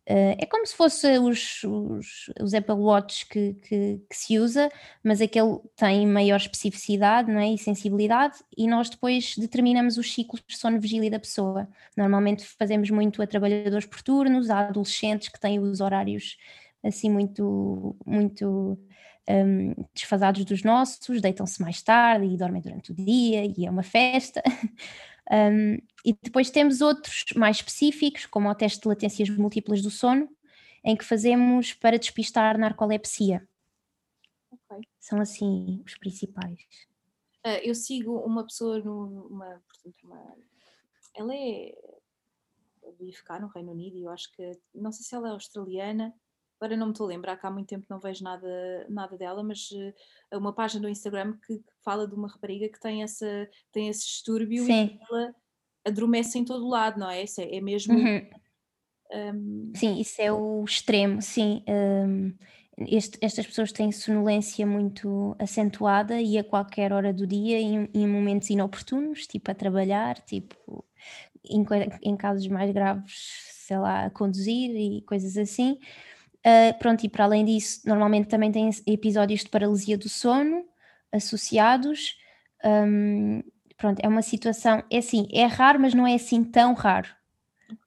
Uh, 0.10 0.34
é 0.40 0.46
como 0.48 0.66
se 0.66 0.76
fosse 0.76 1.20
os, 1.20 1.64
os, 1.64 2.32
os 2.42 2.54
Apple 2.56 2.74
Watch 2.74 3.28
que, 3.28 3.54
que, 3.54 4.02
que, 4.10 4.16
se 4.16 4.40
usa, 4.40 4.72
mas 5.04 5.22
aquele 5.22 5.60
tem 5.76 6.08
maior 6.08 6.38
especificidade 6.38 7.32
não 7.32 7.40
é? 7.40 7.54
e 7.54 7.60
sensibilidade, 7.60 8.38
e 8.58 8.68
nós 8.68 8.90
depois 8.90 9.36
determinamos 9.38 10.00
os 10.00 10.12
ciclos 10.12 10.42
de 10.48 10.58
sono 10.58 10.80
vigília 10.80 11.12
da 11.12 11.20
pessoa. 11.20 11.68
Normalmente 11.96 12.44
fazemos 12.44 12.90
muito 12.90 13.22
a 13.22 13.28
trabalhadores 13.28 13.86
por 13.86 14.02
turnos, 14.02 14.50
há 14.50 14.70
adolescentes 14.70 15.30
que 15.30 15.40
têm 15.40 15.60
os 15.60 15.80
horários 15.80 16.38
assim 16.84 17.12
muito, 17.12 17.96
muito 18.04 18.80
um, 19.30 19.76
desfasados 19.94 20.44
dos 20.44 20.64
nossos, 20.64 21.22
deitam-se 21.22 21.62
mais 21.62 21.82
tarde 21.84 22.26
e 22.26 22.38
dormem 22.38 22.62
durante 22.62 22.92
o 22.92 22.96
dia 22.96 23.46
e 23.46 23.66
é 23.66 23.70
uma 23.70 23.84
festa. 23.84 24.42
um, 25.32 25.78
e 26.04 26.14
depois 26.22 26.50
temos 26.50 26.82
outros 26.82 27.26
mais 27.36 27.58
específicos, 27.58 28.26
como 28.26 28.50
o 28.50 28.56
teste 28.56 28.82
de 28.82 28.88
latências 28.88 29.30
múltiplas 29.30 29.82
do 29.82 29.92
sono, 29.92 30.30
em 30.84 30.96
que 30.96 31.06
fazemos 31.06 31.74
para 31.74 32.00
despistar 32.00 32.58
narcolepsia. 32.58 33.48
Okay. 34.52 34.82
São 35.00 35.22
assim 35.22 35.84
os 35.86 35.98
principais. 35.98 36.60
Uh, 37.46 37.62
eu 37.64 37.76
sigo 37.76 38.18
uma 38.18 38.44
pessoa 38.44 38.80
numa, 38.80 39.62
portanto, 39.68 40.04
uma, 40.04 40.36
ela 41.16 41.36
é 41.36 41.74
de 43.00 43.12
ficar 43.12 43.40
no 43.40 43.48
Reino 43.48 43.72
Unido 43.72 43.98
e 43.98 44.04
eu 44.04 44.10
acho 44.10 44.32
que 44.32 44.52
não 44.74 44.92
sei 44.92 45.06
se 45.06 45.16
ela 45.16 45.30
é 45.30 45.32
australiana 45.32 46.14
agora 46.60 46.76
não 46.76 46.88
me 46.88 46.92
estou 46.92 47.06
a 47.06 47.10
lembrar 47.10 47.38
que 47.38 47.48
há 47.48 47.52
muito 47.52 47.68
tempo 47.68 47.86
não 47.90 48.00
vejo 48.00 48.24
nada, 48.24 48.86
nada 48.90 49.18
dela, 49.18 49.42
mas 49.42 49.70
uh, 49.72 50.38
uma 50.38 50.54
página 50.54 50.82
do 50.82 50.90
Instagram 50.90 51.34
que, 51.46 51.58
que, 51.58 51.74
fala 51.84 52.06
de 52.06 52.14
uma 52.14 52.28
rapariga 52.28 52.68
que 52.68 52.80
tem, 52.80 53.02
essa, 53.02 53.50
tem 53.72 53.88
esse 53.88 54.06
distúrbio 54.06 54.66
sim. 54.66 54.72
e 54.72 55.00
ela 55.10 55.36
adormece 55.86 56.38
em 56.38 56.46
todo 56.46 56.66
o 56.66 56.70
lado, 56.70 57.00
não 57.00 57.10
é? 57.10 57.24
Isso 57.24 57.40
é, 57.40 57.56
é 57.56 57.62
mesmo. 57.62 57.94
Uhum. 57.94 58.30
Um... 59.12 59.72
Sim, 59.76 60.00
isso 60.00 60.22
é 60.22 60.32
o 60.32 60.64
extremo, 60.64 61.22
sim. 61.22 61.64
Um, 61.68 62.36
este, 62.88 63.18
estas 63.22 63.46
pessoas 63.48 63.72
têm 63.72 63.92
sonolência 63.92 64.66
muito 64.66 65.36
acentuada 65.40 66.22
e 66.22 66.38
a 66.38 66.44
qualquer 66.44 66.94
hora 66.94 67.14
do 67.14 67.26
dia, 67.26 67.60
em, 67.60 67.90
em 67.94 68.08
momentos 68.08 68.50
inoportunos, 68.50 69.26
tipo 69.28 69.50
a 69.50 69.56
trabalhar, 69.56 70.20
tipo 70.20 70.86
em, 71.44 71.66
em 72.04 72.18
casos 72.18 72.48
mais 72.48 72.72
graves, 72.72 73.50
sei 73.66 73.78
lá, 73.78 74.06
a 74.06 74.10
conduzir 74.10 74.72
e 74.76 75.02
coisas 75.02 75.38
assim. 75.38 75.80
Uh, 76.46 76.78
pronto, 76.80 77.04
e 77.06 77.10
para 77.10 77.26
além 77.26 77.44
disso, 77.44 77.82
normalmente 77.86 78.28
também 78.28 78.52
tem 78.52 78.70
episódios 78.88 79.42
de 79.42 79.50
paralisia 79.50 79.98
do 79.98 80.08
sono 80.08 80.66
associados. 81.12 82.16
Um, 82.64 83.44
pronto, 83.78 84.00
é 84.02 84.08
uma 84.08 84.22
situação, 84.22 84.84
é 84.90 84.98
assim, 84.98 85.28
é 85.32 85.46
raro, 85.46 85.80
mas 85.80 85.94
não 85.94 86.08
é 86.08 86.16
assim 86.16 86.44
tão 86.44 86.74
raro. 86.74 87.10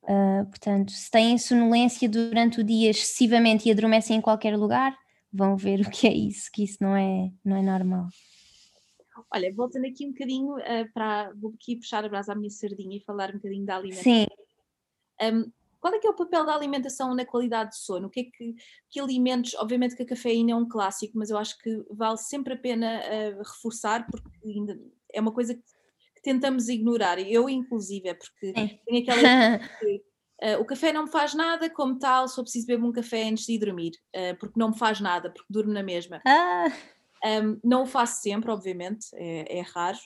Uh, 0.04 0.44
portanto, 0.46 0.92
se 0.92 1.10
têm 1.10 1.38
sonolência 1.38 2.08
durante 2.08 2.60
o 2.60 2.64
dia 2.64 2.90
excessivamente 2.90 3.68
e 3.68 3.72
adormecem 3.72 4.16
em 4.16 4.20
qualquer 4.20 4.56
lugar, 4.56 4.96
vão 5.32 5.56
ver 5.56 5.80
o 5.80 5.90
que 5.90 6.06
é 6.06 6.12
isso, 6.12 6.50
que 6.52 6.62
isso 6.64 6.78
não 6.80 6.94
é, 6.94 7.30
não 7.44 7.56
é 7.56 7.62
normal. 7.62 8.08
Olha, 9.30 9.52
voltando 9.54 9.86
aqui 9.86 10.06
um 10.06 10.12
bocadinho 10.12 10.56
uh, 10.56 10.92
para. 10.92 11.32
Vou 11.34 11.52
aqui 11.54 11.76
puxar 11.76 12.04
a 12.04 12.08
brasa 12.08 12.32
à 12.32 12.34
minha 12.34 12.50
sardinha 12.50 12.96
e 12.96 13.00
falar 13.00 13.30
um 13.30 13.34
bocadinho 13.34 13.64
da 13.64 13.76
alimentação. 13.76 14.12
Sim. 14.12 14.26
Um, 15.20 15.52
qual 15.82 15.92
é 15.92 15.98
que 15.98 16.06
é 16.06 16.10
o 16.10 16.14
papel 16.14 16.46
da 16.46 16.54
alimentação 16.54 17.12
na 17.12 17.24
qualidade 17.24 17.70
de 17.70 17.78
sono? 17.78 18.06
O 18.06 18.10
que 18.10 18.20
é 18.20 18.24
que, 18.24 18.54
que 18.88 19.00
alimentos, 19.00 19.52
obviamente 19.56 19.96
que 19.96 20.04
a 20.04 20.06
cafeína 20.06 20.52
é 20.52 20.54
um 20.54 20.68
clássico, 20.68 21.18
mas 21.18 21.28
eu 21.28 21.36
acho 21.36 21.58
que 21.58 21.84
vale 21.90 22.18
sempre 22.18 22.54
a 22.54 22.56
pena 22.56 23.00
uh, 23.00 23.38
reforçar 23.38 24.06
porque 24.06 24.30
ainda 24.46 24.78
é 25.12 25.20
uma 25.20 25.32
coisa 25.32 25.54
que, 25.54 25.62
tentamos 26.22 26.68
ignorar, 26.68 27.18
eu 27.18 27.48
inclusive, 27.48 28.08
é 28.08 28.14
porque 28.14 28.52
é. 28.54 28.78
tem 28.86 29.02
aquela 29.02 29.58
que, 29.58 30.04
uh, 30.40 30.60
o 30.60 30.64
café 30.64 30.92
não 30.92 31.02
me 31.02 31.10
faz 31.10 31.34
nada, 31.34 31.68
como 31.68 31.98
tal, 31.98 32.28
só 32.28 32.42
preciso 32.42 32.68
beber 32.68 32.84
um 32.84 32.92
café 32.92 33.24
antes 33.24 33.44
de 33.44 33.54
ir 33.54 33.58
dormir, 33.58 33.90
uh, 34.14 34.38
porque 34.38 34.56
não 34.56 34.70
me 34.70 34.78
faz 34.78 35.00
nada, 35.00 35.30
porque 35.30 35.52
durmo 35.52 35.72
na 35.72 35.82
mesma. 35.82 36.22
Ah. 36.24 36.72
Um, 37.24 37.58
não 37.64 37.82
o 37.82 37.86
faço 37.86 38.22
sempre, 38.22 38.52
obviamente, 38.52 39.06
é, 39.14 39.58
é 39.58 39.62
raro, 39.62 39.98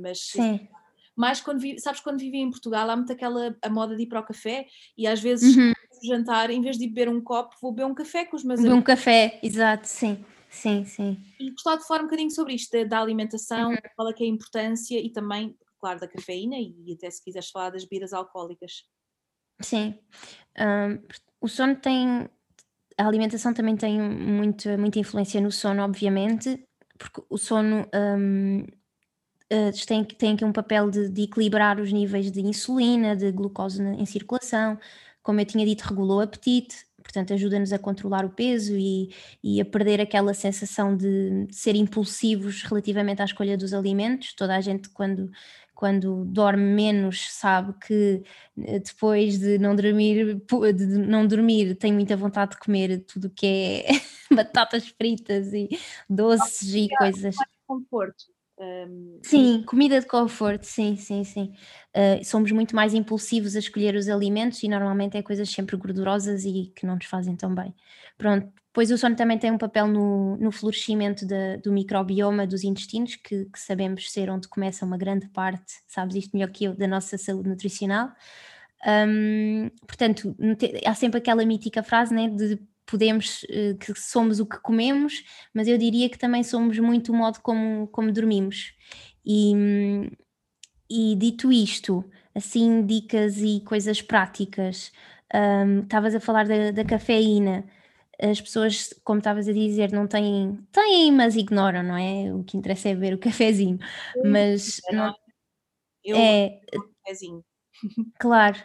mas 0.00 0.30
Sim 0.30 0.68
mais 1.16 1.40
quando 1.40 1.60
vi, 1.60 1.78
sabes, 1.80 2.00
quando 2.00 2.18
vivia 2.18 2.40
em 2.40 2.50
Portugal 2.50 2.88
há 2.88 2.96
muito 2.96 3.12
aquela 3.12 3.56
a 3.62 3.68
moda 3.68 3.96
de 3.96 4.02
ir 4.02 4.06
para 4.06 4.20
o 4.20 4.24
café 4.24 4.66
e 4.96 5.06
às 5.06 5.20
vezes 5.20 5.56
uhum. 5.56 5.72
jantar, 6.04 6.50
em 6.50 6.60
vez 6.60 6.78
de 6.78 6.86
beber 6.86 7.08
um 7.08 7.20
copo, 7.20 7.56
vou 7.60 7.72
beber 7.72 7.86
um 7.86 7.94
café 7.94 8.24
com 8.24 8.36
os 8.36 8.44
meus 8.44 8.60
amigos. 8.60 8.78
Um 8.78 8.82
café, 8.82 9.38
exato, 9.42 9.86
sim. 9.86 10.24
Sim, 10.52 10.84
sim. 10.84 11.18
E 11.40 11.50
gostava 11.50 11.78
de 11.78 11.86
falar 11.86 12.00
um 12.00 12.04
bocadinho 12.04 12.30
sobre 12.30 12.52
isto, 12.54 12.70
da, 12.70 12.84
da 12.84 13.00
alimentação, 13.00 13.70
uhum. 13.70 13.76
qual 13.96 14.10
é 14.10 14.12
que 14.12 14.22
é 14.22 14.26
a 14.26 14.30
importância 14.30 15.00
e 15.00 15.10
também, 15.10 15.56
claro, 15.80 15.98
da 15.98 16.06
cafeína 16.06 16.56
e 16.58 16.92
até 16.92 17.10
se 17.10 17.24
quiseres 17.24 17.48
falar 17.48 17.70
das 17.70 17.84
bebidas 17.84 18.12
alcoólicas. 18.12 18.84
Sim. 19.60 19.98
Um, 20.58 21.02
o 21.40 21.48
sono 21.48 21.76
tem. 21.76 22.28
A 22.98 23.08
alimentação 23.08 23.54
também 23.54 23.74
tem 23.76 23.98
muito, 23.98 24.68
muita 24.78 24.98
influência 24.98 25.40
no 25.40 25.50
sono, 25.50 25.82
obviamente, 25.82 26.62
porque 26.98 27.22
o 27.30 27.38
sono 27.38 27.88
um, 27.94 28.66
uh, 29.52 29.86
tem, 29.86 30.04
tem 30.04 30.34
aqui 30.34 30.44
um 30.44 30.52
papel 30.52 30.90
de, 30.90 31.08
de, 31.08 31.22
equilibrar 31.22 31.80
os 31.80 31.92
níveis 31.92 32.30
de 32.30 32.40
insulina, 32.40 33.14
de 33.14 33.30
glucose 33.30 33.82
em 33.82 34.06
circulação, 34.06 34.78
como 35.22 35.40
eu 35.40 35.44
tinha 35.44 35.64
dito, 35.64 35.82
regula 35.82 36.16
o 36.16 36.20
apetite, 36.20 36.86
portanto 37.02 37.32
ajuda-nos 37.32 37.72
a 37.72 37.78
controlar 37.78 38.24
o 38.24 38.30
peso 38.30 38.76
e, 38.76 39.14
e 39.42 39.60
a 39.60 39.64
perder 39.64 40.00
aquela 40.00 40.34
sensação 40.34 40.96
de, 40.96 41.46
de, 41.46 41.54
ser 41.54 41.76
impulsivos 41.76 42.62
relativamente 42.62 43.22
à 43.22 43.24
escolha 43.24 43.56
dos 43.56 43.72
alimentos. 43.72 44.34
Toda 44.34 44.56
a 44.56 44.60
gente 44.60 44.88
quando 44.88 45.30
quando 45.74 46.24
dorme 46.26 46.62
menos 46.62 47.28
sabe 47.32 47.74
que 47.84 48.22
eh, 48.56 48.78
depois 48.78 49.38
de 49.38 49.58
não 49.58 49.74
dormir 49.74 50.40
de 50.76 50.86
não 50.86 51.26
dormir 51.26 51.74
tem 51.74 51.92
muita 51.92 52.16
vontade 52.16 52.52
de 52.52 52.58
comer 52.58 53.04
tudo 53.04 53.30
que 53.30 53.46
é 53.46 53.86
batatas 54.32 54.86
fritas 54.88 55.52
e 55.52 55.68
doces 56.08 56.72
e 56.74 56.88
coisas. 56.96 57.34
conforto 57.66 58.26
um, 58.58 59.20
sim, 59.22 59.62
comida 59.66 60.00
de 60.00 60.06
conforto, 60.06 60.64
sim, 60.64 60.96
sim, 60.96 61.24
sim. 61.24 61.52
Uh, 61.96 62.24
somos 62.24 62.52
muito 62.52 62.76
mais 62.76 62.94
impulsivos 62.94 63.56
a 63.56 63.58
escolher 63.58 63.94
os 63.94 64.08
alimentos 64.08 64.62
e 64.62 64.68
normalmente 64.68 65.16
é 65.16 65.22
coisas 65.22 65.50
sempre 65.50 65.76
gordurosas 65.76 66.44
e 66.44 66.72
que 66.76 66.86
não 66.86 66.94
nos 66.94 67.06
fazem 67.06 67.36
tão 67.36 67.54
bem. 67.54 67.74
Pronto, 68.16 68.52
Pois 68.72 68.90
o 68.90 68.96
sono 68.96 69.14
também 69.14 69.38
tem 69.38 69.50
um 69.50 69.58
papel 69.58 69.86
no, 69.86 70.36
no 70.38 70.50
florescimento 70.50 71.26
de, 71.26 71.58
do 71.58 71.70
microbioma 71.70 72.46
dos 72.46 72.64
intestinos, 72.64 73.16
que, 73.16 73.44
que, 73.44 73.60
sabemos 73.60 74.10
ser 74.10 74.30
onde 74.30 74.48
começa 74.48 74.86
uma 74.86 74.96
grande 74.96 75.28
parte, 75.28 75.74
sabes 75.86 76.16
isto 76.16 76.34
melhor 76.34 76.50
que 76.50 76.64
eu, 76.64 76.74
da 76.74 76.88
nossa 76.88 77.18
saúde 77.18 77.50
nutricional. 77.50 78.10
Um, 78.86 79.70
portanto, 79.86 80.34
há 80.86 80.94
sempre 80.94 81.18
aquela 81.18 81.44
mítica 81.44 81.82
frase 81.82 82.14
né, 82.14 82.28
de 82.30 82.58
podemos, 82.86 83.44
eh, 83.48 83.74
que 83.80 83.94
somos 83.94 84.40
o 84.40 84.46
que 84.46 84.58
comemos, 84.60 85.22
mas 85.54 85.68
eu 85.68 85.78
diria 85.78 86.08
que 86.08 86.18
também 86.18 86.42
somos 86.42 86.78
muito 86.78 87.12
o 87.12 87.14
modo 87.16 87.40
como, 87.40 87.86
como 87.88 88.12
dormimos. 88.12 88.74
E, 89.24 89.52
e 90.90 91.16
dito 91.16 91.52
isto, 91.52 92.04
assim, 92.34 92.84
dicas 92.84 93.38
e 93.38 93.60
coisas 93.64 94.02
práticas, 94.02 94.92
estavas 95.82 96.14
um, 96.14 96.16
a 96.18 96.20
falar 96.20 96.46
da, 96.46 96.70
da 96.70 96.84
cafeína 96.84 97.64
as 98.20 98.40
pessoas, 98.40 98.94
como 99.02 99.18
estavas 99.18 99.48
a 99.48 99.52
dizer, 99.52 99.92
não 99.92 100.06
têm, 100.06 100.56
têm, 100.70 101.10
mas 101.10 101.34
ignoram, 101.34 101.82
não 101.82 101.96
é? 101.96 102.32
O 102.32 102.44
que 102.44 102.56
interessa 102.56 102.88
é 102.88 102.94
ver 102.94 103.14
o 103.14 103.18
cafezinho. 103.18 103.78
Mas 104.24 104.80
não, 104.92 105.14
eu 106.04 106.16
é 106.16 106.60
cafezinho. 107.04 107.44
Claro. 108.18 108.56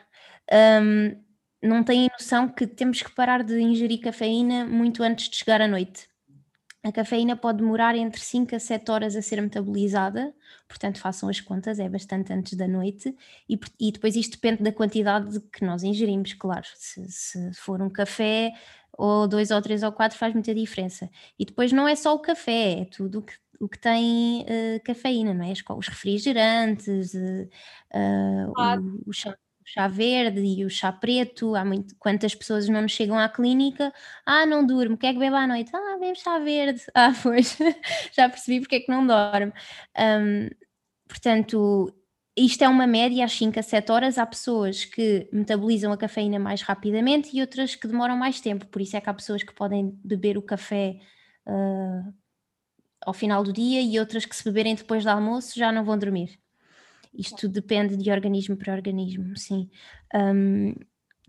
Um, 0.52 1.27
não 1.62 1.84
têm 1.84 2.10
noção 2.12 2.48
que 2.48 2.68
temos 2.68 3.02
que 3.02 3.14
parar 3.14 3.44
de 3.44 3.60
ingerir 3.60 4.02
cafeína 4.02 4.66
muito 4.66 5.04
antes 5.04 5.30
de 5.30 5.38
chegar 5.38 5.62
à 5.62 5.68
noite. 5.68 6.08
A 6.84 6.92
cafeína 6.92 7.36
pode 7.36 7.58
demorar 7.58 7.96
entre 7.96 8.22
5 8.22 8.56
a 8.56 8.60
7 8.60 8.92
horas 8.92 9.16
a 9.16 9.22
ser 9.22 9.42
metabolizada, 9.42 10.34
portanto 10.70 11.00
façam 11.00 11.28
as 11.28 11.42
contas, 11.42 11.80
é 11.80 11.90
bastante 11.90 12.32
antes 12.32 12.54
da 12.54 12.68
noite, 12.68 13.14
e, 13.50 13.60
e 13.80 13.92
depois 13.92 14.16
isto 14.16 14.34
depende 14.34 14.64
da 14.64 14.72
quantidade 14.72 15.40
que 15.52 15.66
nós 15.66 15.84
ingerimos, 15.84 16.34
claro. 16.34 16.66
Se, 16.76 17.06
se 17.12 17.54
for 17.56 17.82
um 17.82 17.90
café, 17.90 18.54
ou 18.98 19.28
dois 19.28 19.52
ou 19.52 19.62
três 19.62 19.84
ou 19.84 19.92
quatro 19.92 20.18
faz 20.18 20.34
muita 20.34 20.54
diferença. 20.56 21.10
E 21.38 21.46
depois 21.46 21.72
não 21.72 21.88
é 21.88 21.96
só 21.96 22.16
o 22.16 22.20
café, 22.20 22.82
é 22.82 22.86
tudo 22.86 23.20
o 23.20 23.22
que, 23.22 23.34
o 23.60 23.68
que 23.68 23.80
tem 23.80 24.42
uh, 24.44 24.84
cafeína, 24.84 25.34
não 25.34 25.46
é? 25.46 25.52
Os 25.52 25.88
refrigerantes, 25.88 27.14
uh, 27.14 28.54
claro. 28.54 29.02
o, 29.06 29.10
o, 29.10 29.14
chá, 29.14 29.38
chá, 29.68 29.88
verde 29.88 30.42
e 30.42 30.66
o 30.66 30.70
chá 30.70 30.92
preto. 30.92 31.56
Há 31.56 31.66
muito, 31.66 31.96
quantas 32.00 32.34
pessoas 32.34 32.68
não 32.70 32.82
nos 32.82 32.92
chegam 32.94 33.20
à 33.20 33.28
clínica? 33.30 33.94
Ah, 34.26 34.46
não 34.46 34.66
durmo, 34.66 34.98
quer 34.98 35.14
que 35.14 35.20
beba 35.20 35.40
à 35.40 35.48
noite? 35.48 35.72
Ah, 35.76 35.98
bebe 36.00 36.18
chá 36.18 36.40
verde. 36.40 36.82
Ah, 36.96 37.14
pois, 37.22 37.58
já 38.14 38.30
percebi 38.30 38.62
porque 38.62 38.78
é 38.78 38.80
que 38.80 38.92
não 38.92 39.06
dorme. 39.06 39.52
Um, 39.98 40.50
portanto, 41.08 41.94
isto 42.36 42.64
é 42.64 42.70
uma 42.70 42.88
média, 42.88 43.26
às 43.26 43.34
5 43.34 43.60
a 43.60 43.64
7 43.64 43.92
horas. 43.92 44.18
Há 44.18 44.26
pessoas 44.26 44.86
que 44.86 45.30
metabolizam 45.34 45.92
a 45.92 45.98
cafeína 45.98 46.40
mais 46.40 46.62
rapidamente 46.62 47.36
e 47.36 47.42
outras 47.42 47.76
que 47.76 47.88
demoram 47.88 48.16
mais 48.18 48.40
tempo. 48.42 48.66
Por 48.68 48.82
isso 48.82 48.96
é 48.98 49.02
que 49.02 49.10
há 49.10 49.14
pessoas 49.14 49.44
que 49.44 49.54
podem 49.54 49.92
beber 50.04 50.38
o 50.38 50.42
café 50.42 51.00
uh, 51.48 52.14
ao 53.06 53.14
final 53.14 53.44
do 53.44 53.54
dia 53.54 53.82
e 53.82 54.00
outras 54.00 54.26
que, 54.26 54.36
se 54.36 54.44
beberem 54.44 54.76
depois 54.76 55.04
do 55.04 55.10
almoço, 55.10 55.58
já 55.58 55.72
não 55.72 55.84
vão 55.84 55.98
dormir. 55.98 56.40
Isto 57.18 57.50
depende 57.50 57.98
de 57.98 58.12
organismo 58.12 58.56
para 58.56 58.74
organismo, 58.74 59.36
sim. 59.36 59.70
Um, 60.14 60.74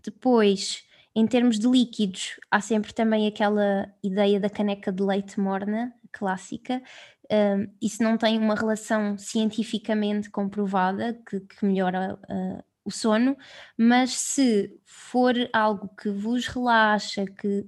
depois, 0.03 0.83
em 1.15 1.25
termos 1.25 1.57
de 1.57 1.67
líquidos, 1.67 2.39
há 2.51 2.61
sempre 2.61 2.93
também 2.93 3.27
aquela 3.27 3.91
ideia 4.03 4.39
da 4.39 4.49
caneca 4.49 4.91
de 4.91 5.03
leite 5.03 5.39
morna, 5.39 5.93
clássica, 6.11 6.81
uh, 7.25 7.71
isso 7.81 8.03
não 8.03 8.17
tem 8.17 8.37
uma 8.37 8.55
relação 8.55 9.17
cientificamente 9.17 10.29
comprovada 10.29 11.19
que, 11.27 11.39
que 11.39 11.65
melhora 11.65 12.19
uh, 12.29 12.63
o 12.83 12.91
sono, 12.91 13.37
mas 13.77 14.11
se 14.11 14.79
for 14.85 15.35
algo 15.53 15.89
que 15.89 16.09
vos 16.09 16.47
relaxa, 16.47 17.25
que 17.25 17.67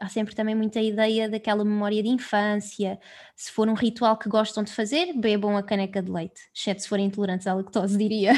há, 0.00 0.08
sempre 0.08 0.34
também 0.34 0.54
muita 0.54 0.80
ideia 0.80 1.28
daquela 1.28 1.64
memória 1.64 2.02
de 2.02 2.08
infância, 2.08 2.98
se 3.36 3.50
for 3.50 3.68
um 3.68 3.74
ritual 3.74 4.18
que 4.18 4.28
gostam 4.28 4.62
de 4.62 4.72
fazer, 4.72 5.12
bebam 5.14 5.56
a 5.56 5.62
caneca 5.62 6.02
de 6.02 6.10
leite, 6.10 6.40
exceto 6.54 6.82
se 6.82 6.88
forem 6.88 7.06
intolerantes 7.06 7.46
à 7.46 7.54
lactose, 7.54 7.96
diria, 7.98 8.32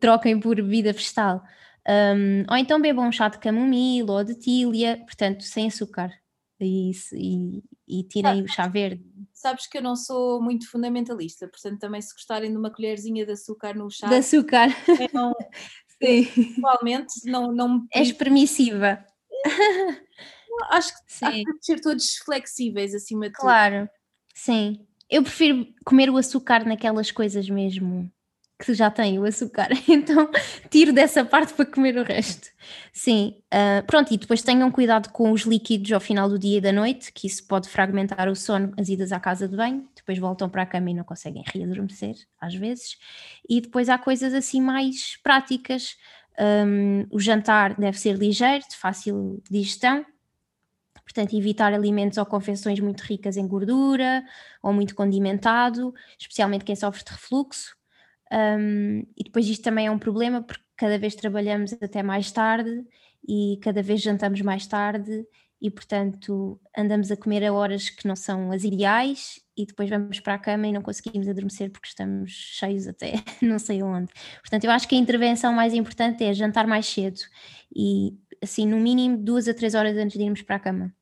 troquem 0.00 0.38
por 0.38 0.56
bebida 0.56 0.92
vegetal. 0.92 1.42
Um, 1.88 2.44
ou 2.50 2.56
então 2.56 2.80
bebam 2.80 3.08
um 3.08 3.12
chá 3.12 3.28
de 3.28 3.38
camomila 3.38 4.12
ou 4.12 4.24
de 4.24 4.34
tília, 4.34 4.98
portanto, 4.98 5.42
sem 5.42 5.68
açúcar. 5.68 6.12
E, 6.60 6.90
e, 7.12 7.62
e 7.86 8.02
tirem 8.02 8.42
o 8.42 8.48
chá 8.48 8.66
verde 8.66 9.04
sabes 9.32 9.68
que 9.68 9.78
eu 9.78 9.82
não 9.82 9.94
sou 9.94 10.42
muito 10.42 10.68
fundamentalista, 10.68 11.46
portanto 11.46 11.78
também 11.78 12.02
se 12.02 12.12
gostarem 12.12 12.50
de 12.50 12.56
uma 12.56 12.72
colherzinha 12.72 13.24
de 13.24 13.32
açúcar 13.32 13.72
no 13.74 13.88
chá. 13.88 14.08
De 14.08 14.16
açúcar. 14.16 14.68
Não, 15.12 15.32
Sim. 16.02 16.28
Atualmente 16.58 17.14
não, 17.24 17.52
não 17.52 17.86
És 17.92 18.12
permissiva. 18.12 19.04
Acho 20.70 20.92
que 20.92 21.00
Sim. 21.06 21.44
que 21.44 21.52
ser 21.60 21.80
todos 21.80 22.16
flexíveis 22.24 22.94
acima 22.94 23.28
de 23.28 23.32
claro. 23.32 23.76
tudo. 23.76 23.86
Claro, 23.86 23.98
sim. 24.34 24.86
Eu 25.10 25.22
prefiro 25.22 25.66
comer 25.84 26.10
o 26.10 26.16
açúcar 26.16 26.64
naquelas 26.66 27.10
coisas 27.10 27.48
mesmo 27.48 28.10
que 28.58 28.74
já 28.74 28.90
tem 28.90 29.18
o 29.18 29.24
açúcar, 29.24 29.68
então 29.88 30.28
tiro 30.68 30.92
dessa 30.92 31.24
parte 31.24 31.54
para 31.54 31.64
comer 31.64 31.96
o 31.96 32.02
resto. 32.02 32.48
Sim, 32.92 33.36
uh, 33.54 33.86
pronto, 33.86 34.12
e 34.12 34.18
depois 34.18 34.42
tenham 34.42 34.70
cuidado 34.70 35.10
com 35.10 35.30
os 35.30 35.42
líquidos 35.42 35.92
ao 35.92 36.00
final 36.00 36.28
do 36.28 36.38
dia 36.38 36.58
e 36.58 36.60
da 36.60 36.72
noite, 36.72 37.12
que 37.12 37.28
isso 37.28 37.46
pode 37.46 37.68
fragmentar 37.68 38.28
o 38.28 38.34
sono, 38.34 38.72
as 38.76 38.88
idas 38.88 39.12
à 39.12 39.20
casa 39.20 39.46
de 39.46 39.56
banho, 39.56 39.88
depois 39.94 40.18
voltam 40.18 40.48
para 40.48 40.62
a 40.62 40.66
cama 40.66 40.90
e 40.90 40.94
não 40.94 41.04
conseguem 41.04 41.44
readormecer, 41.46 42.16
às 42.40 42.54
vezes. 42.54 42.96
E 43.48 43.60
depois 43.60 43.88
há 43.88 43.96
coisas 43.96 44.34
assim 44.34 44.60
mais 44.60 45.16
práticas. 45.22 45.96
Um, 46.40 47.04
o 47.10 47.18
jantar 47.18 47.74
deve 47.74 47.98
ser 47.98 48.16
ligeiro, 48.16 48.64
de 48.68 48.76
fácil 48.76 49.42
digestão, 49.50 50.04
portanto, 51.08 51.34
evitar 51.34 51.72
alimentos 51.72 52.18
ou 52.18 52.26
confecções 52.26 52.78
muito 52.80 53.00
ricas 53.00 53.38
em 53.38 53.48
gordura 53.48 54.22
ou 54.62 54.74
muito 54.74 54.94
condimentado, 54.94 55.94
especialmente 56.18 56.66
quem 56.66 56.76
sofre 56.76 57.02
de 57.02 57.10
refluxo. 57.10 57.74
Um, 58.30 59.00
e 59.16 59.24
depois 59.24 59.48
isto 59.48 59.64
também 59.64 59.86
é 59.86 59.90
um 59.90 59.98
problema 59.98 60.42
porque 60.42 60.62
cada 60.76 60.98
vez 60.98 61.14
trabalhamos 61.14 61.72
até 61.72 62.02
mais 62.02 62.30
tarde 62.30 62.84
e 63.26 63.58
cada 63.62 63.82
vez 63.82 64.02
jantamos 64.02 64.42
mais 64.42 64.66
tarde 64.66 65.26
e 65.62 65.70
portanto 65.70 66.60
andamos 66.76 67.10
a 67.10 67.16
comer 67.16 67.42
a 67.46 67.52
horas 67.54 67.88
que 67.88 68.06
não 68.06 68.14
são 68.14 68.52
as 68.52 68.62
ideais 68.64 69.40
e 69.56 69.64
depois 69.64 69.88
vamos 69.88 70.20
para 70.20 70.34
a 70.34 70.38
cama 70.38 70.66
e 70.66 70.72
não 70.72 70.82
conseguimos 70.82 71.26
adormecer 71.26 71.70
porque 71.70 71.88
estamos 71.88 72.30
cheios 72.30 72.86
até 72.86 73.14
não 73.40 73.58
sei 73.58 73.82
onde. 73.82 74.12
Portanto, 74.42 74.64
eu 74.64 74.70
acho 74.70 74.86
que 74.86 74.94
a 74.94 74.98
intervenção 74.98 75.54
mais 75.54 75.72
importante 75.72 76.22
é 76.22 76.34
jantar 76.34 76.66
mais 76.66 76.86
cedo 76.86 77.20
e 77.74 78.14
assim 78.42 78.66
no 78.66 78.78
mínimo 78.78 79.16
duas 79.16 79.48
a 79.48 79.54
três 79.54 79.74
horas 79.74 79.96
antes 79.96 80.18
de 80.18 80.22
irmos 80.22 80.42
para 80.42 80.56
a 80.56 80.60
cama. 80.60 80.94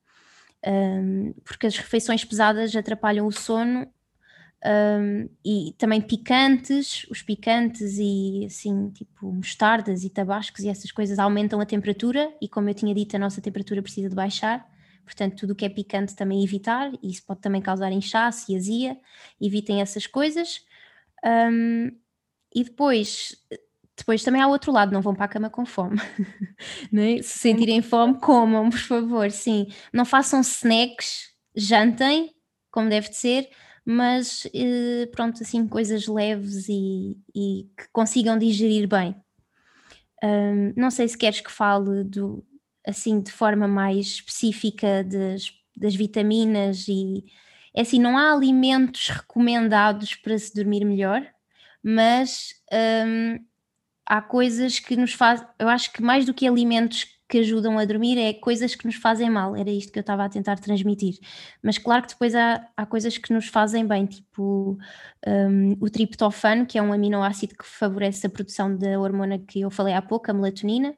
Um, 0.64 1.32
porque 1.44 1.66
as 1.66 1.76
refeições 1.76 2.24
pesadas 2.24 2.74
atrapalham 2.74 3.26
o 3.26 3.32
sono 3.32 3.86
um, 4.64 5.28
e 5.44 5.74
também 5.78 6.00
picantes, 6.00 7.06
os 7.10 7.22
picantes 7.22 7.98
e 7.98 8.44
assim, 8.46 8.90
tipo 8.90 9.30
mostardas 9.30 10.02
e 10.02 10.10
tabascos 10.10 10.64
e 10.64 10.68
essas 10.68 10.90
coisas 10.90 11.18
aumentam 11.18 11.60
a 11.60 11.66
temperatura 11.66 12.32
e 12.40 12.48
como 12.48 12.68
eu 12.68 12.74
tinha 12.74 12.94
dito, 12.94 13.14
a 13.14 13.18
nossa 13.18 13.40
temperatura 13.40 13.82
precisa 13.82 14.08
de 14.08 14.14
baixar, 14.14 14.68
portanto 15.04 15.36
tudo 15.36 15.52
o 15.52 15.54
que 15.54 15.64
é 15.64 15.68
picante 15.68 16.16
também 16.16 16.42
evitar, 16.42 16.90
e 17.02 17.10
isso 17.10 17.24
pode 17.24 17.40
também 17.40 17.60
causar 17.62 17.92
inchaço 17.92 18.50
e 18.50 18.56
azia, 18.56 18.98
evitem 19.40 19.80
essas 19.80 20.06
coisas. 20.06 20.64
Um, 21.24 21.92
e 22.54 22.64
depois, 22.64 23.36
depois 23.96 24.22
também 24.22 24.42
há 24.42 24.46
outro 24.46 24.70
lado, 24.70 24.92
não 24.92 25.00
vão 25.00 25.14
para 25.14 25.24
a 25.24 25.28
cama 25.28 25.48
com 25.48 25.64
fome. 25.64 25.98
é? 26.92 27.22
Se 27.22 27.38
sentirem 27.38 27.80
fome, 27.80 28.20
comam, 28.20 28.68
por 28.68 28.78
favor, 28.78 29.30
sim. 29.30 29.68
Não 29.92 30.04
façam 30.04 30.40
snacks, 30.40 31.30
jantem, 31.54 32.30
como 32.70 32.90
deve 32.90 33.08
de 33.08 33.16
ser, 33.16 33.48
mas 33.84 34.46
eh, 34.54 35.06
pronto, 35.12 35.42
assim, 35.42 35.66
coisas 35.66 36.06
leves 36.06 36.68
e, 36.68 37.16
e 37.34 37.70
que 37.76 37.88
consigam 37.92 38.36
digerir 38.36 38.86
bem. 38.86 39.16
Um, 40.22 40.72
não 40.76 40.90
sei 40.90 41.08
se 41.08 41.16
queres 41.16 41.40
que 41.40 41.52
fale 41.52 42.02
do, 42.04 42.44
assim 42.86 43.20
de 43.20 43.30
forma 43.30 43.68
mais 43.68 44.06
específica 44.06 45.04
das, 45.04 45.52
das 45.76 45.94
vitaminas 45.94 46.86
e 46.88 47.24
é 47.74 47.82
assim, 47.82 47.98
não 47.98 48.16
há 48.16 48.32
alimentos 48.32 49.08
recomendados 49.08 50.14
para 50.14 50.38
se 50.38 50.54
dormir 50.54 50.84
melhor, 50.84 51.26
mas 51.82 52.54
um, 53.06 53.38
há 54.06 54.22
coisas 54.22 54.78
que 54.78 54.96
nos 54.96 55.12
fazem, 55.12 55.46
eu 55.58 55.68
acho 55.68 55.92
que 55.92 56.02
mais 56.02 56.24
do 56.24 56.32
que 56.32 56.46
alimentos 56.46 57.16
que 57.28 57.38
ajudam 57.38 57.78
a 57.78 57.84
dormir 57.84 58.18
é 58.18 58.32
coisas 58.32 58.74
que 58.74 58.86
nos 58.86 58.94
fazem 58.94 59.28
mal, 59.28 59.56
era 59.56 59.70
isto 59.70 59.92
que 59.92 59.98
eu 59.98 60.02
estava 60.02 60.24
a 60.24 60.28
tentar 60.28 60.58
transmitir. 60.58 61.18
Mas 61.62 61.76
claro 61.76 62.02
que 62.02 62.10
depois 62.10 62.34
há, 62.34 62.64
há 62.76 62.86
coisas 62.86 63.18
que 63.18 63.32
nos 63.32 63.48
fazem 63.48 63.84
bem, 63.84 64.06
tipo 64.06 64.78
um, 65.26 65.76
o 65.80 65.90
triptofano, 65.90 66.64
que 66.66 66.78
é 66.78 66.82
um 66.82 66.92
aminoácido 66.92 67.56
que 67.56 67.66
favorece 67.66 68.26
a 68.26 68.30
produção 68.30 68.76
da 68.76 68.98
hormona 69.00 69.38
que 69.38 69.60
eu 69.60 69.70
falei 69.70 69.94
há 69.94 70.02
pouco, 70.02 70.30
a 70.30 70.34
melatonina. 70.34 70.94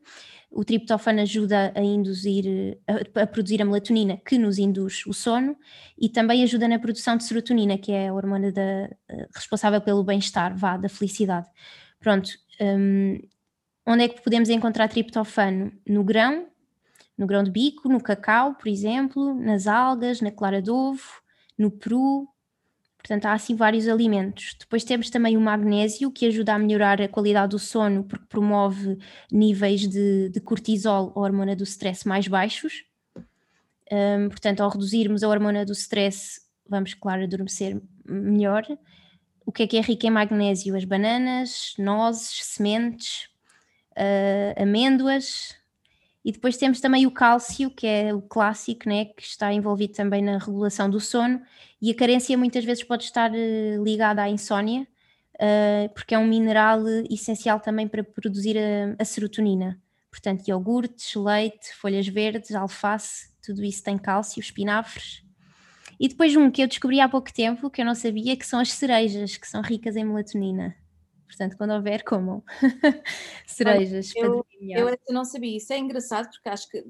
O 0.51 0.65
triptofano 0.65 1.21
ajuda 1.21 1.73
a 1.75 1.83
induzir, 1.83 2.79
a, 2.87 3.23
a, 3.23 3.27
produzir 3.27 3.61
a 3.63 3.65
melatonina, 3.65 4.19
que 4.19 4.39
nos 4.39 4.59
induz 4.59 5.07
o 5.07 5.15
sono, 5.15 5.57
e 5.97 6.09
também 6.09 6.43
ajuda 6.43 6.69
na 6.69 6.79
produção 6.79 7.17
de 7.17 7.25
serotonina, 7.25 7.79
que 7.79 7.93
é 7.93 8.09
a 8.09 8.15
hormona 8.15 8.51
da, 8.53 8.91
eh, 9.09 9.29
responsável 9.35 9.81
pelo 9.81 10.03
bem-estar, 10.03 10.57
vá, 10.57 10.77
da 10.77 10.89
felicidade. 10.89 11.47
Pronto, 12.01 12.31
um, 12.61 13.19
Onde 13.91 14.05
é 14.05 14.09
que 14.09 14.21
podemos 14.21 14.51
encontrar 14.51 14.87
triptofano? 14.87 15.73
No 15.89 16.05
grão, 16.05 16.47
no 17.17 17.27
grão 17.27 17.43
de 17.43 17.51
bico, 17.51 17.89
no 17.89 18.03
cacau, 18.03 18.55
por 18.55 18.69
exemplo, 18.69 19.33
nas 19.33 19.67
algas, 19.67 20.21
na 20.21 20.31
clara 20.31 20.61
de 20.61 20.71
ovo, 20.71 21.23
no 21.57 21.71
peru. 21.71 22.29
Portanto, 22.99 23.25
há 23.25 23.33
assim 23.33 23.57
vários 23.57 23.89
alimentos. 23.89 24.55
Depois 24.61 24.85
temos 24.85 25.09
também 25.09 25.39
o 25.39 25.41
magnésio, 25.41 26.11
que 26.11 26.27
ajuda 26.27 26.53
a 26.53 26.59
melhorar 26.59 27.01
a 27.01 27.09
qualidade 27.09 27.53
do 27.53 27.59
sono, 27.59 28.05
porque 28.05 28.27
promove 28.27 28.99
níveis 29.33 29.89
de, 29.89 30.29
de 30.29 30.39
cortisol, 30.39 31.11
a 31.17 31.21
hormona 31.21 31.57
do 31.57 31.65
stress, 31.65 32.07
mais 32.07 32.29
baixos. 32.29 32.85
Um, 33.91 34.29
portanto, 34.29 34.61
ao 34.61 34.69
reduzirmos 34.69 35.23
a 35.23 35.29
hormona 35.31 35.65
do 35.65 35.73
stress, 35.73 36.43
vamos, 36.69 36.93
claro, 36.93 37.23
adormecer 37.23 37.81
melhor. 38.07 38.67
O 39.49 39.51
que 39.51 39.63
é 39.63 39.67
que 39.67 39.79
é 39.79 39.81
rico 39.81 40.07
em 40.07 40.11
magnésio? 40.11 40.77
As 40.77 40.85
bananas, 40.85 41.73
nozes, 41.79 42.45
sementes, 42.45 43.31
uh, 43.93 44.63
amêndoas. 44.63 45.57
E 46.23 46.31
depois 46.31 46.59
temos 46.59 46.83
também 46.83 47.07
o 47.07 47.11
cálcio, 47.11 47.71
que 47.71 47.87
é 47.87 48.13
o 48.13 48.21
clássico, 48.21 48.87
né, 48.87 49.07
que 49.07 49.23
está 49.23 49.51
envolvido 49.51 49.95
também 49.95 50.21
na 50.21 50.37
regulação 50.37 50.91
do 50.91 51.01
sono. 51.01 51.41
E 51.81 51.91
a 51.91 51.95
carência 51.95 52.37
muitas 52.37 52.63
vezes 52.63 52.85
pode 52.85 53.05
estar 53.05 53.31
uh, 53.31 53.83
ligada 53.83 54.21
à 54.21 54.29
insónia, 54.29 54.87
uh, 55.37 55.89
porque 55.95 56.15
é 56.15 56.19
um 56.19 56.27
mineral 56.27 56.83
essencial 57.09 57.59
também 57.59 57.89
para 57.89 58.05
produzir 58.05 58.59
a, 58.59 59.03
a 59.03 59.05
serotonina. 59.07 59.81
Portanto, 60.11 60.47
iogurtes, 60.47 61.15
leite, 61.15 61.75
folhas 61.75 62.07
verdes, 62.07 62.55
alface, 62.55 63.31
tudo 63.43 63.65
isso 63.65 63.83
tem 63.83 63.97
cálcio, 63.97 64.41
espinafres. 64.41 65.27
E 65.99 66.09
depois 66.09 66.35
um 66.37 66.51
que 66.51 66.63
eu 66.63 66.69
descobri 66.69 67.01
há 67.01 67.09
pouco 67.09 67.33
tempo, 67.33 67.71
que 67.71 67.81
eu 67.81 67.87
não 67.87 67.95
sabia, 67.95 68.37
que 68.37 68.47
são 68.47 68.61
as 68.61 68.73
cerejas, 68.73 69.37
que 69.37 69.49
são 69.49 69.61
ricas 69.63 69.97
em 69.97 70.05
melatonina. 70.05 70.77
Portanto, 71.27 71.57
quando 71.57 71.75
houver, 71.75 72.05
comam 72.05 72.43
cerejas. 73.47 74.13
Eu, 74.17 74.47
eu, 74.61 74.89
eu 74.89 74.99
não 75.11 75.25
sabia. 75.25 75.57
Isso 75.57 75.73
é 75.73 75.79
engraçado, 75.79 76.31
porque 76.31 76.49
acho 76.49 76.69
que 76.69 76.85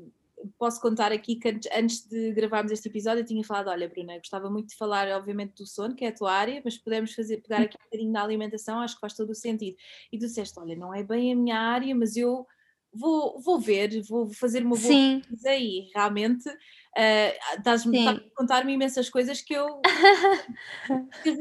posso 0.58 0.80
contar 0.80 1.12
aqui 1.12 1.36
que 1.36 1.48
antes 1.74 2.06
de 2.06 2.32
gravarmos 2.32 2.70
este 2.70 2.88
episódio 2.88 3.22
eu 3.22 3.26
tinha 3.26 3.42
falado, 3.42 3.68
olha 3.68 3.88
Bruna, 3.88 4.16
gostava 4.18 4.48
muito 4.48 4.68
de 4.68 4.76
falar 4.76 5.08
obviamente 5.08 5.54
do 5.56 5.66
sono, 5.66 5.94
que 5.94 6.04
é 6.04 6.08
a 6.08 6.14
tua 6.14 6.32
área, 6.32 6.62
mas 6.64 6.78
podemos 6.78 7.12
fazer, 7.12 7.38
pegar 7.38 7.62
aqui 7.62 7.76
um 7.76 7.84
bocadinho 7.84 8.12
da 8.12 8.22
alimentação, 8.22 8.80
acho 8.80 8.94
que 8.94 9.00
faz 9.00 9.14
todo 9.14 9.30
o 9.30 9.34
sentido. 9.34 9.76
E 10.12 10.18
tu 10.18 10.26
disseste, 10.26 10.58
olha, 10.58 10.76
não 10.76 10.94
é 10.94 11.02
bem 11.02 11.32
a 11.32 11.36
minha 11.36 11.58
área, 11.58 11.94
mas 11.94 12.16
eu 12.16 12.46
vou, 12.92 13.40
vou 13.40 13.58
ver, 13.58 14.02
vou 14.02 14.28
fazer 14.32 14.62
uma 14.62 14.76
boa 14.76 14.80
Sim. 14.80 15.20
pesquisa 15.20 15.54
e 15.54 15.90
realmente 15.94 16.48
uh, 16.48 17.56
estás-me 17.56 18.06
a 18.06 18.20
contar-me 18.34 18.72
imensas 18.72 19.08
coisas 19.08 19.40
que 19.42 19.54
eu, 19.54 19.80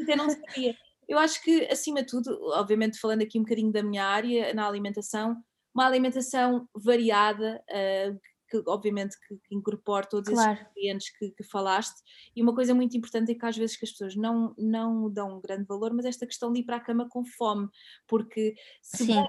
até 0.01 0.15
não 0.15 0.29
sabia. 0.29 0.75
Eu 1.07 1.17
acho 1.17 1.41
que, 1.41 1.65
acima 1.71 2.01
de 2.01 2.07
tudo, 2.07 2.37
obviamente 2.53 2.99
falando 2.99 3.21
aqui 3.21 3.39
um 3.39 3.43
bocadinho 3.43 3.71
da 3.71 3.81
minha 3.81 4.05
área 4.05 4.53
na 4.53 4.67
alimentação, 4.67 5.37
uma 5.73 5.85
alimentação 5.85 6.67
variada, 6.75 7.63
uh, 7.69 8.19
que 8.49 8.63
obviamente 8.65 9.15
que, 9.27 9.37
incorpore 9.51 10.07
todos 10.09 10.29
claro. 10.33 10.53
esses 10.53 10.65
nutrientes 10.65 11.17
que, 11.17 11.31
que, 11.31 11.43
falaste, 11.43 12.01
e 12.35 12.41
uma 12.41 12.53
coisa 12.53 12.73
muito 12.73 12.95
importante 12.97 13.31
é 13.31 13.35
que 13.35 13.45
às 13.45 13.57
vezes 13.57 13.77
que 13.77 13.85
as 13.85 13.91
pessoas 13.91 14.15
não, 14.15 14.53
não 14.57 15.09
dão 15.09 15.37
um 15.37 15.41
grande 15.41 15.65
valor, 15.65 15.93
mas 15.93 16.05
esta 16.05 16.25
questão 16.25 16.51
de 16.51 16.59
ir 16.59 16.63
para 16.63 16.77
a 16.77 16.81
cama 16.81 17.07
com 17.09 17.23
fome, 17.25 17.69
porque 18.05 18.55
se 18.81 19.05
Sim 19.05 19.23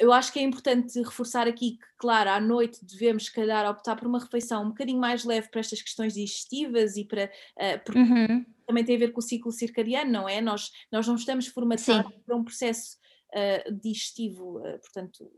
eu 0.00 0.12
acho 0.12 0.32
que 0.32 0.38
é 0.38 0.42
importante 0.42 1.00
reforçar 1.00 1.46
aqui 1.46 1.72
que, 1.72 1.86
claro, 1.96 2.30
à 2.30 2.40
noite 2.40 2.84
devemos, 2.84 3.26
se 3.26 3.32
calhar, 3.32 3.68
optar 3.70 3.94
por 3.94 4.08
uma 4.08 4.18
refeição 4.18 4.64
um 4.64 4.68
bocadinho 4.70 4.98
mais 4.98 5.24
leve 5.24 5.48
para 5.48 5.60
estas 5.60 5.80
questões 5.80 6.14
digestivas 6.14 6.96
e 6.96 7.04
para. 7.04 7.30
Uh, 7.56 7.84
porque 7.84 8.00
uhum. 8.00 8.44
também 8.66 8.84
tem 8.84 8.96
a 8.96 8.98
ver 8.98 9.12
com 9.12 9.20
o 9.20 9.22
ciclo 9.22 9.52
circadiano, 9.52 10.10
não 10.10 10.28
é? 10.28 10.40
Nós, 10.40 10.72
nós 10.90 11.06
não 11.06 11.14
estamos 11.14 11.46
formatados 11.46 12.12
para 12.26 12.36
um 12.36 12.42
processo 12.42 12.96
uh, 13.32 13.72
digestivo, 13.80 14.58
uh, 14.58 14.80
portanto, 14.80 15.30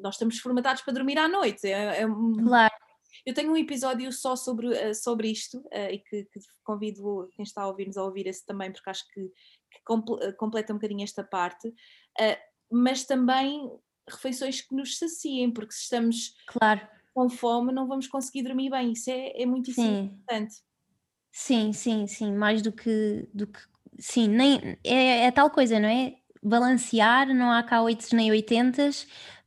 nós 0.00 0.14
estamos 0.14 0.38
formatados 0.38 0.82
para 0.82 0.94
dormir 0.94 1.18
à 1.18 1.28
noite. 1.28 1.66
É, 1.66 2.02
é 2.02 2.06
claro. 2.42 2.74
Eu 3.26 3.34
tenho 3.34 3.52
um 3.52 3.56
episódio 3.56 4.10
só 4.12 4.34
sobre, 4.34 4.94
sobre 4.94 5.28
isto 5.30 5.62
e 5.72 5.98
que, 5.98 6.24
que, 6.24 6.40
convido 6.62 7.28
quem 7.34 7.42
está 7.42 7.62
a 7.62 7.68
ouvir-nos 7.68 7.96
a 7.96 8.04
ouvir 8.04 8.26
esse 8.26 8.44
também, 8.44 8.72
porque 8.72 8.90
acho 8.90 9.06
que, 9.08 9.20
que 9.22 10.32
completa 10.36 10.72
um 10.72 10.76
bocadinho 10.76 11.04
esta 11.04 11.22
parte 11.22 11.72
mas 12.70 13.04
também 13.04 13.70
refeições 14.08 14.60
que 14.60 14.74
nos 14.74 14.98
saciem, 14.98 15.50
porque 15.50 15.72
se 15.72 15.82
estamos 15.82 16.34
claro. 16.46 16.80
com 17.12 17.28
fome 17.28 17.72
não 17.72 17.86
vamos 17.86 18.06
conseguir 18.06 18.42
dormir 18.42 18.70
bem, 18.70 18.92
isso 18.92 19.10
é, 19.10 19.42
é 19.42 19.46
muito 19.46 19.70
importante. 19.70 20.56
Sim, 21.32 21.72
sim, 21.72 22.06
sim, 22.06 22.32
mais 22.32 22.62
do 22.62 22.70
que, 22.70 23.28
do 23.34 23.46
que 23.46 23.60
sim, 23.98 24.28
nem, 24.28 24.78
é, 24.84 25.26
é 25.26 25.30
tal 25.30 25.50
coisa, 25.50 25.80
não 25.80 25.88
é? 25.88 26.14
Balancear, 26.42 27.34
não 27.34 27.50
há 27.50 27.62
cá 27.62 27.82
8 27.82 28.14
nem 28.14 28.30
80 28.30 28.90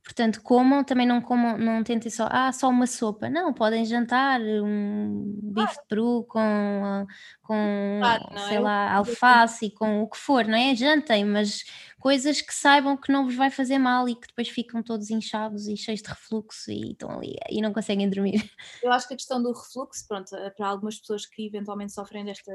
Portanto, 0.08 0.40
comam, 0.42 0.82
também 0.82 1.06
não 1.06 1.20
comam, 1.20 1.58
não 1.58 1.84
tentem 1.84 2.10
só, 2.10 2.26
ah, 2.30 2.50
só 2.50 2.70
uma 2.70 2.86
sopa. 2.86 3.28
Não, 3.28 3.52
podem 3.52 3.84
jantar 3.84 4.40
um 4.40 5.38
bife 5.42 5.74
de 5.74 5.86
peru 5.86 6.24
com, 6.26 7.06
com 7.42 7.98
claro, 8.00 8.38
sei 8.48 8.56
é? 8.56 8.60
lá, 8.60 8.94
alface, 8.94 9.70
com 9.70 10.00
o 10.00 10.08
que 10.08 10.16
for, 10.16 10.46
não 10.46 10.56
é? 10.56 10.74
Jantem, 10.74 11.26
mas 11.26 11.62
coisas 11.98 12.40
que 12.40 12.54
saibam 12.54 12.96
que 12.96 13.12
não 13.12 13.24
vos 13.24 13.34
vai 13.34 13.50
fazer 13.50 13.78
mal 13.78 14.08
e 14.08 14.14
que 14.14 14.28
depois 14.28 14.48
ficam 14.48 14.82
todos 14.82 15.10
inchados 15.10 15.66
e 15.66 15.76
cheios 15.76 16.00
de 16.00 16.08
refluxo 16.08 16.70
e 16.70 16.92
estão 16.92 17.10
ali 17.10 17.36
e 17.50 17.60
não 17.60 17.72
conseguem 17.72 18.08
dormir. 18.08 18.50
Eu 18.82 18.92
acho 18.92 19.08
que 19.08 19.14
a 19.14 19.16
questão 19.16 19.42
do 19.42 19.52
refluxo, 19.52 20.06
pronto, 20.06 20.34
eh, 20.34 20.50
para 20.50 20.68
algumas 20.68 20.98
pessoas 20.98 21.26
que 21.26 21.46
eventualmente 21.46 21.92
sofrem 21.92 22.24
desta, 22.24 22.52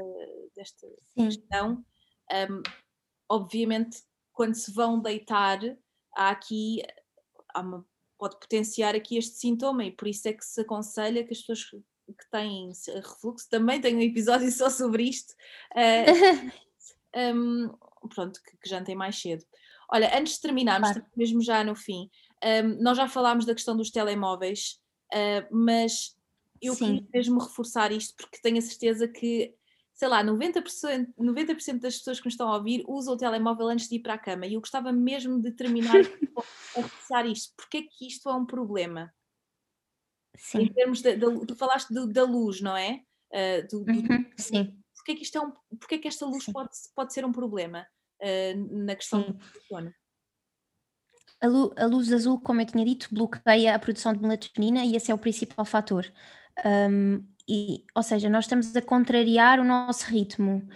desta 0.56 0.86
questão, 1.14 1.84
um, 2.50 2.62
obviamente 3.28 3.98
quando 4.32 4.54
se 4.54 4.72
vão 4.72 5.00
deitar, 5.00 5.60
há 6.16 6.30
aqui 6.30 6.82
uma, 7.56 7.86
pode 8.18 8.38
potenciar 8.38 8.94
aqui 8.94 9.16
este 9.16 9.36
sintoma 9.36 9.84
e 9.84 9.92
por 9.92 10.08
isso 10.08 10.28
é 10.28 10.32
que 10.32 10.44
se 10.44 10.60
aconselha 10.60 11.24
que 11.24 11.32
as 11.32 11.40
pessoas 11.40 11.64
que 11.64 12.30
têm 12.30 12.72
refluxo 12.94 13.48
também 13.48 13.80
têm 13.80 13.96
um 13.96 14.00
episódio 14.00 14.50
só 14.52 14.68
sobre 14.68 15.04
isto. 15.04 15.32
Uh, 15.72 16.50
um, 17.34 17.72
pronto, 18.08 18.40
que, 18.42 18.56
que 18.56 18.68
jantem 18.68 18.94
mais 18.94 19.20
cedo. 19.20 19.44
Olha, 19.90 20.16
antes 20.18 20.34
de 20.34 20.40
terminarmos, 20.40 20.92
claro. 20.92 21.06
mesmo 21.16 21.42
já 21.42 21.62
no 21.62 21.74
fim, 21.74 22.10
um, 22.44 22.82
nós 22.82 22.96
já 22.96 23.08
falámos 23.08 23.44
da 23.44 23.54
questão 23.54 23.76
dos 23.76 23.90
telemóveis, 23.90 24.80
uh, 25.12 25.46
mas 25.54 26.16
eu 26.60 26.74
Sim. 26.74 26.96
queria 26.96 27.08
mesmo 27.12 27.38
reforçar 27.38 27.92
isto 27.92 28.14
porque 28.16 28.40
tenho 28.42 28.58
a 28.58 28.62
certeza 28.62 29.06
que, 29.06 29.54
sei 29.92 30.08
lá, 30.08 30.24
90%, 30.24 31.12
90 31.18 31.54
das 31.74 31.98
pessoas 31.98 32.18
que 32.18 32.26
nos 32.26 32.34
estão 32.34 32.48
a 32.48 32.56
ouvir 32.56 32.84
usam 32.88 33.14
o 33.14 33.18
telemóvel 33.18 33.68
antes 33.68 33.88
de 33.88 33.96
ir 33.96 34.00
para 34.00 34.14
a 34.14 34.18
cama 34.18 34.46
e 34.46 34.54
eu 34.54 34.60
gostava 34.60 34.92
mesmo 34.92 35.40
de 35.40 35.52
terminar 35.52 36.00
a 36.76 36.80
reforçar 36.80 37.26
isto. 37.26 37.52
Porque 37.56 37.78
é 37.78 37.82
que 37.82 38.06
isto 38.06 38.28
é 38.28 38.34
um 38.34 38.46
problema? 38.46 39.12
Sim. 40.36 40.62
Em 40.62 40.72
termos 40.72 41.00
de, 41.00 41.16
de, 41.16 41.46
tu 41.46 41.54
falaste 41.54 41.92
de, 41.92 42.12
da 42.12 42.24
luz, 42.24 42.60
não 42.60 42.76
é? 42.76 43.02
Uh, 43.30 43.68
do, 43.68 43.92
uhum, 43.92 44.30
sim. 44.36 44.83
Porque 45.04 45.12
é 45.12 45.14
que, 45.16 45.22
isto 45.22 45.36
é 45.36 45.40
um, 45.42 45.52
porque 45.78 45.96
é 45.96 45.98
que 45.98 46.08
esta 46.08 46.24
luz 46.24 46.46
pode, 46.46 46.70
pode 46.96 47.12
ser 47.12 47.26
um 47.26 47.32
problema? 47.32 47.86
uh, 48.24 48.84
na 48.84 48.94
questão 48.94 49.22
Sim. 49.22 49.32
do 49.32 49.62
sono. 49.68 49.94
A, 51.40 51.46
lu 51.46 51.74
a 51.76 51.86
luz 51.86 52.12
azul, 52.12 52.40
como 52.40 52.60
eu 52.60 52.66
tinha 52.66 52.84
dito, 52.84 53.08
bloqueia 53.12 53.74
a 53.74 53.78
produção 53.78 54.12
de 54.12 54.20
melatonina 54.20 54.84
e 54.84 54.96
esse 54.96 55.10
é 55.10 55.14
o 55.14 55.18
principal 55.18 55.64
fator. 55.64 56.10
Um, 56.64 57.26
e, 57.48 57.84
ou 57.94 58.02
seja, 58.02 58.30
nós 58.30 58.44
estamos 58.44 58.74
a 58.74 58.80
contrariar 58.80 59.60
o 59.60 59.64
nosso 59.64 60.06
ritmo. 60.06 60.66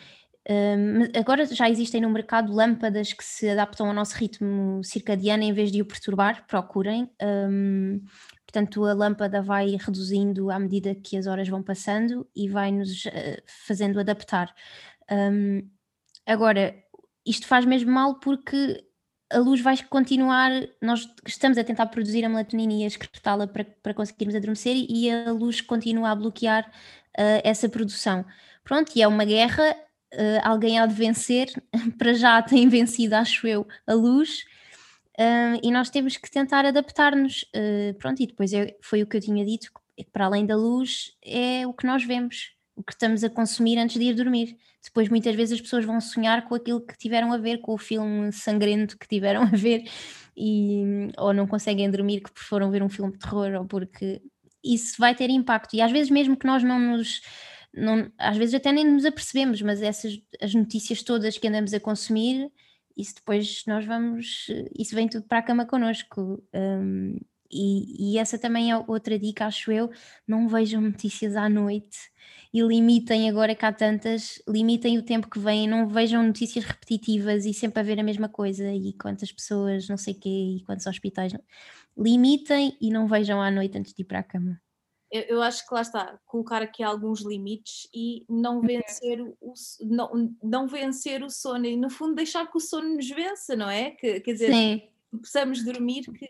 Um, 0.50 1.18
agora 1.18 1.44
já 1.46 1.68
existem 1.68 2.00
no 2.00 2.10
mercado 2.10 2.52
lâmpadas 2.52 3.12
que 3.12 3.24
se 3.24 3.48
adaptam 3.50 3.88
ao 3.88 3.94
nosso 3.94 4.16
ritmo 4.16 4.82
circadiano 4.82 5.42
em 5.42 5.52
vez 5.52 5.70
de 5.70 5.82
o 5.82 5.86
perturbar, 5.86 6.46
procurem. 6.46 7.10
Um, 7.22 8.02
portanto, 8.46 8.84
a 8.84 8.94
lâmpada 8.94 9.42
vai 9.42 9.76
reduzindo 9.76 10.50
à 10.50 10.58
medida 10.58 10.94
que 10.94 11.16
as 11.16 11.26
horas 11.26 11.48
vão 11.48 11.62
passando 11.62 12.26
e 12.34 12.48
vai 12.48 12.72
nos 12.72 13.04
uh, 13.04 13.42
fazendo 13.66 14.00
adaptar. 14.00 14.54
Um, 15.10 15.68
agora, 16.26 16.74
isto 17.26 17.46
faz 17.46 17.64
mesmo 17.64 17.90
mal 17.92 18.18
porque 18.18 18.84
a 19.30 19.38
luz 19.38 19.60
vai 19.60 19.76
continuar, 19.84 20.50
nós 20.80 21.06
estamos 21.26 21.58
a 21.58 21.64
tentar 21.64 21.86
produzir 21.86 22.24
a 22.24 22.28
melatonina 22.28 22.72
e 22.72 22.84
a 22.84 22.86
excretá-la 22.86 23.46
para, 23.46 23.64
para 23.82 23.92
conseguirmos 23.92 24.34
adormecer 24.34 24.74
e 24.74 25.10
a 25.10 25.30
luz 25.32 25.60
continua 25.60 26.10
a 26.10 26.14
bloquear 26.14 26.66
uh, 26.66 27.40
essa 27.44 27.68
produção. 27.68 28.24
Pronto, 28.64 28.92
e 28.96 29.02
é 29.02 29.08
uma 29.08 29.24
guerra, 29.24 29.76
uh, 30.14 30.40
alguém 30.42 30.78
há 30.78 30.86
de 30.86 30.94
vencer, 30.94 31.48
para 31.98 32.14
já 32.14 32.40
tem 32.42 32.68
vencido, 32.68 33.14
acho 33.14 33.46
eu, 33.46 33.66
a 33.86 33.94
luz, 33.94 34.44
uh, 35.18 35.60
e 35.62 35.70
nós 35.70 35.90
temos 35.90 36.16
que 36.16 36.30
tentar 36.30 36.64
adaptar-nos. 36.64 37.44
pronto, 37.98 38.22
e 38.22 38.26
depois 38.26 38.52
é, 38.52 38.76
foi 38.80 39.02
o 39.02 39.06
que 39.06 39.16
eu 39.16 39.20
tinha 39.20 39.44
dito, 39.44 39.70
para 40.12 40.26
além 40.26 40.46
da 40.46 40.56
luz 40.56 41.16
é 41.24 41.66
o 41.66 41.72
que 41.72 41.86
nós 41.86 42.04
vemos, 42.04 42.52
o 42.76 42.82
que 42.82 42.92
estamos 42.92 43.24
a 43.24 43.30
consumir 43.30 43.78
antes 43.78 43.98
de 43.98 44.04
ir 44.04 44.14
dormir 44.14 44.56
depois 44.88 45.08
muitas 45.08 45.34
vezes 45.34 45.54
as 45.54 45.60
pessoas 45.60 45.84
vão 45.84 46.00
sonhar 46.00 46.44
com 46.46 46.54
aquilo 46.54 46.80
que 46.80 46.96
tiveram 46.96 47.32
a 47.32 47.36
ver, 47.36 47.58
com 47.58 47.74
o 47.74 47.78
filme 47.78 48.32
sangrento 48.32 48.98
que 48.98 49.06
tiveram 49.06 49.42
a 49.42 49.46
ver, 49.46 49.84
e, 50.36 51.10
ou 51.16 51.32
não 51.32 51.46
conseguem 51.46 51.90
dormir 51.90 52.20
que 52.20 52.30
foram 52.34 52.70
ver 52.70 52.82
um 52.82 52.88
filme 52.88 53.12
de 53.12 53.18
terror, 53.18 53.52
ou 53.54 53.64
porque 53.66 54.20
isso 54.62 54.96
vai 54.98 55.14
ter 55.14 55.30
impacto. 55.30 55.74
E 55.74 55.80
às 55.80 55.92
vezes, 55.92 56.10
mesmo 56.10 56.36
que 56.36 56.46
nós 56.46 56.62
não 56.62 56.78
nos. 56.78 57.20
Não, 57.78 58.10
às 58.18 58.36
vezes 58.36 58.54
até 58.54 58.72
nem 58.72 58.84
nos 58.84 59.04
apercebemos, 59.04 59.62
mas 59.62 59.82
essas 59.82 60.20
as 60.40 60.54
notícias 60.54 61.02
todas 61.02 61.38
que 61.38 61.48
andamos 61.48 61.72
a 61.74 61.80
consumir, 61.80 62.50
isso 62.96 63.14
depois 63.16 63.64
nós 63.66 63.84
vamos, 63.86 64.46
isso 64.76 64.94
vem 64.94 65.08
tudo 65.08 65.26
para 65.26 65.38
a 65.38 65.42
cama 65.42 65.66
connosco. 65.66 66.42
Um, 66.54 67.16
E, 67.50 68.12
e, 68.14 68.18
essa 68.18 68.38
também 68.38 68.70
é 68.70 68.76
outra 68.76 69.18
dica, 69.18 69.46
acho 69.46 69.72
eu. 69.72 69.90
Não 70.26 70.48
vejam 70.48 70.82
notícias 70.82 71.34
à 71.34 71.48
noite 71.48 71.96
e 72.52 72.60
limitem, 72.62 73.28
agora 73.30 73.54
que 73.54 73.64
há 73.64 73.72
tantas, 73.72 74.42
limitem 74.46 74.98
o 74.98 75.02
tempo 75.02 75.30
que 75.30 75.38
vem, 75.38 75.66
não 75.66 75.88
vejam 75.88 76.22
notícias 76.22 76.64
repetitivas 76.64 77.46
e 77.46 77.54
sempre 77.54 77.80
a 77.80 77.82
ver 77.82 77.98
a 78.00 78.02
mesma 78.02 78.28
coisa 78.28 78.70
e 78.72 78.92
quantas 78.94 79.32
pessoas, 79.32 79.88
não 79.88 79.96
sei 79.96 80.14
quê, 80.14 80.28
e 80.58 80.64
quantos 80.66 80.86
hospitais. 80.86 81.32
Limitem 81.96 82.76
e 82.80 82.90
não 82.90 83.06
vejam 83.08 83.40
à 83.40 83.50
noite 83.50 83.78
antes 83.78 83.94
de 83.94 84.02
ir 84.02 84.04
para 84.06 84.20
a 84.20 84.22
cama. 84.22 84.60
Eu, 85.10 85.22
eu 85.22 85.42
acho 85.42 85.66
que 85.66 85.74
lá 85.74 85.80
está, 85.80 86.18
colocar 86.26 86.62
aqui 86.62 86.82
alguns 86.82 87.20
limites 87.20 87.88
e 87.94 88.24
não 88.28 88.56
uhum. 88.56 88.62
vencer 88.62 89.20
o, 89.20 89.54
não, 89.82 90.34
não 90.42 90.66
vencer 90.66 91.22
o 91.22 91.30
sono 91.30 91.66
e 91.66 91.76
no 91.76 91.90
fundo 91.90 92.14
deixar 92.14 92.46
que 92.50 92.56
o 92.56 92.60
sono 92.60 92.96
nos 92.96 93.08
vença, 93.08 93.56
não 93.56 93.70
é? 93.70 93.92
Que, 93.92 94.20
quer 94.20 94.32
dizer, 94.32 94.52
Sim. 94.52 94.82
possamos 95.22 95.64
dormir 95.64 96.02
que 96.02 96.28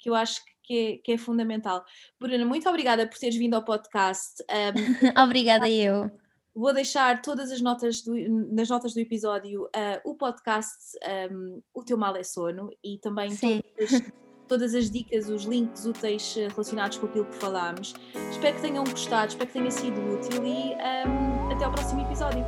que 0.00 0.08
eu 0.08 0.14
acho 0.14 0.42
que 0.62 0.74
é, 0.74 0.96
que 0.98 1.12
é 1.12 1.18
fundamental. 1.18 1.84
Bruna, 2.18 2.44
muito 2.44 2.68
obrigada 2.68 3.06
por 3.06 3.18
teres 3.18 3.36
vindo 3.36 3.54
ao 3.54 3.64
podcast. 3.64 4.42
Um, 4.42 4.42
obrigada 5.22 5.68
eu. 5.68 6.10
Vou 6.54 6.72
deixar 6.74 7.22
todas 7.22 7.52
as 7.52 7.60
notas 7.60 8.02
do, 8.02 8.14
nas 8.52 8.68
notas 8.68 8.92
do 8.92 9.00
episódio 9.00 9.64
uh, 9.64 10.00
o 10.04 10.14
podcast 10.16 10.98
um, 11.30 11.62
O 11.72 11.84
Teu 11.84 11.96
Mal 11.96 12.16
é 12.16 12.24
Sono 12.24 12.70
e 12.82 12.98
também 12.98 13.36
todas, 13.36 14.02
todas, 14.50 14.74
as 14.74 14.90
dicas, 14.90 15.28
os 15.28 15.44
links 15.44 15.86
úteis 15.86 16.34
relacionados 16.34 16.98
com 16.98 17.06
aquilo 17.06 17.24
que 17.26 17.36
falámos. 17.36 17.94
Espero 18.32 18.56
que 18.56 18.62
tenham 18.62 18.82
gostado, 18.82 19.28
espero 19.28 19.46
que 19.46 19.52
tenha 19.52 19.70
sido 19.70 19.96
útil 20.12 20.44
e 20.44 20.74
um, 21.08 21.52
até 21.52 21.64
ao 21.64 21.70
próximo 21.70 22.02
episódio. 22.02 22.44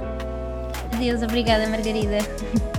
Adeus, 0.93 1.23
obrigada 1.23 1.69
Margarida. 1.69 2.19